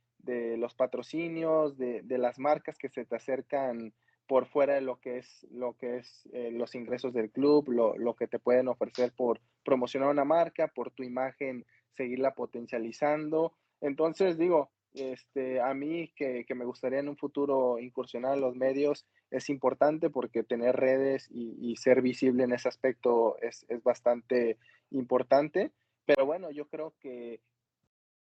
los 0.59 0.75
patrocinios, 0.75 1.79
de, 1.79 2.19
las 2.19 2.39
marcas 2.39 2.77
que 2.77 2.91
se 2.91 3.07
te 3.07 3.17
acercan 3.17 3.95
por 4.27 4.47
fuera 4.47 4.75
de 4.75 4.83
lo 4.83 5.01
que 5.01 5.21
es, 5.21 6.29
eh, 6.35 6.51
los 6.53 6.75
ingresos 6.75 7.15
del 7.15 7.31
club, 7.31 7.71
lo, 7.71 8.15
que 8.15 8.29
te 8.29 8.39
pueden 8.39 8.69
ofrecer 8.69 9.11
por 9.17 9.41
promocionar 9.65 10.11
una 10.11 10.27
marca, 10.27 10.69
por 10.69 10.91
tu 10.91 11.03
imagen, 11.03 11.65
seguirla 11.97 12.35
potencializando. 12.35 13.55
Entonces, 13.81 14.37
digo, 14.37 14.71
este, 14.95 15.61
a 15.61 15.75
mí 15.75 16.13
que, 16.17 16.45
que 16.47 16.55
me 16.55 16.65
gustaría 16.65 17.01
en 17.01 17.09
un 17.09 17.17
futuro 17.17 17.79
incursionar 17.79 18.35
en 18.35 18.41
los 18.41 18.55
medios 18.55 19.07
es 19.31 19.49
importante 19.49 20.11
porque 20.11 20.43
tener 20.43 20.77
redes 20.77 21.29
y, 21.31 21.57
y 21.61 21.77
ser 21.77 22.03
visible 22.03 22.45
en 22.45 22.53
ese 22.53 22.69
aspecto 22.69 23.37
es, 23.41 23.65
es 23.69 23.83
bastante 23.83 24.59
importante. 24.91 25.73
Pero 26.05 26.27
bueno, 26.27 26.51
yo 26.51 26.67
creo 26.69 26.95
que 27.01 27.41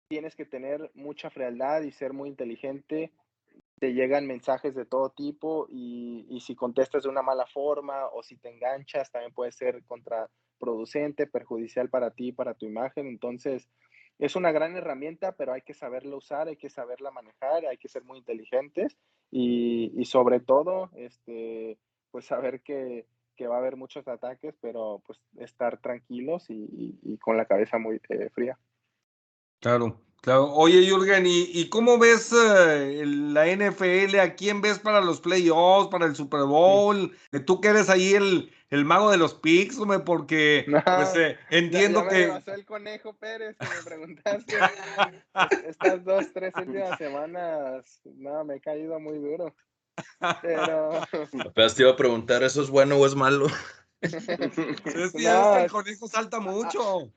tienes 0.07 0.36
que 0.36 0.45
tener 0.45 0.91
mucha 0.93 1.30
frialdad 1.30 1.82
y 1.82 1.91
ser 1.91 2.13
muy 2.13 2.30
inteligente 2.30 3.11
te 3.80 3.93
llegan 3.93 4.28
mensajes 4.28 4.76
de 4.76 4.86
todo 4.86 5.09
tipo 5.09 5.67
y, 5.70 6.26
y, 6.30 6.41
si 6.41 6.55
contestas 6.55 7.03
de 7.03 7.09
una 7.09 7.22
mala 7.22 7.45
forma 7.47 8.07
o 8.07 8.22
si 8.24 8.36
te 8.38 8.49
enganchas, 8.49 9.11
también 9.11 9.34
puede 9.34 9.51
ser 9.51 9.84
contraproducente, 9.86 11.28
perjudicial 11.28 11.89
para 11.89 12.11
ti, 12.11 12.32
para 12.34 12.53
tu 12.53 12.65
imagen. 12.65 13.07
Entonces, 13.07 13.70
es 14.20 14.36
una 14.36 14.51
gran 14.51 14.76
herramienta, 14.76 15.32
pero 15.32 15.53
hay 15.53 15.61
que 15.61 15.74
saberla 15.74 16.17
usar, 16.17 16.49
hay 16.49 16.57
que 16.57 16.70
saberla 16.70 17.09
manejar, 17.09 17.65
hay 17.65 17.78
que 17.78 17.88
ser 17.88 18.03
muy 18.03 18.20
inteligentes 18.20 18.97
y, 19.32 19.93
y 19.99 20.05
sobre 20.05 20.41
todo, 20.41 20.91
este, 20.95 21.80
pues 22.11 22.26
saber 22.26 22.61
que, 22.61 23.07
que, 23.38 23.47
va 23.47 23.55
a 23.55 23.59
haber 23.59 23.78
muchos 23.78 24.07
ataques, 24.09 24.55
pero 24.59 25.01
pues 25.07 25.22
estar 25.38 25.80
tranquilos 25.80 26.49
y, 26.49 26.99
y 27.01 27.17
con 27.17 27.38
la 27.38 27.45
cabeza 27.45 27.78
muy 27.78 28.01
eh, 28.09 28.30
fría. 28.30 28.59
Claro. 29.61 30.01
Claro. 30.22 30.51
Oye, 30.53 30.86
Jürgen, 30.86 31.26
¿y, 31.26 31.49
y 31.53 31.70
cómo 31.70 31.97
ves 31.97 32.34
eh, 32.34 33.03
la 33.05 33.47
NFL? 33.47 34.20
¿A 34.20 34.36
quién 34.36 34.61
ves 34.61 34.80
para 34.80 35.01
los 35.01 35.22
playoffs, 35.22 35.89
para 35.89 36.05
el 36.05 36.15
Super 36.15 36.43
Bowl? 36.43 37.15
Sí. 37.32 37.39
Tú 37.41 37.61
que 37.61 37.70
eres 37.70 37.89
ahí 37.89 38.13
el, 38.13 38.51
el 38.70 38.86
mago 38.86 39.11
de 39.11 39.17
los 39.17 39.34
picks, 39.34 39.80
hombre, 39.80 39.99
porque 39.99 40.65
no, 40.67 40.84
pues, 40.84 41.15
eh, 41.15 41.38
entiendo 41.49 42.03
ya, 42.03 42.11
ya 42.28 42.34
me 42.34 42.43
que. 42.43 42.51
el 42.51 42.65
conejo 42.65 43.13
Pérez, 43.13 43.55
que 43.57 43.65
me 43.65 43.84
preguntaste. 43.84 44.55
estas 45.67 46.03
dos, 46.03 46.26
tres 46.34 46.53
últimas 46.55 46.97
semanas, 46.97 48.01
no, 48.03 48.43
me 48.43 48.55
he 48.55 48.61
caído 48.61 48.99
muy 48.99 49.20
duro. 49.20 49.55
Pero. 50.41 51.01
Apenas 51.39 51.76
te 51.76 51.84
iba 51.84 51.91
a 51.91 51.97
preguntar, 51.97 52.43
¿eso 52.43 52.61
es 52.61 52.70
bueno 52.70 52.97
o 52.97 53.05
es 53.05 53.15
malo? 53.15 53.47
Es 54.02 55.12
que 55.14 55.24
no, 55.24 55.58
el 55.58 55.72
conejo 55.72 56.08
salta 56.08 56.39
mucho. 56.39 57.12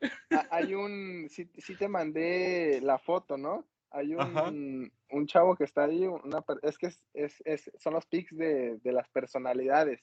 Hay 0.51 0.74
un, 0.74 1.28
sí, 1.30 1.51
sí, 1.59 1.76
te 1.76 1.89
mandé 1.89 2.80
la 2.83 2.99
foto, 2.99 3.37
¿no? 3.37 3.64
Hay 3.91 4.14
un, 4.14 4.91
un 5.11 5.26
chavo 5.26 5.55
que 5.55 5.64
está 5.64 5.85
ahí, 5.85 6.07
una, 6.07 6.43
es 6.62 6.78
que 6.78 6.87
es, 6.87 7.05
es, 7.12 7.43
es, 7.45 7.70
son 7.78 7.95
los 7.95 8.07
pics 8.07 8.35
de, 8.37 8.78
de, 8.78 8.93
las 8.93 9.09
personalidades. 9.11 10.03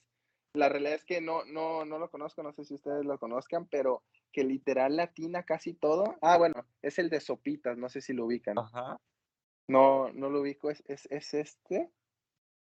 La 0.53 0.69
realidad 0.69 0.93
es 0.93 1.05
que 1.05 1.21
no, 1.21 1.43
no, 1.45 1.85
no 1.85 1.97
lo 1.97 2.09
conozco, 2.09 2.43
no 2.43 2.53
sé 2.53 2.63
si 2.65 2.75
ustedes 2.75 3.05
lo 3.05 3.17
conozcan, 3.17 3.67
pero 3.67 4.03
que 4.31 4.43
literal 4.43 4.95
latina 4.95 5.43
casi 5.43 5.73
todo. 5.73 6.17
Ah, 6.21 6.37
bueno, 6.37 6.65
es 6.81 6.99
el 6.99 7.09
de 7.09 7.19
Sopitas, 7.19 7.77
no 7.77 7.89
sé 7.89 8.01
si 8.01 8.13
lo 8.13 8.25
ubican. 8.25 8.59
Ajá. 8.59 8.99
No, 9.67 10.11
no 10.13 10.29
lo 10.29 10.41
ubico, 10.41 10.69
es, 10.69 10.83
es, 10.87 11.07
es 11.11 11.33
este 11.33 11.91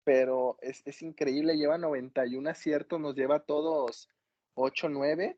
pero 0.06 0.58
es, 0.62 0.82
es, 0.86 1.02
increíble, 1.02 1.58
lleva 1.58 1.78
91 1.78 2.50
aciertos, 2.50 3.02
nos 3.02 3.16
lleva 3.16 3.38
a 3.38 3.44
todos 3.44 4.10
8, 4.54 4.88
9 4.90 5.38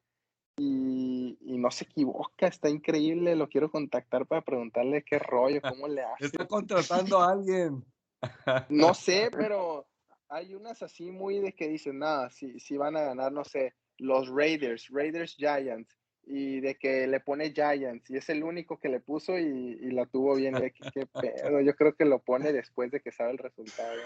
y, 0.58 1.38
y, 1.42 1.58
no 1.58 1.72
se 1.72 1.86
equivoca, 1.86 2.48
está 2.48 2.70
increíble, 2.70 3.36
lo 3.36 3.48
quiero 3.48 3.72
contactar 3.72 4.28
para 4.28 4.42
preguntarle 4.42 5.04
qué 5.04 5.18
rollo, 5.18 5.62
cómo 5.82 5.88
le 5.88 6.04
hace. 6.04 6.26
Está 6.26 6.46
contratando 6.46 7.20
a 7.20 7.32
alguien. 7.32 7.84
No 8.70 8.96
sé, 8.96 9.30
pero 9.32 9.88
hay 10.28 10.56
unas 10.56 10.82
así 10.82 11.12
muy 11.12 11.40
de 11.40 11.54
que 11.54 11.68
dicen, 11.68 12.00
nada, 12.00 12.32
si, 12.32 12.60
si 12.60 12.76
van 12.76 12.98
a 12.98 13.02
ganar, 13.02 13.32
no 13.32 13.46
sé, 13.46 13.76
los 13.98 14.28
Raiders, 14.28 14.88
Raiders 14.90 15.36
Giants, 15.36 15.96
y 16.30 16.60
de 16.60 16.76
que 16.76 17.08
le 17.08 17.22
pone 17.22 17.54
Giants 17.54 18.10
y 18.10 18.18
es 18.18 18.30
el 18.30 18.44
único 18.44 18.78
que 18.80 18.90
le 18.90 19.00
puso 19.00 19.38
y, 19.40 19.80
y 19.82 19.92
la 19.92 20.06
tuvo 20.06 20.36
bien. 20.36 20.56
De 20.56 20.72
que, 20.72 20.92
qué 20.92 21.06
pedo. 21.06 21.62
Yo 21.62 21.74
creo 21.76 21.96
que 21.96 22.04
lo 22.04 22.20
pone 22.20 22.52
después 22.52 22.92
de 22.92 23.00
que 23.00 23.14
sabe 23.14 23.32
el 23.32 23.38
resultado. 23.38 23.98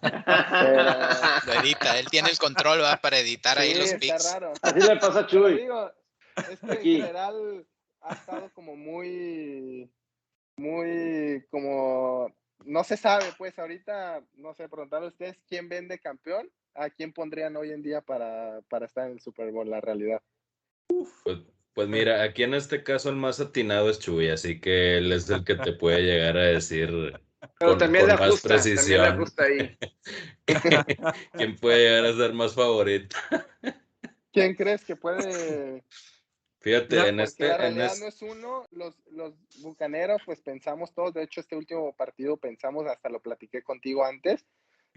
Pero... 0.00 0.82
Lo 1.46 1.60
edita, 1.60 1.98
él 1.98 2.06
tiene 2.10 2.30
el 2.30 2.38
control 2.38 2.82
¿va? 2.82 2.96
para 2.96 3.18
editar 3.18 3.56
sí, 3.58 3.62
ahí 3.62 3.74
los 3.74 3.94
picks. 3.94 4.32
Raro. 4.32 4.52
Así 4.60 4.80
le 4.80 4.96
pasa 4.96 5.20
a 5.20 5.26
Chuy. 5.26 5.56
Digo, 5.60 5.92
es 6.50 6.58
que 6.58 6.72
Aquí. 6.72 6.96
en 6.96 7.02
general 7.02 7.66
ha 8.00 8.14
estado 8.14 8.52
como 8.52 8.74
muy, 8.74 9.88
muy 10.56 11.44
como, 11.50 12.34
no 12.64 12.82
se 12.82 12.96
sabe, 12.96 13.26
pues 13.38 13.56
ahorita, 13.58 14.22
no 14.34 14.52
sé, 14.54 14.68
preguntarle 14.68 15.06
a 15.06 15.10
ustedes 15.10 15.38
quién 15.48 15.68
vende 15.68 16.00
campeón, 16.00 16.50
a 16.74 16.90
quién 16.90 17.12
pondrían 17.12 17.56
hoy 17.56 17.70
en 17.70 17.82
día 17.82 18.00
para, 18.00 18.60
para 18.68 18.86
estar 18.86 19.06
en 19.06 19.12
el 19.12 19.20
Super 19.20 19.52
Bowl, 19.52 19.70
la 19.70 19.80
realidad. 19.80 20.20
Pues, 20.88 21.38
pues, 21.74 21.88
mira, 21.88 22.22
aquí 22.22 22.42
en 22.42 22.54
este 22.54 22.82
caso 22.82 23.10
el 23.10 23.16
más 23.16 23.40
atinado 23.40 23.90
es 23.90 23.98
Chuy, 23.98 24.28
así 24.30 24.60
que 24.60 24.98
él 24.98 25.12
es 25.12 25.28
el 25.28 25.44
que 25.44 25.56
te 25.56 25.72
puede 25.72 26.02
llegar 26.02 26.36
a 26.36 26.42
decir 26.42 26.90
Pero 27.58 27.72
con, 27.72 27.78
también 27.78 28.06
con 28.06 28.18
más 28.18 28.30
gusta, 28.30 28.48
precisión. 28.48 29.24
Ahí. 29.38 29.76
¿Quién 31.32 31.56
puede 31.56 31.88
llegar 31.88 32.06
a 32.06 32.16
ser 32.16 32.32
más 32.32 32.54
favorito? 32.54 33.16
¿Quién 34.32 34.54
crees 34.54 34.84
que 34.84 34.96
puede? 34.96 35.84
Fíjate, 36.60 36.96
ya, 36.96 37.08
en 37.08 37.20
este. 37.20 37.46
La 37.46 37.58
realidad 37.58 37.86
en 37.86 37.92
es... 37.92 38.00
no 38.00 38.06
es 38.08 38.22
uno, 38.22 38.66
los, 38.72 38.96
los 39.12 39.34
bucaneros, 39.60 40.20
pues 40.26 40.40
pensamos 40.40 40.92
todos, 40.92 41.14
de 41.14 41.22
hecho, 41.22 41.40
este 41.40 41.56
último 41.56 41.94
partido 41.94 42.36
pensamos, 42.36 42.86
hasta 42.86 43.08
lo 43.08 43.20
platiqué 43.20 43.62
contigo 43.62 44.04
antes, 44.04 44.44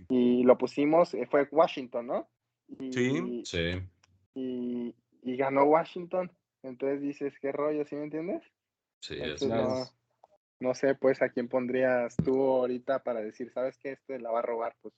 y 0.08 0.44
lo 0.44 0.58
pusimos, 0.58 1.14
eh, 1.14 1.28
fue 1.30 1.48
Washington, 1.52 2.08
¿no? 2.08 2.30
Y, 2.80 2.92
sí, 2.92 3.42
sí. 3.46 3.82
Y, 4.34 4.96
y 5.30 5.38
ganó 5.38 5.64
Washington. 5.64 6.32
Entonces 6.64 7.02
dices, 7.02 7.34
¿qué 7.42 7.52
rollo? 7.52 7.86
¿Sí 7.86 7.96
me 7.96 8.04
entiendes? 8.04 8.44
Sí, 9.02 9.16
Entonces, 9.20 9.48
no, 9.48 9.86
no, 10.60 10.76
sé, 10.76 10.96
pues, 10.96 11.22
a 11.22 11.30
quién 11.30 11.48
pondrías 11.48 12.16
tú 12.18 12.42
ahorita 12.42 13.04
para 13.04 13.22
decir, 13.22 13.52
¿sabes 13.54 13.78
qué? 13.78 13.94
Este 13.94 14.20
la 14.20 14.32
va 14.32 14.40
a 14.40 14.44
robar, 14.44 14.76
pues. 14.82 14.94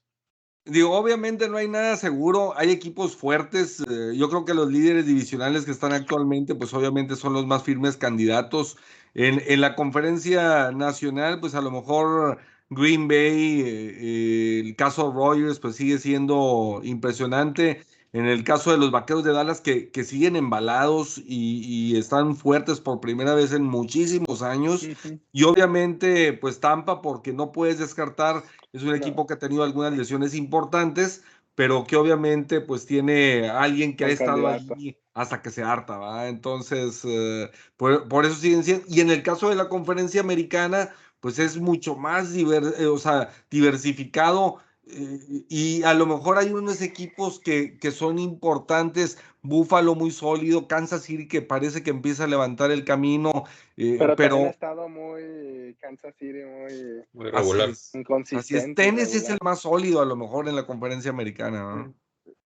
Digo, 0.64 0.96
obviamente 0.96 1.50
no 1.50 1.58
hay 1.58 1.68
nada 1.68 1.96
seguro, 1.98 2.56
hay 2.56 2.70
equipos 2.70 3.16
fuertes, 3.16 3.80
eh, 3.80 4.14
yo 4.16 4.30
creo 4.30 4.46
que 4.46 4.54
los 4.54 4.72
líderes 4.72 5.08
divisionales 5.08 5.66
que 5.66 5.72
están 5.72 5.92
actualmente, 5.92 6.54
pues 6.54 6.72
obviamente 6.76 7.16
son 7.16 7.34
los 7.34 7.48
más 7.48 7.64
firmes 7.64 7.98
candidatos. 7.98 8.78
En, 9.16 9.42
en 9.48 9.60
la 9.60 9.76
conferencia 9.76 10.72
nacional, 10.72 11.40
pues 11.40 11.56
a 11.56 11.62
lo 11.62 11.72
mejor 11.72 12.38
Green 12.70 13.08
Bay, 13.08 13.64
eh, 13.66 14.60
el 14.60 14.76
caso 14.76 15.12
Rogers, 15.12 15.60
pues 15.60 15.78
sigue 15.78 15.98
siendo 15.98 16.82
impresionante. 16.84 17.82
En 18.14 18.26
el 18.26 18.44
caso 18.44 18.72
de 18.72 18.78
los 18.78 18.92
Vaqueros 18.92 19.24
de 19.24 19.32
Dallas, 19.32 19.62
que, 19.62 19.90
que 19.90 20.04
siguen 20.04 20.36
embalados 20.36 21.22
y, 21.26 21.96
están 21.98 22.36
fuertes 22.36 22.82
por 22.82 23.00
primera 23.00 23.36
vez 23.36 23.54
en 23.54 23.64
muchísimos 23.64 24.42
años. 24.42 24.86
Y 25.32 25.44
obviamente, 25.44 26.34
pues 26.34 26.60
Tampa, 26.60 27.02
porque 27.02 27.32
no 27.32 27.52
puedes 27.52 27.80
descartar, 27.80 28.44
es 28.74 28.84
un 28.84 28.96
equipo 28.96 29.26
que 29.26 29.36
ha 29.36 29.40
tenido 29.40 29.64
algunas 29.64 29.94
lesiones 29.94 30.36
importantes, 30.36 31.24
pero 31.56 31.86
que 31.86 31.96
obviamente 31.96 32.60
pues 32.60 32.86
tiene 32.86 33.50
alguien 33.50 33.96
que 33.96 34.06
ha 34.06 34.10
estado 34.10 34.48
ahí 34.48 34.98
hasta 35.14 35.42
que 35.42 35.50
se 35.50 35.64
harta, 35.64 35.98
¿va? 35.98 36.28
Entonces, 36.28 37.02
eh, 37.06 37.50
por, 37.78 38.26
eso 38.26 38.36
siguen 38.36 38.64
siendo. 38.64 38.86
Y 38.88 39.02
en 39.02 39.10
el 39.10 39.24
caso 39.24 39.50
de 39.50 39.56
la 39.56 39.70
conferencia 39.70 40.22
americana, 40.22 40.90
pues 41.20 41.40
es 41.40 41.58
mucho 41.58 41.96
más 41.96 42.34
eh, 42.36 42.88
o 42.88 42.98
sea, 42.98 43.30
diversificado 43.50 44.58
y 44.84 45.84
a 45.84 45.94
lo 45.94 46.06
mejor 46.06 46.38
hay 46.38 46.52
unos 46.52 46.82
equipos 46.82 47.40
que, 47.40 47.78
que 47.78 47.92
son 47.92 48.18
importantes, 48.20 49.20
Búfalo 49.44 49.96
muy 49.96 50.12
sólido, 50.12 50.68
Kansas 50.68 51.04
City 51.04 51.28
que 51.28 51.42
parece 51.42 51.82
que 51.82 51.92
empieza 51.92 52.26
a 52.26 52.28
levantar 52.28 52.72
el 52.72 52.84
camino, 52.84 53.46
eh, 53.78 53.96
pero, 53.98 54.16
pero 54.16 54.36
ha 54.38 54.50
estado 54.50 54.90
muy 54.90 55.76
Kansas 55.80 56.16
City 56.18 56.44
muy, 56.44 57.04
muy 57.14 57.32
regular, 57.32 57.70
así 57.70 58.56
es. 58.56 58.76
Tennessee 58.76 59.18
es 59.18 59.30
el 59.30 59.40
más 59.42 59.62
sólido 59.62 60.02
a 60.02 60.06
lo 60.06 60.16
mejor 60.16 60.48
en 60.48 60.56
la 60.56 60.66
conferencia 60.66 61.12
americana. 61.12 61.92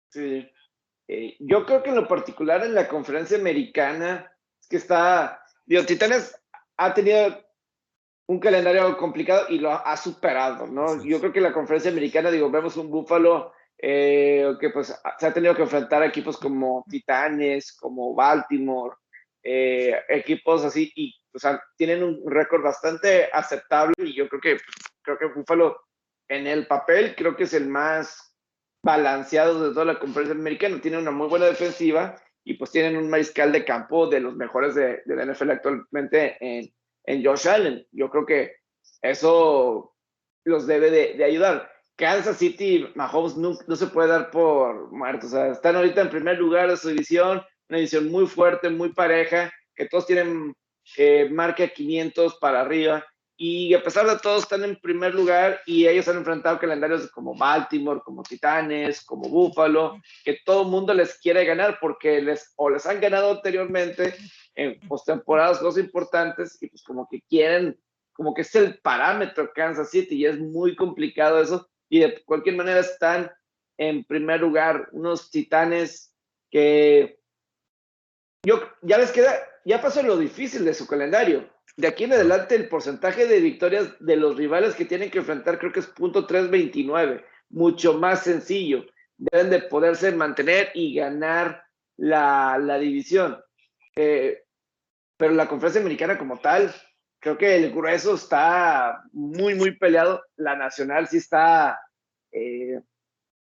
Sí, 0.10 0.48
eh, 1.08 1.36
yo 1.40 1.66
creo 1.66 1.84
que 1.84 1.90
en 1.90 1.96
lo 1.96 2.08
particular 2.08 2.64
en 2.64 2.74
la 2.74 2.88
conferencia 2.88 3.38
americana 3.38 4.32
es 4.60 4.68
que 4.68 4.78
está, 4.78 5.44
digo, 5.66 5.86
Titanes 5.86 6.38
ha 6.78 6.94
tenido 6.94 7.42
un 8.32 8.40
calendario 8.40 8.96
complicado 8.96 9.48
y 9.50 9.60
lo 9.60 9.72
ha, 9.72 9.98
superado, 9.98 10.66
¿no? 10.66 11.04
Yo 11.04 11.20
creo 11.20 11.34
que 11.34 11.42
la 11.42 11.52
conferencia 11.52 11.92
americana, 11.92 12.32
digo, 12.32 12.50
vemos 12.50 12.78
un 12.78 12.90
Búfalo 12.90 13.52
eh, 13.78 14.54
que 14.58 14.70
pues 14.70 14.96
se 15.20 15.28
ha 15.28 15.34
tenido 15.34 15.54
que 15.54 15.64
enfrentar 15.64 16.02
a 16.02 16.06
equipos 16.06 16.38
como 16.38 16.86
Titanes, 16.90 17.74
como 17.74 18.16
Baltimore, 18.16 18.96
eh, 19.44 20.00
equipos 20.08 20.64
así, 20.64 20.90
y 20.96 21.14
o 21.34 21.40
sea, 21.40 21.62
tienen 21.76 22.04
un 22.04 22.24
récord 22.26 22.64
bastante 22.64 23.30
aceptable 23.34 23.96
y 23.98 24.16
yo 24.16 24.30
creo 24.30 24.40
que, 24.40 24.58
creo 25.02 25.18
que 25.18 25.26
Búfalo 25.26 25.82
en 26.30 26.48
el 26.48 26.68
papel 26.68 27.16
creo 27.18 27.36
que 27.36 27.44
es 27.44 27.54
el 27.54 27.68
más 27.68 28.34
balanceado 28.82 29.68
de 29.68 29.74
toda 29.74 29.84
la 29.84 30.00
conferencia 30.00 30.40
americana, 30.40 30.80
tiene 30.80 31.00
una 31.00 31.12
muy 31.12 31.28
buena 31.28 31.48
defensiva 31.48 32.16
y 32.46 32.54
pues 32.54 32.72
tienen 32.72 32.96
un 32.96 33.10
mariscal 33.10 33.52
de 33.52 33.66
campo 33.66 34.08
de 34.08 34.22
los 34.22 34.38
mejores 34.38 34.74
de, 34.74 35.02
de 35.06 35.16
la 35.18 35.26
NFL 35.26 35.52
actualmente 35.52 36.38
en, 36.40 36.74
en 37.06 37.24
Josh 37.24 37.48
Allen. 37.48 37.86
Yo 37.92 38.10
creo 38.10 38.26
que 38.26 38.56
eso 39.02 39.96
los 40.44 40.68
debe 40.68 40.92
de, 40.92 41.24
ayudar. 41.24 41.72
Kansas 41.96 42.38
City, 42.38 42.88
Mahomes 42.96 43.38
no, 43.38 43.58
no, 43.68 43.76
se 43.76 43.88
puede 43.88 44.10
dar 44.10 44.32
por 44.32 44.92
muertos. 44.92 45.34
O 45.34 45.36
sea, 45.36 45.48
están 45.52 45.76
ahorita 45.76 46.02
en 46.02 46.10
primer 46.10 46.38
lugar 46.38 46.70
de 46.70 46.78
su 46.78 46.90
división, 46.90 47.44
una 47.70 47.78
división 47.78 48.10
muy 48.10 48.26
fuerte, 48.26 48.70
muy 48.70 48.92
pareja, 48.94 49.52
que 49.76 49.88
todos 49.88 50.08
tienen 50.08 50.54
eh, 50.98 51.30
marca 51.30 51.68
500 51.68 52.36
para 52.36 52.62
arriba. 52.62 53.06
Y 53.38 53.74
a 53.74 53.82
pesar 53.82 54.06
de 54.06 54.20
todo, 54.20 54.38
están 54.38 54.64
en 54.64 54.76
primer 54.76 55.16
lugar 55.16 55.62
y 55.66 55.88
ellos 55.88 56.08
han 56.08 56.18
enfrentado 56.18 56.60
calendarios 56.60 57.10
como 57.10 57.36
Baltimore, 57.36 58.02
como 58.06 58.22
Titanes, 58.22 59.04
como 59.04 59.30
Buffalo, 59.30 60.00
que 60.24 60.38
todo 60.46 60.62
el 60.62 60.68
mundo 60.68 60.94
les 60.94 61.20
quiere 61.20 61.44
ganar 61.44 61.80
porque 61.82 62.22
les, 62.22 62.54
o 62.56 62.70
les 62.70 62.86
han 62.86 63.02
ganado 63.02 63.32
anteriormente 63.32 64.14
en 64.56 64.80
postemporadas 64.88 65.62
los 65.62 65.78
importantes 65.78 66.62
y 66.62 66.68
pues 66.68 66.84
como 66.84 67.08
que 67.10 67.22
quieren, 67.22 67.80
como 68.14 68.34
que 68.34 68.42
es 68.42 68.56
el 68.56 68.80
parámetro 68.80 69.52
Kansas 69.54 69.90
City 69.90 70.16
y 70.16 70.26
es 70.26 70.40
muy 70.40 70.76
complicado 70.76 71.42
eso 71.42 71.70
y 71.90 72.00
de 72.00 72.24
cualquier 72.24 72.56
manera 72.56 72.80
están 72.80 73.32
en 73.78 74.04
primer 74.04 74.40
lugar 74.40 74.90
unos 74.92 75.32
titanes 75.32 76.16
que 76.50 77.20
yo 78.44 78.62
ya 78.82 78.98
les 78.98 79.12
queda, 79.12 79.34
ya 79.66 79.82
pasó 79.82 80.02
lo 80.02 80.18
difícil 80.18 80.66
de 80.66 80.74
su 80.74 80.88
calendario. 80.88 81.50
De 81.78 81.88
aquí 81.88 82.04
en 82.04 82.14
adelante 82.14 82.56
el 82.56 82.68
porcentaje 82.68 83.28
de 83.28 83.40
victorias 83.40 83.94
de 84.00 84.16
los 84.16 84.36
rivales 84.36 84.76
que 84.76 84.86
tienen 84.86 85.10
que 85.10 85.20
enfrentar 85.20 85.60
creo 85.60 85.72
que 85.72 85.80
es 85.80 85.88
punto 85.88 86.26
329, 86.26 87.24
mucho 87.50 87.94
más 87.94 88.24
sencillo. 88.24 88.86
Deben 89.18 89.50
de 89.50 89.62
poderse 89.62 90.12
mantener 90.12 90.70
y 90.74 90.96
ganar 90.96 91.64
la, 91.98 92.58
la 92.58 92.80
división. 92.80 93.38
Eh, 93.96 94.44
pero 95.18 95.34
la 95.34 95.48
conferencia 95.48 95.82
americana 95.82 96.18
como 96.18 96.40
tal, 96.40 96.74
creo 97.20 97.38
que 97.38 97.56
el 97.56 97.72
grueso 97.72 98.16
está 98.16 99.04
muy, 99.12 99.56
muy 99.56 99.78
peleado. 99.78 100.24
La 100.36 100.56
nacional 100.56 101.08
sí 101.08 101.18
está. 101.18 101.80
Eh, 102.32 102.80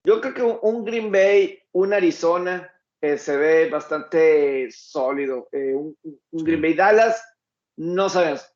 yo 0.04 0.22
creo 0.22 0.34
que 0.34 0.44
un 0.44 0.86
Green 0.86 1.12
Bay, 1.12 1.60
un 1.74 1.94
Arizona, 1.94 2.72
eh, 3.02 3.18
se 3.18 3.36
ve 3.38 3.70
bastante 3.70 4.70
sólido. 4.72 5.50
un, 5.52 5.98
Green 6.32 6.62
Bay 6.62 6.74
Dallas, 6.74 7.22
no 7.76 8.10
sabemos. 8.10 8.48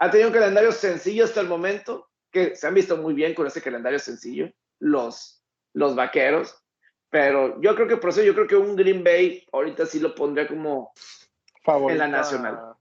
ha 0.00 0.10
tenido 0.10 0.28
un 0.28 0.34
calendario 0.34 0.72
sencillo 0.72 1.24
hasta 1.24 1.40
el 1.40 1.48
momento, 1.48 2.10
que 2.32 2.56
se 2.56 2.66
han 2.66 2.74
visto 2.74 2.96
muy 2.96 3.14
bien 3.14 3.34
con 3.34 3.46
ese 3.46 3.62
calendario 3.62 3.98
sencillo, 3.98 4.50
los, 4.80 5.44
los 5.74 5.94
vaqueros. 5.94 6.62
Pero 7.10 7.60
yo 7.60 7.74
creo 7.74 7.88
que 7.88 7.96
por 7.96 8.10
eso 8.10 8.22
yo 8.22 8.34
creo 8.34 8.46
que 8.46 8.56
un 8.56 8.76
Green 8.76 9.02
Bay 9.02 9.44
ahorita 9.52 9.86
sí 9.86 9.98
lo 9.98 10.14
pondría 10.14 10.46
como 10.46 10.92
en 11.88 11.98
la 11.98 12.08
nacional. 12.08 12.74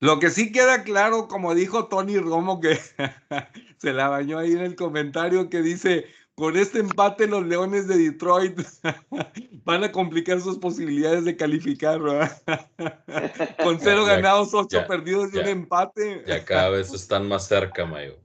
Lo 0.00 0.18
que 0.18 0.28
sí 0.30 0.52
queda 0.52 0.82
claro, 0.82 1.28
como 1.28 1.54
dijo 1.54 1.88
Tony 1.88 2.18
Romo, 2.18 2.60
que 2.60 2.78
se 3.78 3.92
la 3.92 4.08
bañó 4.08 4.38
ahí 4.38 4.52
en 4.52 4.60
el 4.60 4.76
comentario 4.76 5.48
que 5.48 5.62
dice, 5.62 6.06
con 6.34 6.56
este 6.56 6.80
empate 6.80 7.26
los 7.26 7.46
Leones 7.46 7.86
de 7.86 7.96
Detroit 7.96 8.60
van 9.64 9.84
a 9.84 9.92
complicar 9.92 10.40
sus 10.40 10.58
posibilidades 10.58 11.24
de 11.24 11.36
calificar, 11.36 12.00
con 13.62 13.80
cero 13.80 14.04
ganados, 14.04 14.52
ocho 14.52 14.84
perdidos 14.86 15.32
y 15.32 15.38
un 15.38 15.48
empate. 15.48 16.24
Ya 16.26 16.44
cada 16.44 16.70
vez 16.70 16.92
están 16.92 17.28
más 17.28 17.46
cerca, 17.46 17.86
Mayo. 17.86 18.18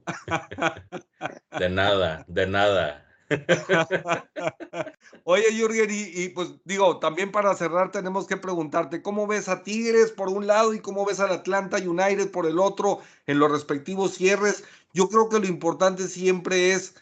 de 1.57 1.69
nada, 1.69 2.25
de 2.27 2.47
nada. 2.47 3.08
Oye, 5.23 5.43
Jürgen, 5.51 5.89
y, 5.91 6.29
pues 6.29 6.53
digo, 6.65 6.99
también 6.99 7.31
para 7.31 7.55
cerrar 7.55 7.91
tenemos 7.91 8.27
que 8.27 8.37
preguntarte, 8.37 9.01
¿cómo 9.01 9.27
ves 9.27 9.49
a 9.49 9.63
Tigres 9.63 10.11
por 10.11 10.29
un 10.29 10.47
lado 10.47 10.73
y 10.73 10.79
cómo 10.79 11.05
ves 11.05 11.19
al 11.19 11.31
Atlanta 11.31 11.77
United 11.77 12.31
por 12.31 12.45
el 12.47 12.59
otro 12.59 12.99
en 13.27 13.39
los 13.39 13.51
respectivos 13.51 14.15
cierres? 14.15 14.63
Yo 14.93 15.09
creo 15.09 15.29
que 15.29 15.39
lo 15.39 15.47
importante 15.47 16.07
siempre 16.07 16.71
es 16.71 16.95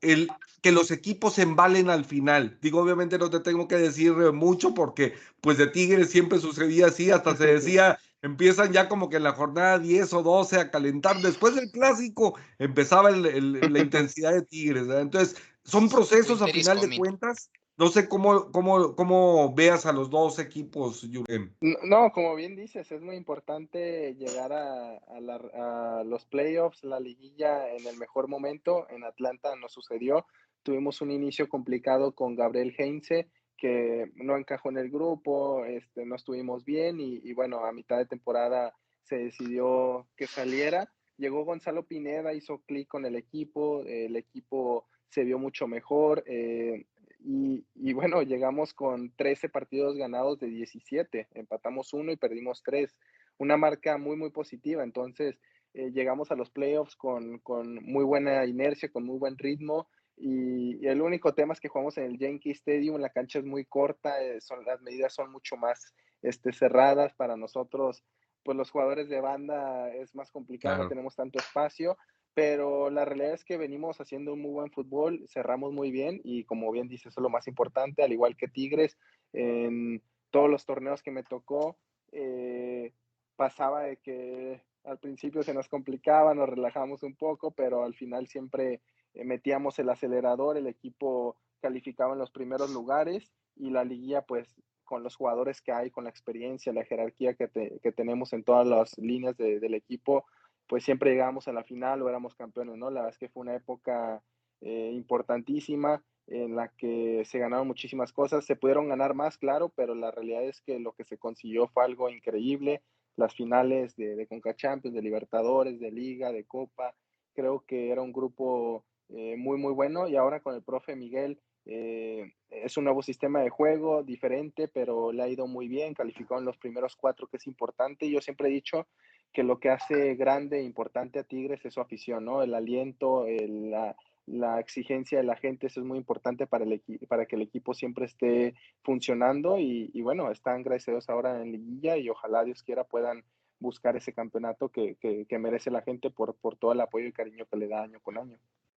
el 0.00 0.28
que 0.62 0.72
los 0.72 0.90
equipos 0.90 1.34
se 1.34 1.42
embalen 1.42 1.90
al 1.90 2.06
final. 2.06 2.58
Digo, 2.62 2.80
obviamente 2.80 3.18
no 3.18 3.28
te 3.28 3.40
tengo 3.40 3.68
que 3.68 3.76
decir 3.76 4.14
mucho 4.32 4.72
porque 4.72 5.14
pues 5.42 5.58
de 5.58 5.66
Tigres 5.66 6.08
siempre 6.08 6.38
sucedía 6.38 6.86
así, 6.86 7.10
hasta 7.10 7.36
se 7.36 7.46
decía, 7.54 7.98
empiezan 8.22 8.72
ya 8.72 8.88
como 8.88 9.10
que 9.10 9.18
en 9.18 9.24
la 9.24 9.34
jornada 9.34 9.78
10 9.78 10.10
o 10.14 10.22
12 10.22 10.58
a 10.58 10.70
calentar. 10.70 11.20
Después 11.20 11.54
del 11.54 11.70
clásico 11.70 12.38
empezaba 12.58 13.10
la 13.10 13.78
intensidad 13.78 14.32
de 14.32 14.40
Tigres. 14.40 14.88
Entonces, 14.88 15.36
son 15.64 15.88
procesos 15.88 16.42
a 16.42 16.46
final 16.46 16.80
de 16.80 16.96
cuentas. 16.96 17.50
No 17.76 17.88
sé 17.88 18.08
cómo, 18.08 18.52
cómo, 18.52 18.94
cómo 18.94 19.52
veas 19.52 19.84
a 19.84 19.92
los 19.92 20.08
dos 20.08 20.38
equipos, 20.38 21.00
Jürgen. 21.10 21.56
No, 21.60 22.12
como 22.12 22.36
bien 22.36 22.54
dices, 22.54 22.92
es 22.92 23.02
muy 23.02 23.16
importante 23.16 24.14
llegar 24.14 24.52
a, 24.52 26.02
los 26.04 26.24
playoffs, 26.26 26.84
la 26.84 27.00
liguilla 27.00 27.68
en 27.74 27.86
el 27.86 27.96
mejor 27.96 28.28
momento. 28.28 28.86
En 28.90 29.02
Atlanta 29.02 29.56
no 29.56 29.68
sucedió. 29.68 30.24
Tuvimos 30.62 31.00
un 31.00 31.10
inicio 31.10 31.48
complicado 31.48 32.12
con 32.14 32.36
Gabriel 32.36 32.74
Heinze, 32.78 33.28
que 33.56 34.12
no 34.14 34.36
encajó 34.36 34.68
en 34.70 34.78
el 34.78 34.90
grupo, 34.90 35.64
este, 35.64 36.06
no 36.06 36.14
estuvimos 36.14 36.64
bien 36.64 37.00
y, 37.00 37.20
y 37.24 37.32
bueno, 37.32 37.64
a 37.64 37.72
mitad 37.72 37.98
de 37.98 38.06
temporada 38.06 38.72
se 39.02 39.16
decidió 39.16 40.06
que 40.16 40.26
saliera. 40.26 40.92
Llegó 41.16 41.44
Gonzalo 41.44 41.86
Pineda, 41.86 42.34
hizo 42.34 42.58
clic 42.66 42.88
con 42.88 43.04
el 43.04 43.16
equipo, 43.16 43.82
el 43.84 44.16
equipo 44.16 44.86
se 45.14 45.24
vio 45.24 45.38
mucho 45.38 45.68
mejor. 45.68 46.24
Eh, 46.26 46.86
y, 47.26 47.92
bueno, 47.94 48.20
llegamos 48.22 48.74
con 48.74 49.10
13 49.16 49.48
partidos 49.48 49.96
ganados 49.96 50.38
de 50.40 50.48
17, 50.48 51.28
empatamos 51.32 51.94
uno 51.94 52.12
y 52.12 52.16
perdimos 52.16 52.62
tres, 52.62 52.94
una 53.38 53.56
marca 53.56 53.96
muy, 53.96 54.16
muy 54.16 54.30
positiva. 54.30 54.82
Entonces, 54.82 55.38
eh, 55.72 55.90
llegamos 55.92 56.30
a 56.30 56.34
los 56.34 56.50
playoffs 56.50 56.96
con, 56.96 57.38
con, 57.38 57.76
muy 57.76 58.04
buena 58.04 58.44
inercia, 58.44 58.90
con 58.90 59.04
muy 59.04 59.18
buen 59.18 59.38
ritmo. 59.38 59.88
Y, 60.16 60.86
el 60.86 61.00
único 61.00 61.32
tema 61.32 61.54
es 61.54 61.60
que 61.60 61.68
jugamos 61.68 61.96
en 61.96 62.04
el 62.04 62.18
Yankee 62.18 62.50
Stadium, 62.50 63.00
la 63.00 63.08
cancha 63.08 63.38
es 63.38 63.44
muy 63.46 63.64
corta, 63.64 64.22
eh, 64.22 64.40
son, 64.42 64.64
las 64.66 64.82
medidas 64.82 65.14
son 65.14 65.32
mucho 65.32 65.56
más 65.56 65.94
este, 66.20 66.52
cerradas 66.52 67.14
para 67.14 67.36
nosotros. 67.36 68.04
Pues 68.42 68.58
los 68.58 68.70
jugadores 68.70 69.08
de 69.08 69.22
banda 69.22 69.88
es 69.94 70.14
más 70.14 70.30
complicado, 70.30 70.82
no 70.82 70.88
tenemos 70.90 71.16
tanto 71.16 71.38
espacio, 71.38 71.96
pero 72.34 72.90
la 72.90 73.04
realidad 73.04 73.32
es 73.32 73.44
que 73.44 73.56
venimos 73.56 74.00
haciendo 74.00 74.32
un 74.32 74.42
muy 74.42 74.50
buen 74.50 74.70
fútbol, 74.70 75.24
cerramos 75.28 75.72
muy 75.72 75.90
bien 75.92 76.20
y 76.24 76.44
como 76.44 76.70
bien 76.72 76.88
dices, 76.88 77.12
eso 77.12 77.20
es 77.20 77.22
lo 77.22 77.30
más 77.30 77.46
importante, 77.46 78.02
al 78.02 78.12
igual 78.12 78.36
que 78.36 78.48
Tigres, 78.48 78.98
en 79.32 80.02
todos 80.30 80.50
los 80.50 80.66
torneos 80.66 81.02
que 81.02 81.12
me 81.12 81.22
tocó, 81.22 81.76
eh, 82.10 82.92
pasaba 83.36 83.82
de 83.82 83.98
que 83.98 84.60
al 84.82 84.98
principio 84.98 85.42
se 85.42 85.54
nos 85.54 85.68
complicaba, 85.68 86.34
nos 86.34 86.48
relajamos 86.48 87.04
un 87.04 87.14
poco, 87.14 87.52
pero 87.52 87.84
al 87.84 87.94
final 87.94 88.26
siempre 88.26 88.80
eh, 89.14 89.24
metíamos 89.24 89.78
el 89.78 89.88
acelerador, 89.88 90.56
el 90.56 90.66
equipo 90.66 91.36
calificaba 91.60 92.12
en 92.12 92.18
los 92.18 92.30
primeros 92.30 92.70
lugares 92.70 93.32
y 93.56 93.70
la 93.70 93.84
liguilla 93.84 94.22
pues 94.22 94.54
con 94.84 95.02
los 95.02 95.16
jugadores 95.16 95.62
que 95.62 95.72
hay, 95.72 95.90
con 95.90 96.04
la 96.04 96.10
experiencia, 96.10 96.72
la 96.72 96.84
jerarquía 96.84 97.34
que, 97.34 97.48
tenemos 97.96 98.32
en 98.32 98.44
todas 98.44 98.66
las 98.66 98.98
líneas 98.98 99.36
del 99.36 99.72
equipo, 99.72 100.26
pues 100.66 100.84
siempre 100.84 101.10
llegábamos 101.10 101.48
a 101.48 101.52
la 101.52 101.64
final 101.64 102.02
o 102.02 102.08
éramos 102.08 102.34
campeones, 102.34 102.76
¿no? 102.76 102.90
La 102.90 103.00
verdad 103.00 103.12
es 103.12 103.18
que 103.18 103.28
fue 103.28 103.42
una 103.42 103.54
época 103.54 104.22
eh, 104.60 104.90
importantísima 104.94 106.02
en 106.26 106.56
la 106.56 106.68
que 106.68 107.22
se 107.26 107.38
ganaron 107.38 107.66
muchísimas 107.66 108.12
cosas, 108.12 108.46
se 108.46 108.56
pudieron 108.56 108.88
ganar 108.88 109.14
más, 109.14 109.36
claro, 109.36 109.68
pero 109.68 109.94
la 109.94 110.10
realidad 110.10 110.42
es 110.44 110.60
que 110.62 110.78
lo 110.78 110.92
que 110.92 111.04
se 111.04 111.18
consiguió 111.18 111.68
fue 111.68 111.84
algo 111.84 112.08
increíble, 112.08 112.82
las 113.16 113.34
finales 113.34 113.94
de, 113.96 114.16
de 114.16 114.26
Conca 114.26 114.56
Champions, 114.56 114.94
de 114.94 115.02
Libertadores, 115.02 115.78
de 115.78 115.90
Liga, 115.90 116.32
de 116.32 116.44
Copa, 116.44 116.94
creo 117.34 117.64
que 117.66 117.90
era 117.90 118.00
un 118.00 118.12
grupo 118.12 118.84
eh, 119.10 119.36
muy, 119.36 119.58
muy 119.58 119.72
bueno 119.72 120.08
y 120.08 120.16
ahora 120.16 120.40
con 120.40 120.54
el 120.54 120.62
profe 120.62 120.96
Miguel 120.96 121.38
eh, 121.66 122.32
es 122.50 122.76
un 122.76 122.84
nuevo 122.84 123.02
sistema 123.02 123.40
de 123.40 123.50
juego 123.50 124.02
diferente, 124.02 124.68
pero 124.68 125.12
le 125.12 125.22
ha 125.22 125.28
ido 125.28 125.46
muy 125.46 125.68
bien, 125.68 125.94
calificó 125.94 126.38
en 126.38 126.44
los 126.44 126.56
primeros 126.56 126.96
cuatro, 126.96 127.26
que 127.26 127.36
es 127.36 127.46
importante. 127.46 128.08
Yo 128.10 128.20
siempre 128.20 128.48
he 128.48 128.52
dicho 128.52 128.86
que 129.34 129.42
lo 129.42 129.58
que 129.58 129.68
hace 129.68 130.14
grande 130.14 130.60
e 130.60 130.62
importante 130.62 131.18
a 131.18 131.24
Tigres 131.24 131.62
es 131.64 131.74
su 131.74 131.80
afición, 131.80 132.24
¿no? 132.24 132.42
El 132.42 132.54
aliento, 132.54 133.26
la, 133.26 133.96
la, 134.26 134.60
exigencia 134.60 135.18
de 135.18 135.24
la 135.24 135.36
gente, 135.36 135.66
eso 135.66 135.80
es 135.80 135.86
muy 135.86 135.98
importante 135.98 136.46
para, 136.46 136.64
el 136.64 136.80
para 137.08 137.26
que 137.26 137.34
el 137.36 137.42
equipo 137.42 137.74
siempre 137.74 138.06
esté 138.06 138.54
funcionando 138.82 139.58
y, 139.58 139.90
y 139.92 140.00
bueno, 140.02 140.30
están 140.30 140.62
gracias 140.62 141.10
ahora 141.10 141.42
en 141.42 141.50
liguilla 141.50 141.96
y 141.96 142.08
ojalá 142.08 142.44
Dios 142.44 142.62
quiera 142.62 142.84
puedan 142.84 143.24
buscar 143.58 143.96
ese 143.96 144.12
campeonato 144.12 144.68
que, 144.68 144.94
que, 145.00 145.26
que 145.26 145.38
merece 145.38 145.70
la 145.70 145.82
gente 145.82 146.10
por, 146.10 146.36
por 146.36 146.56
todo 146.56 146.72
el 146.72 146.80
apoyo 146.80 147.08
y 147.08 147.12
cariño 147.12 147.44
que 147.50 147.56
le 147.56 147.66
da 147.66 147.82
año 147.82 147.98
con 148.00 148.16
año. 148.16 148.38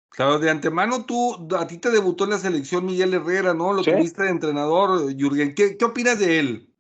Claro, 0.09 0.39
de 0.39 0.51
antemano 0.51 1.05
tú, 1.05 1.49
a 1.59 1.67
ti 1.67 1.79
te 1.79 1.91
debutó 1.91 2.25
en 2.25 2.31
la 2.31 2.39
selección 2.39 2.87
Miguel 2.87 3.15
Herrera, 3.15 3.55
¿no? 3.55 3.73
Lo 3.73 3.83
tuviste 3.83 4.23
de 4.23 4.31
entrenador, 4.31 5.13
Jürgen. 5.17 5.53
¿Qué, 5.57 5.77
¿Qué 5.77 5.85
opinas 5.85 6.21
de 6.21 6.39
él? 6.39 6.71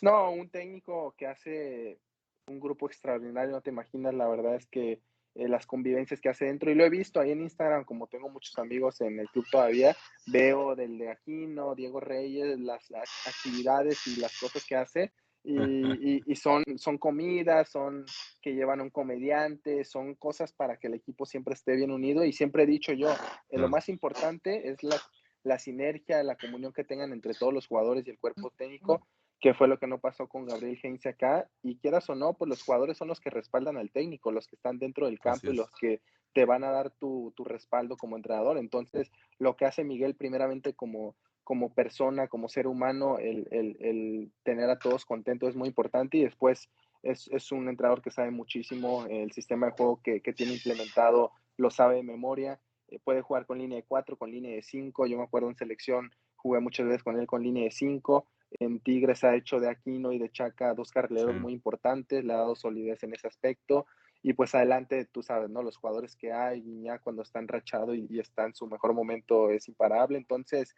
No, 0.00 0.30
un 0.30 0.48
técnico 0.48 1.14
que 1.18 1.26
hace 1.26 1.98
un 2.46 2.60
grupo 2.60 2.86
extraordinario, 2.86 3.52
no 3.52 3.60
te 3.60 3.70
imaginas, 3.70 4.14
la 4.14 4.28
verdad 4.28 4.56
es 4.56 4.66
que 4.66 5.00
eh, 5.34 5.48
las 5.48 5.66
convivencias 5.66 6.20
que 6.20 6.28
hace 6.28 6.46
dentro, 6.46 6.70
y 6.70 6.74
lo 6.74 6.84
he 6.84 6.90
visto 6.90 7.20
ahí 7.20 7.32
en 7.32 7.42
Instagram, 7.42 7.84
como 7.84 8.06
tengo 8.06 8.28
muchos 8.28 8.56
amigos 8.58 9.00
en 9.00 9.18
el 9.18 9.28
club 9.28 9.44
todavía, 9.50 9.96
veo 10.26 10.76
del 10.76 10.98
de 10.98 11.10
Aquino, 11.10 11.74
Diego 11.74 12.00
Reyes, 12.00 12.58
las 12.60 12.90
actividades 13.26 14.06
y 14.06 14.20
las 14.20 14.38
cosas 14.38 14.64
que 14.64 14.76
hace, 14.76 15.12
y, 15.44 16.36
son, 16.36 16.64
son 16.76 16.96
comidas, 16.96 17.68
son 17.68 18.06
que 18.40 18.54
llevan 18.54 18.80
un 18.80 18.90
comediante, 18.90 19.84
son 19.84 20.14
cosas 20.14 20.52
para 20.52 20.78
que 20.78 20.86
el 20.86 20.94
equipo 20.94 21.26
siempre 21.26 21.52
esté 21.52 21.76
bien 21.76 21.90
unido 21.90 22.24
y 22.24 22.32
siempre 22.32 22.62
he 22.62 22.66
dicho 22.66 22.92
yo, 22.92 23.10
eh, 23.50 23.58
lo 23.58 23.68
más 23.68 23.90
importante 23.90 24.70
es 24.70 24.82
la, 24.82 24.96
la 25.42 25.58
sinergia, 25.58 26.22
la 26.22 26.36
comunión 26.36 26.72
que 26.72 26.84
tengan 26.84 27.12
entre 27.12 27.34
todos 27.34 27.52
los 27.52 27.66
jugadores 27.66 28.06
y 28.06 28.10
el 28.10 28.18
cuerpo 28.18 28.50
técnico, 28.56 29.06
que 29.44 29.52
fue 29.52 29.68
lo 29.68 29.78
que 29.78 29.86
no 29.86 29.98
pasó 29.98 30.26
con 30.26 30.46
Gabriel 30.46 30.80
Heinze 30.82 31.10
acá, 31.10 31.46
y 31.62 31.76
quieras 31.76 32.08
o 32.08 32.14
no, 32.14 32.32
pues 32.32 32.48
los 32.48 32.62
jugadores 32.62 32.96
son 32.96 33.08
los 33.08 33.20
que 33.20 33.28
respaldan 33.28 33.76
al 33.76 33.90
técnico, 33.90 34.32
los 34.32 34.48
que 34.48 34.56
están 34.56 34.78
dentro 34.78 35.04
del 35.04 35.20
campo 35.20 35.50
y 35.50 35.54
los 35.54 35.70
que 35.72 36.00
te 36.32 36.46
van 36.46 36.64
a 36.64 36.70
dar 36.70 36.92
tu, 36.92 37.30
tu 37.36 37.44
respaldo 37.44 37.98
como 37.98 38.16
entrenador. 38.16 38.56
Entonces, 38.56 39.12
lo 39.38 39.54
que 39.54 39.66
hace 39.66 39.84
Miguel 39.84 40.14
primeramente 40.14 40.72
como 40.72 41.14
como 41.42 41.74
persona, 41.74 42.26
como 42.26 42.48
ser 42.48 42.66
humano, 42.66 43.18
el, 43.18 43.46
el, 43.50 43.76
el, 43.80 44.32
tener 44.44 44.70
a 44.70 44.78
todos 44.78 45.04
contentos 45.04 45.50
es 45.50 45.56
muy 45.56 45.68
importante 45.68 46.16
y 46.16 46.24
después 46.24 46.70
es, 47.02 47.28
es, 47.30 47.52
un 47.52 47.68
entrenador 47.68 48.00
que 48.00 48.10
sabe 48.10 48.30
muchísimo 48.30 49.04
el 49.10 49.30
sistema 49.32 49.66
de 49.66 49.72
juego 49.72 50.00
que, 50.02 50.22
que 50.22 50.32
tiene 50.32 50.54
implementado, 50.54 51.32
lo 51.58 51.70
sabe 51.70 51.96
de 51.96 52.02
memoria, 52.02 52.62
eh, 52.88 52.98
puede 53.04 53.20
jugar 53.20 53.44
con 53.44 53.58
línea 53.58 53.76
de 53.76 53.84
4, 53.84 54.16
con 54.16 54.30
línea 54.30 54.54
de 54.54 54.62
5, 54.62 55.06
yo 55.06 55.18
me 55.18 55.24
acuerdo 55.24 55.50
en 55.50 55.56
selección, 55.56 56.10
jugué 56.34 56.60
muchas 56.60 56.86
veces 56.86 57.02
con 57.02 57.20
él 57.20 57.26
con 57.26 57.42
línea 57.42 57.64
de 57.64 57.70
5, 57.70 58.26
en 58.52 58.80
Tigres 58.80 59.24
ha 59.24 59.34
hecho 59.34 59.60
de 59.60 59.68
Aquino 59.68 60.12
y 60.12 60.18
de 60.18 60.30
Chaca 60.30 60.74
dos 60.74 60.90
carrileros 60.90 61.40
muy 61.40 61.52
importantes, 61.52 62.24
le 62.24 62.32
ha 62.32 62.38
dado 62.38 62.54
solidez 62.54 63.02
en 63.02 63.14
ese 63.14 63.26
aspecto, 63.26 63.86
y 64.22 64.32
pues 64.32 64.54
adelante, 64.54 65.04
tú 65.06 65.22
sabes, 65.22 65.50
¿no? 65.50 65.62
Los 65.62 65.76
jugadores 65.76 66.16
que 66.16 66.32
hay, 66.32 66.62
ya 66.82 66.98
cuando 66.98 67.22
está 67.22 67.40
enrachado 67.40 67.94
y, 67.94 68.06
y 68.08 68.20
está 68.20 68.46
en 68.46 68.54
su 68.54 68.66
mejor 68.66 68.94
momento 68.94 69.50
es 69.50 69.68
imparable, 69.68 70.16
entonces 70.16 70.74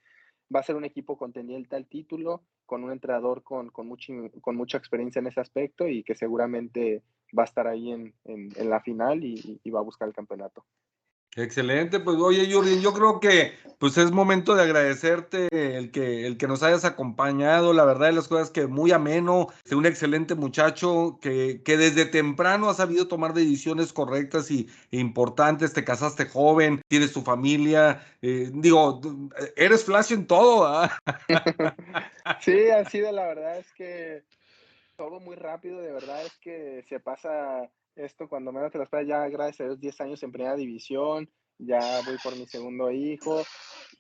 va 0.55 0.61
a 0.61 0.65
ser 0.65 0.77
un 0.77 0.85
equipo 0.85 1.17
contendiente 1.17 1.77
al 1.77 1.87
título, 1.87 2.43
con 2.67 2.85
un 2.85 2.93
entrenador 2.93 3.43
con, 3.43 3.71
con, 3.71 3.89
con 4.41 4.57
mucha 4.57 4.79
experiencia 4.79 5.21
en 5.21 5.29
ese 5.29 5.41
aspecto 5.41 5.87
y 5.87 6.03
que 6.03 6.15
seguramente 6.15 7.03
va 7.37 7.45
a 7.45 7.47
estar 7.47 7.67
ahí 7.67 7.93
en, 7.93 8.15
en, 8.25 8.71
la 8.71 8.81
final 8.81 9.25
y, 9.25 9.71
va 9.71 9.81
a 9.81 9.85
buscar 9.85 10.09
el 10.09 10.15
campeonato. 10.15 10.65
Excelente, 11.37 12.01
pues 12.01 12.17
oye 12.17 12.47
Jürgen, 12.47 12.81
yo 12.81 12.95
creo 12.95 13.21
que 13.21 13.53
pues 13.79 13.99
es 13.99 14.11
momento 14.11 14.55
de 14.55 14.63
agradecerte 14.63 15.49
el 15.53 15.91
que, 15.91 16.27
el 16.27 16.39
que 16.39 16.49
nos 16.49 16.63
hayas 16.63 16.87
acompañado, 16.87 17.75
la 17.75 17.85
verdad 17.85 18.07
de 18.07 18.15
las 18.15 18.27
cosas 18.27 18.51
que 18.51 18.67
muy 18.67 18.91
ameno, 18.91 19.49
un 19.71 19.85
excelente 19.85 20.35
muchacho 20.35 21.19
que, 21.21 21.61
que 21.63 21.77
desde 21.77 22.07
temprano 22.07 22.71
ha 22.71 22.75
sabido 22.75 23.07
tomar 23.07 23.35
decisiones 23.35 23.93
correctas 23.93 24.51
y 24.51 24.67
e 24.91 24.99
importantes, 24.99 25.75
te 25.75 25.85
casaste 25.85 26.25
joven, 26.25 26.81
tienes 26.89 27.13
tu 27.13 27.21
familia, 27.21 28.03
eh, 28.23 28.51
digo, 28.55 29.03
eres 29.57 29.85
flash 29.85 30.13
en 30.13 30.27
todo. 30.27 30.67
¿ah? 30.67 30.99
sí, 32.41 32.71
ha 32.71 32.89
sido 32.89 33.13
la 33.13 33.27
verdad 33.27 33.59
es 33.59 33.71
que 33.75 34.23
todo 34.97 35.21
muy 35.21 35.37
rápido, 35.37 35.83
de 35.83 35.93
verdad 35.93 36.25
es 36.25 36.35
que 36.39 36.83
se 36.89 36.99
pasa 36.99 37.69
esto 37.97 38.29
cuando 38.29 38.53
menos 38.53 38.71
te 38.71 38.79
lo 38.79 38.85
esperas, 38.85 39.09
ya 39.09 39.29
gracias 39.29 39.61
a 39.61 39.65
Dios 39.65 39.81
10 39.81 40.01
años 40.03 40.23
en 40.23 40.33
primera 40.33 40.55
división, 40.55 41.29
ya 41.59 41.81
voy 42.05 42.17
por 42.23 42.37
mi 42.37 42.47
segundo 42.47 42.91
hijo 42.91 43.43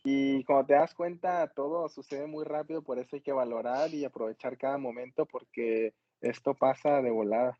y 0.05 0.45
cuando 0.45 0.67
te 0.67 0.75
das 0.75 0.95
cuenta 0.95 1.51
todo 1.55 1.89
sucede 1.89 2.27
muy 2.27 2.45
rápido, 2.45 2.83
por 2.83 2.99
eso 2.99 3.17
hay 3.17 3.23
que 3.23 3.33
valorar 3.33 3.93
y 3.93 4.05
aprovechar 4.05 4.59
cada 4.59 4.79
momento 4.79 5.27
porque 5.27 5.95
esto 6.21 6.55
pasa 6.55 7.01
de 7.03 7.11
volada. 7.11 7.59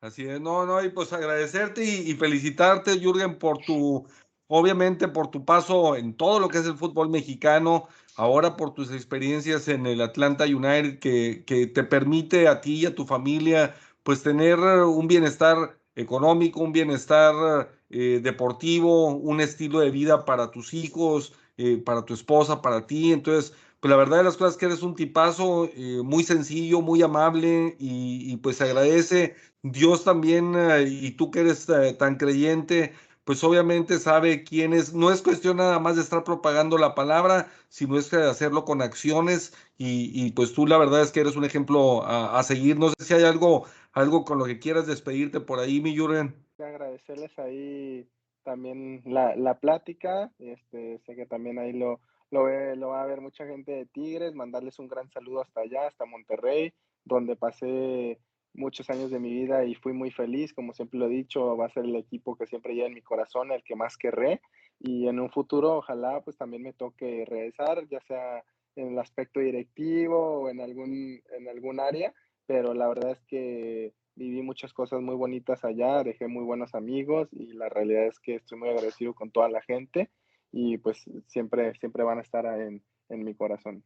Así 0.00 0.26
es, 0.26 0.40
no, 0.40 0.66
no, 0.66 0.84
y 0.84 0.90
pues 0.90 1.12
agradecerte 1.12 1.82
y, 1.82 2.10
y 2.10 2.14
felicitarte, 2.14 2.98
Jürgen, 2.98 3.38
por 3.38 3.58
tu, 3.58 4.06
obviamente 4.48 5.08
por 5.08 5.30
tu 5.30 5.44
paso 5.44 5.96
en 5.96 6.14
todo 6.14 6.38
lo 6.38 6.48
que 6.48 6.58
es 6.58 6.66
el 6.66 6.76
fútbol 6.76 7.08
mexicano, 7.08 7.88
ahora 8.16 8.56
por 8.56 8.74
tus 8.74 8.92
experiencias 8.92 9.68
en 9.68 9.86
el 9.86 10.00
Atlanta 10.00 10.44
United 10.44 10.98
que, 10.98 11.44
que 11.46 11.66
te 11.66 11.84
permite 11.84 12.48
a 12.48 12.60
ti 12.60 12.80
y 12.80 12.86
a 12.86 12.94
tu 12.94 13.06
familia 13.06 13.74
pues 14.06 14.22
tener 14.22 14.60
un 14.60 15.08
bienestar 15.08 15.80
económico, 15.96 16.60
un 16.60 16.70
bienestar 16.70 17.68
eh, 17.90 18.20
deportivo, 18.22 19.08
un 19.08 19.40
estilo 19.40 19.80
de 19.80 19.90
vida 19.90 20.24
para 20.24 20.52
tus 20.52 20.74
hijos, 20.74 21.32
eh, 21.56 21.82
para 21.84 22.04
tu 22.04 22.14
esposa, 22.14 22.62
para 22.62 22.86
ti. 22.86 23.12
Entonces, 23.12 23.52
pues 23.80 23.90
la 23.90 23.96
verdad 23.96 24.18
de 24.18 24.22
las 24.22 24.36
cosas 24.36 24.54
es 24.54 24.58
que 24.60 24.66
eres 24.66 24.82
un 24.82 24.94
tipazo 24.94 25.68
eh, 25.74 26.02
muy 26.04 26.22
sencillo, 26.22 26.82
muy 26.82 27.02
amable 27.02 27.74
y, 27.80 28.36
pues 28.36 28.60
agradece. 28.60 29.34
Dios 29.62 30.04
también, 30.04 30.54
y 30.86 31.10
tú 31.12 31.32
que 31.32 31.40
eres 31.40 31.66
tan 31.98 32.14
creyente, 32.14 32.92
pues 33.24 33.42
obviamente 33.42 33.98
sabe 33.98 34.44
quién 34.44 34.72
es. 34.72 34.94
No 34.94 35.10
es 35.10 35.20
cuestión 35.20 35.56
nada 35.56 35.80
más 35.80 35.96
de 35.96 36.02
estar 36.02 36.22
propagando 36.22 36.78
la 36.78 36.94
palabra, 36.94 37.50
sino 37.68 37.98
es 37.98 38.08
de 38.10 38.24
hacerlo 38.30 38.64
con 38.64 38.82
acciones 38.82 39.52
y, 39.76 40.12
y, 40.14 40.30
pues 40.30 40.52
tú 40.54 40.64
la 40.68 40.78
verdad 40.78 41.02
es 41.02 41.10
que 41.10 41.20
eres 41.20 41.34
un 41.34 41.44
ejemplo 41.44 42.06
a 42.06 42.40
seguir. 42.44 42.78
No 42.78 42.90
sé 42.90 42.94
si 43.00 43.14
hay 43.14 43.24
algo 43.24 43.66
algo 43.96 44.26
con 44.26 44.38
lo 44.38 44.44
que 44.44 44.58
quieras 44.58 44.86
despedirte 44.86 45.40
por 45.40 45.58
ahí, 45.58 45.80
mi 45.80 45.96
Jürgen. 45.96 46.34
Agradecerles 46.58 47.36
ahí 47.38 48.06
también 48.44 49.00
la, 49.06 49.34
la 49.36 49.58
plática, 49.58 50.30
este, 50.38 51.00
sé 51.06 51.16
que 51.16 51.24
también 51.24 51.58
ahí 51.58 51.72
lo, 51.72 52.00
lo, 52.30 52.44
ve, 52.44 52.76
lo 52.76 52.88
va 52.88 53.02
a 53.02 53.06
ver 53.06 53.22
mucha 53.22 53.46
gente 53.46 53.72
de 53.72 53.86
Tigres, 53.86 54.34
mandarles 54.34 54.78
un 54.78 54.88
gran 54.88 55.10
saludo 55.10 55.40
hasta 55.40 55.62
allá, 55.62 55.86
hasta 55.86 56.04
Monterrey, 56.04 56.74
donde 57.06 57.36
pasé 57.36 58.20
muchos 58.52 58.90
años 58.90 59.10
de 59.10 59.18
mi 59.18 59.30
vida 59.30 59.64
y 59.64 59.74
fui 59.74 59.94
muy 59.94 60.10
feliz, 60.10 60.52
como 60.52 60.74
siempre 60.74 60.98
lo 60.98 61.06
he 61.06 61.10
dicho, 61.10 61.56
va 61.56 61.64
a 61.64 61.72
ser 61.72 61.86
el 61.86 61.96
equipo 61.96 62.36
que 62.36 62.46
siempre 62.46 62.74
lleva 62.74 62.88
en 62.88 62.94
mi 62.94 63.02
corazón, 63.02 63.50
el 63.50 63.64
que 63.64 63.76
más 63.76 63.96
querré, 63.96 64.42
y 64.78 65.08
en 65.08 65.20
un 65.20 65.30
futuro 65.30 65.78
ojalá 65.78 66.20
pues 66.20 66.36
también 66.36 66.62
me 66.62 66.74
toque 66.74 67.24
regresar, 67.26 67.88
ya 67.88 68.00
sea 68.02 68.44
en 68.76 68.92
el 68.92 68.98
aspecto 68.98 69.40
directivo 69.40 70.42
o 70.42 70.48
en 70.50 70.60
algún, 70.60 71.22
en 71.30 71.48
algún 71.48 71.80
área, 71.80 72.12
pero 72.46 72.74
la 72.74 72.88
verdad 72.88 73.12
es 73.12 73.20
que 73.26 73.92
viví 74.14 74.42
muchas 74.42 74.72
cosas 74.72 75.00
muy 75.00 75.14
bonitas 75.14 75.64
allá, 75.64 76.02
dejé 76.02 76.26
muy 76.26 76.44
buenos 76.44 76.74
amigos 76.74 77.28
y 77.32 77.52
la 77.52 77.68
realidad 77.68 78.06
es 78.06 78.18
que 78.18 78.36
estoy 78.36 78.58
muy 78.58 78.68
agradecido 78.68 79.14
con 79.14 79.30
toda 79.30 79.48
la 79.48 79.62
gente 79.62 80.10
y 80.52 80.78
pues 80.78 81.04
siempre, 81.26 81.74
siempre 81.74 82.02
van 82.02 82.18
a 82.18 82.22
estar 82.22 82.46
en, 82.46 82.82
en 83.08 83.24
mi 83.24 83.34
corazón. 83.34 83.82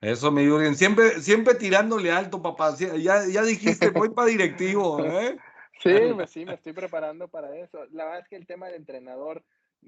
Eso, 0.00 0.32
me 0.32 0.42
Jürgen, 0.42 0.74
siempre, 0.74 1.20
siempre 1.20 1.54
tirándole 1.54 2.10
alto, 2.10 2.42
papá. 2.42 2.74
Ya, 2.76 3.24
ya 3.26 3.42
dijiste, 3.42 3.90
voy 3.90 4.08
para 4.08 4.28
directivo, 4.28 4.98
¿eh? 5.04 5.36
Sí, 5.80 5.94
pues 6.14 6.30
sí, 6.30 6.44
me 6.44 6.54
estoy 6.54 6.72
preparando 6.72 7.28
para 7.28 7.56
eso. 7.56 7.84
La 7.92 8.04
verdad 8.04 8.20
es 8.20 8.28
que 8.28 8.36
el 8.36 8.46
tema 8.46 8.66
del 8.66 8.76
entrenador 8.76 9.44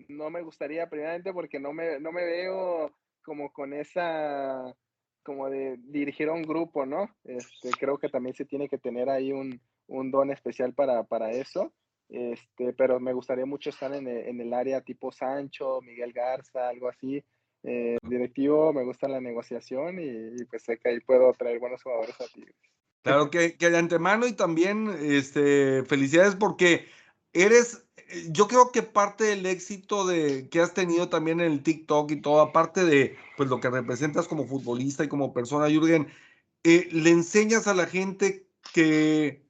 no 0.08 0.30
me 0.30 0.42
gustaría, 0.42 0.88
primeramente 0.88 1.32
porque 1.32 1.58
no 1.58 1.72
me, 1.72 1.98
no 1.98 2.12
me 2.12 2.24
veo 2.24 2.92
como 3.22 3.52
con 3.52 3.72
esa, 3.72 4.74
como 5.24 5.50
de 5.50 5.76
dirigir 5.78 6.28
a 6.28 6.32
un 6.32 6.42
grupo, 6.42 6.86
¿no? 6.86 7.10
Este, 7.24 7.70
creo 7.70 7.98
que 7.98 8.08
también 8.08 8.36
se 8.36 8.44
tiene 8.44 8.68
que 8.68 8.78
tener 8.78 9.08
ahí 9.08 9.32
un, 9.32 9.60
un 9.88 10.10
don 10.10 10.30
especial 10.30 10.72
para, 10.74 11.02
para 11.02 11.32
eso. 11.32 11.72
Este, 12.08 12.72
pero 12.74 13.00
me 13.00 13.12
gustaría 13.12 13.46
mucho 13.46 13.70
estar 13.70 13.92
en 13.94 14.06
el, 14.06 14.28
en 14.28 14.40
el 14.40 14.52
área 14.52 14.82
tipo 14.82 15.10
Sancho, 15.10 15.80
Miguel 15.82 16.12
Garza, 16.12 16.68
algo 16.68 16.88
así. 16.88 17.24
Eh, 17.66 17.96
directivo, 18.02 18.74
me 18.74 18.84
gusta 18.84 19.08
la 19.08 19.22
negociación 19.22 19.98
y, 19.98 20.44
pues 20.44 20.62
sé 20.62 20.78
que 20.78 20.90
ahí 20.90 21.00
puedo 21.00 21.32
traer 21.32 21.58
buenos 21.58 21.82
jugadores 21.82 22.14
a 22.20 22.26
Tigres. 22.26 22.54
Claro 23.02 23.30
que, 23.30 23.56
que 23.56 23.70
de 23.70 23.78
antemano 23.78 24.26
y 24.26 24.32
también 24.34 24.94
este, 25.00 25.82
felicidades 25.84 26.36
porque 26.36 26.86
eres, 27.34 27.84
yo 28.30 28.48
creo 28.48 28.70
que 28.72 28.82
parte 28.82 29.24
del 29.24 29.46
éxito 29.46 30.06
de, 30.06 30.48
que 30.48 30.60
has 30.60 30.72
tenido 30.72 31.08
también 31.08 31.40
en 31.40 31.52
el 31.52 31.62
TikTok 31.62 32.10
y 32.10 32.20
todo, 32.20 32.40
aparte 32.40 32.84
de 32.84 33.16
pues, 33.36 33.48
lo 33.48 33.60
que 33.60 33.70
representas 33.70 34.28
como 34.28 34.46
futbolista 34.46 35.04
y 35.04 35.08
como 35.08 35.34
persona, 35.34 35.68
Jürgen, 35.68 36.08
eh, 36.62 36.88
le 36.92 37.10
enseñas 37.10 37.66
a 37.66 37.74
la 37.74 37.86
gente 37.86 38.46
que 38.72 39.43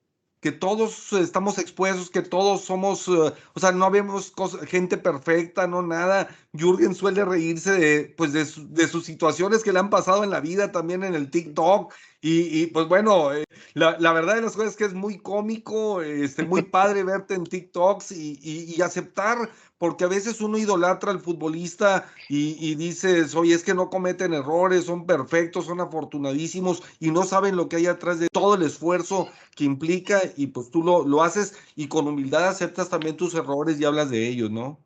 que 0.44 0.52
todos 0.52 1.14
estamos 1.14 1.56
expuestos, 1.56 2.10
que 2.10 2.20
todos 2.20 2.60
somos, 2.60 3.08
uh, 3.08 3.32
o 3.54 3.60
sea, 3.60 3.72
no 3.72 3.86
habemos 3.86 4.30
gente 4.66 4.98
perfecta, 4.98 5.66
no 5.66 5.80
nada. 5.80 6.28
Jürgen 6.52 6.94
suele 6.94 7.24
reírse 7.24 7.72
de, 7.72 8.14
pues, 8.14 8.34
de, 8.34 8.44
de, 8.44 8.86
sus 8.86 9.06
situaciones 9.06 9.62
que 9.62 9.72
le 9.72 9.78
han 9.78 9.88
pasado 9.88 10.22
en 10.22 10.28
la 10.28 10.40
vida 10.40 10.70
también 10.70 11.02
en 11.02 11.14
el 11.14 11.30
TikTok. 11.30 11.94
Y, 12.20 12.60
y 12.60 12.66
pues 12.66 12.88
bueno, 12.88 13.32
eh, 13.32 13.44
la, 13.72 13.96
la, 13.98 14.12
verdad 14.12 14.34
de 14.34 14.42
las 14.42 14.52
cosas 14.52 14.72
es 14.72 14.76
que 14.76 14.84
es 14.84 14.92
muy 14.92 15.16
cómico, 15.16 16.02
este, 16.02 16.44
muy 16.44 16.60
padre 16.76 17.04
verte 17.04 17.32
en 17.32 17.44
TikToks 17.44 18.12
y, 18.12 18.38
y, 18.42 18.74
y 18.76 18.82
aceptar 18.82 19.50
porque 19.78 20.04
a 20.04 20.08
veces 20.08 20.40
uno 20.40 20.58
idolatra 20.58 21.10
al 21.10 21.20
futbolista 21.20 22.06
y, 22.28 22.56
y, 22.60 22.74
dices, 22.74 23.34
oye, 23.34 23.54
es 23.54 23.64
que 23.64 23.74
no 23.74 23.90
cometen 23.90 24.32
errores, 24.32 24.84
son 24.84 25.06
perfectos, 25.06 25.66
son 25.66 25.80
afortunadísimos 25.80 26.82
y 27.00 27.10
no 27.10 27.24
saben 27.24 27.56
lo 27.56 27.68
que 27.68 27.76
hay 27.76 27.86
atrás 27.86 28.20
de 28.20 28.28
todo 28.28 28.54
el 28.54 28.62
esfuerzo 28.62 29.28
que 29.56 29.64
implica 29.64 30.20
y 30.36 30.48
pues 30.48 30.70
tú 30.70 30.82
lo, 30.82 31.04
lo 31.04 31.22
haces 31.22 31.58
y 31.76 31.88
con 31.88 32.06
humildad 32.06 32.48
aceptas 32.48 32.88
también 32.88 33.16
tus 33.16 33.34
errores 33.34 33.80
y 33.80 33.84
hablas 33.84 34.10
de 34.10 34.28
ellos, 34.28 34.50
¿no? 34.50 34.78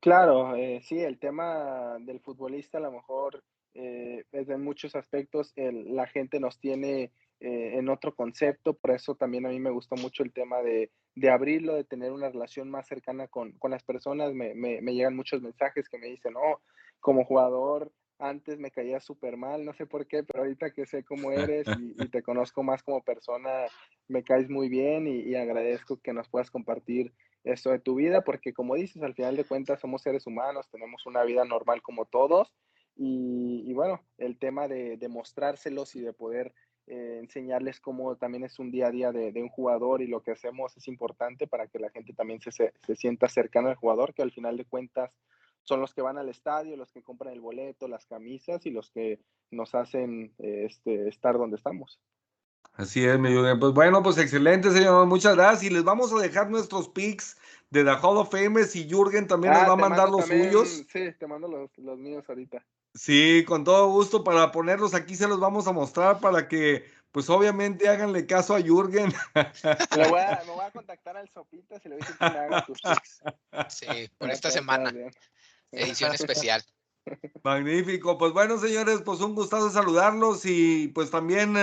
Claro, 0.00 0.54
eh, 0.54 0.80
sí, 0.84 1.00
el 1.00 1.18
tema 1.18 1.96
del 2.00 2.20
futbolista 2.20 2.78
a 2.78 2.82
lo 2.82 2.92
mejor 2.92 3.42
eh, 3.74 4.24
es 4.32 4.48
en 4.48 4.62
muchos 4.62 4.94
aspectos 4.94 5.52
el, 5.56 5.94
la 5.94 6.06
gente 6.06 6.38
nos 6.40 6.58
tiene 6.58 7.10
eh, 7.38 7.72
en 7.74 7.90
otro 7.90 8.14
concepto, 8.14 8.74
por 8.74 8.92
eso 8.92 9.14
también 9.14 9.44
a 9.44 9.50
mí 9.50 9.60
me 9.60 9.70
gustó 9.70 9.94
mucho 9.96 10.22
el 10.22 10.32
tema 10.32 10.62
de, 10.62 10.90
de 11.14 11.30
abrirlo, 11.30 11.74
de 11.74 11.84
tener 11.84 12.10
una 12.12 12.30
relación 12.30 12.70
más 12.70 12.86
cercana 12.86 13.28
con, 13.28 13.52
con 13.58 13.70
las 13.70 13.82
personas. 13.82 14.32
Me, 14.32 14.54
me, 14.54 14.80
me, 14.80 14.94
llegan 14.94 15.14
muchos 15.14 15.42
mensajes 15.42 15.88
que 15.88 15.98
me 15.98 16.06
dicen, 16.06 16.34
oh, 16.36 16.60
como 16.98 17.24
jugador, 17.26 17.92
antes 18.18 18.58
me 18.58 18.70
caía 18.70 19.00
súper 19.00 19.36
mal, 19.36 19.66
no 19.66 19.74
sé 19.74 19.84
por 19.84 20.06
qué, 20.06 20.22
pero 20.24 20.44
ahorita 20.44 20.70
que 20.70 20.86
sé 20.86 21.04
cómo 21.04 21.30
eres 21.30 21.66
y, 21.78 22.02
y 22.02 22.08
te 22.08 22.22
conozco 22.22 22.62
más 22.62 22.82
como 22.82 23.02
persona, 23.02 23.66
me 24.08 24.22
caes 24.22 24.48
muy 24.48 24.70
bien 24.70 25.06
y, 25.06 25.20
y, 25.20 25.34
agradezco 25.34 26.00
que 26.00 26.14
nos 26.14 26.28
puedas 26.30 26.50
compartir 26.50 27.12
eso 27.44 27.70
de 27.70 27.78
tu 27.78 27.96
vida, 27.96 28.22
porque 28.22 28.54
como 28.54 28.74
dices, 28.76 29.02
al 29.02 29.14
final 29.14 29.36
de 29.36 29.44
cuentas 29.44 29.80
somos 29.80 30.02
seres 30.02 30.26
humanos, 30.26 30.68
tenemos 30.70 31.04
una 31.06 31.22
vida 31.22 31.44
normal 31.44 31.82
como 31.82 32.06
todos. 32.06 32.52
Y, 32.98 33.62
y 33.66 33.74
bueno, 33.74 34.00
el 34.16 34.38
tema 34.38 34.68
de, 34.68 34.96
de 34.96 35.08
mostrárselos 35.08 35.94
y 35.96 36.00
de 36.00 36.14
poder 36.14 36.54
eh, 36.86 37.18
enseñarles 37.20 37.80
cómo 37.80 38.16
también 38.16 38.44
es 38.44 38.58
un 38.58 38.70
día 38.70 38.86
a 38.86 38.90
día 38.90 39.12
de, 39.12 39.32
de, 39.32 39.42
un 39.42 39.48
jugador 39.48 40.02
y 40.02 40.06
lo 40.06 40.22
que 40.22 40.32
hacemos 40.32 40.76
es 40.76 40.86
importante 40.88 41.46
para 41.46 41.66
que 41.66 41.78
la 41.78 41.90
gente 41.90 42.12
también 42.12 42.40
se, 42.40 42.52
se, 42.52 42.72
se, 42.86 42.96
sienta 42.96 43.28
cercana 43.28 43.70
al 43.70 43.76
jugador, 43.76 44.14
que 44.14 44.22
al 44.22 44.32
final 44.32 44.56
de 44.56 44.64
cuentas 44.64 45.10
son 45.66 45.80
los 45.80 45.92
que 45.92 46.02
van 46.02 46.16
al 46.16 46.28
estadio, 46.28 46.76
los 46.76 46.92
que 46.92 47.02
compran 47.02 47.32
el 47.32 47.40
boleto, 47.40 47.88
las 47.88 48.06
camisas 48.06 48.64
y 48.66 48.70
los 48.70 48.90
que 48.90 49.18
nos 49.50 49.74
hacen 49.74 50.32
eh, 50.38 50.66
este, 50.66 51.08
estar 51.08 51.36
donde 51.36 51.56
estamos. 51.56 52.00
Así 52.74 53.04
es, 53.04 53.18
mi 53.18 53.30
Pues 53.58 53.72
bueno, 53.72 54.02
pues 54.02 54.18
excelente, 54.18 54.70
señor. 54.70 55.06
Muchas 55.06 55.34
gracias. 55.34 55.64
Y 55.64 55.74
les 55.74 55.82
vamos 55.82 56.12
a 56.12 56.18
dejar 56.18 56.50
nuestros 56.50 56.88
picks 56.88 57.36
de 57.70 57.84
the 57.84 57.90
Hall 57.90 58.18
of 58.18 58.30
Fame 58.30 58.60
y 58.74 58.88
Jürgen 58.88 59.26
también 59.26 59.54
ah, 59.54 59.60
nos 59.60 59.68
va 59.70 59.72
a 59.72 59.88
mandar 59.88 60.08
los 60.08 60.20
también, 60.20 60.52
suyos. 60.52 60.84
Sí, 60.88 61.12
te 61.18 61.26
mando 61.26 61.48
los, 61.48 61.70
los 61.78 61.98
míos 61.98 62.24
ahorita. 62.28 62.64
Sí, 62.96 63.44
con 63.46 63.62
todo 63.62 63.90
gusto 63.90 64.24
para 64.24 64.50
ponerlos 64.52 64.94
aquí 64.94 65.14
se 65.14 65.28
los 65.28 65.38
vamos 65.38 65.66
a 65.66 65.72
mostrar 65.72 66.18
para 66.18 66.48
que 66.48 66.84
pues 67.12 67.30
obviamente 67.30 67.88
háganle 67.88 68.26
caso 68.26 68.54
a 68.54 68.60
Jürgen. 68.60 69.12
Me 69.96 70.08
voy 70.08 70.20
a, 70.20 70.42
me 70.46 70.52
voy 70.52 70.64
a 70.64 70.70
contactar 70.70 71.16
al 71.16 71.30
Sopitas 71.30 71.80
y 71.84 71.88
le 71.88 71.96
voy 71.96 72.04
a 72.04 72.06
decir 72.06 72.18
que 72.18 72.30
me 72.30 72.38
haga 72.38 72.66
tus. 72.66 72.78
Sí, 73.68 74.10
por 74.18 74.30
esta 74.30 74.50
semana. 74.50 74.92
Edición 75.72 76.12
especial. 76.14 76.62
Magnífico. 77.42 78.18
Pues 78.18 78.32
bueno, 78.32 78.58
señores, 78.58 79.00
pues 79.02 79.20
un 79.20 79.34
gustazo 79.34 79.70
saludarlos 79.70 80.44
y 80.44 80.88
pues 80.88 81.10
también, 81.10 81.56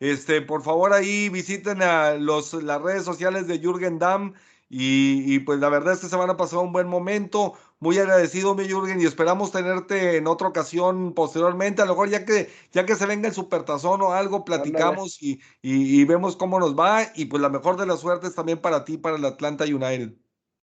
este, 0.00 0.42
por 0.42 0.62
favor 0.62 0.92
ahí 0.92 1.30
visiten 1.30 1.82
a 1.82 2.14
los, 2.14 2.52
las 2.52 2.82
redes 2.82 3.04
sociales 3.04 3.46
de 3.46 3.60
Jürgen 3.60 3.98
Damm 3.98 4.34
y, 4.68 5.34
y, 5.34 5.38
pues 5.38 5.58
la 5.60 5.70
verdad 5.70 5.94
es 5.94 6.00
que 6.00 6.08
se 6.08 6.16
van 6.16 6.28
a 6.28 6.36
pasar 6.36 6.58
un 6.58 6.72
buen 6.72 6.88
momento. 6.88 7.54
Muy 7.80 7.96
agradecido, 7.98 8.56
mi 8.56 8.64
Jürgen, 8.64 9.00
y 9.00 9.04
esperamos 9.04 9.52
tenerte 9.52 10.16
en 10.16 10.26
otra 10.26 10.48
ocasión 10.48 11.14
posteriormente. 11.14 11.80
A 11.80 11.84
lo 11.84 11.92
mejor 11.92 12.08
ya 12.08 12.24
que, 12.24 12.48
ya 12.72 12.84
que 12.84 12.96
se 12.96 13.06
venga 13.06 13.28
el 13.28 13.34
supertazón 13.34 14.02
o 14.02 14.12
algo, 14.12 14.44
platicamos 14.44 15.22
y, 15.22 15.40
y, 15.62 16.00
y, 16.00 16.04
vemos 16.04 16.36
cómo 16.36 16.58
nos 16.58 16.76
va. 16.76 17.02
Y 17.14 17.26
pues 17.26 17.40
la 17.40 17.48
mejor 17.48 17.76
de 17.76 17.86
las 17.86 18.00
suertes 18.00 18.34
también 18.34 18.58
para 18.58 18.84
ti, 18.84 18.98
para 18.98 19.16
el 19.16 19.24
Atlanta 19.24 19.64
United. 19.64 20.12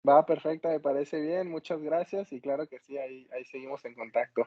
Va 0.06 0.26
perfecta, 0.26 0.68
me 0.68 0.80
parece 0.80 1.20
bien. 1.20 1.50
Muchas 1.50 1.80
gracias. 1.80 2.32
Y 2.32 2.40
claro 2.42 2.66
que 2.66 2.78
sí, 2.80 2.98
ahí, 2.98 3.26
ahí 3.34 3.44
seguimos 3.46 3.82
en 3.86 3.94
contacto. 3.94 4.46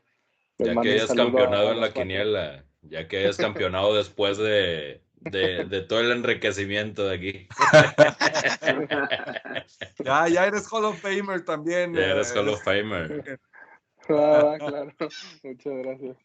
Les 0.59 0.75
ya 0.75 0.81
que 0.81 0.91
hayas 0.91 1.13
campeonado 1.13 1.71
en 1.71 1.81
la 1.81 1.91
quiniela, 1.91 2.65
ya 2.83 3.07
que 3.07 3.17
hayas 3.17 3.37
campeonado 3.37 3.95
después 3.95 4.37
de, 4.37 5.01
de, 5.31 5.65
de, 5.65 5.81
todo 5.81 6.01
el 6.01 6.11
enriquecimiento 6.11 7.07
de 7.07 7.15
aquí. 7.15 7.47
ya, 10.03 10.27
ya 10.27 10.47
eres 10.47 10.67
Hall 10.71 10.85
of 10.85 10.99
Famer 10.99 11.45
también. 11.45 11.93
Ya 11.93 12.11
eres 12.11 12.31
eh, 12.31 12.39
Hall 12.39 12.49
of 12.49 12.63
Famer. 12.63 13.39
Ah, 14.09 14.55
claro. 14.59 14.91
Muchas 15.43 15.73
gracias. 15.73 16.17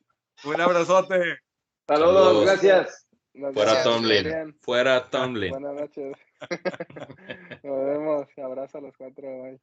Un 0.45 0.61
abrazote. 0.61 1.39
Saludos, 1.87 2.25
Saludos. 2.25 2.45
gracias. 2.45 3.07
Nos 3.35 3.55
Fuera 3.55 3.83
Tomlin. 3.83 4.57
Fuera 4.61 5.11
Tomlin. 5.11 5.51
Buenas 5.51 5.75
noches. 5.75 6.16
Nos 7.62 7.87
vemos. 7.87 8.27
Abrazo 8.37 8.79
a 8.79 8.81
los 8.81 8.97
cuatro. 8.97 9.43
Bye. 9.43 9.61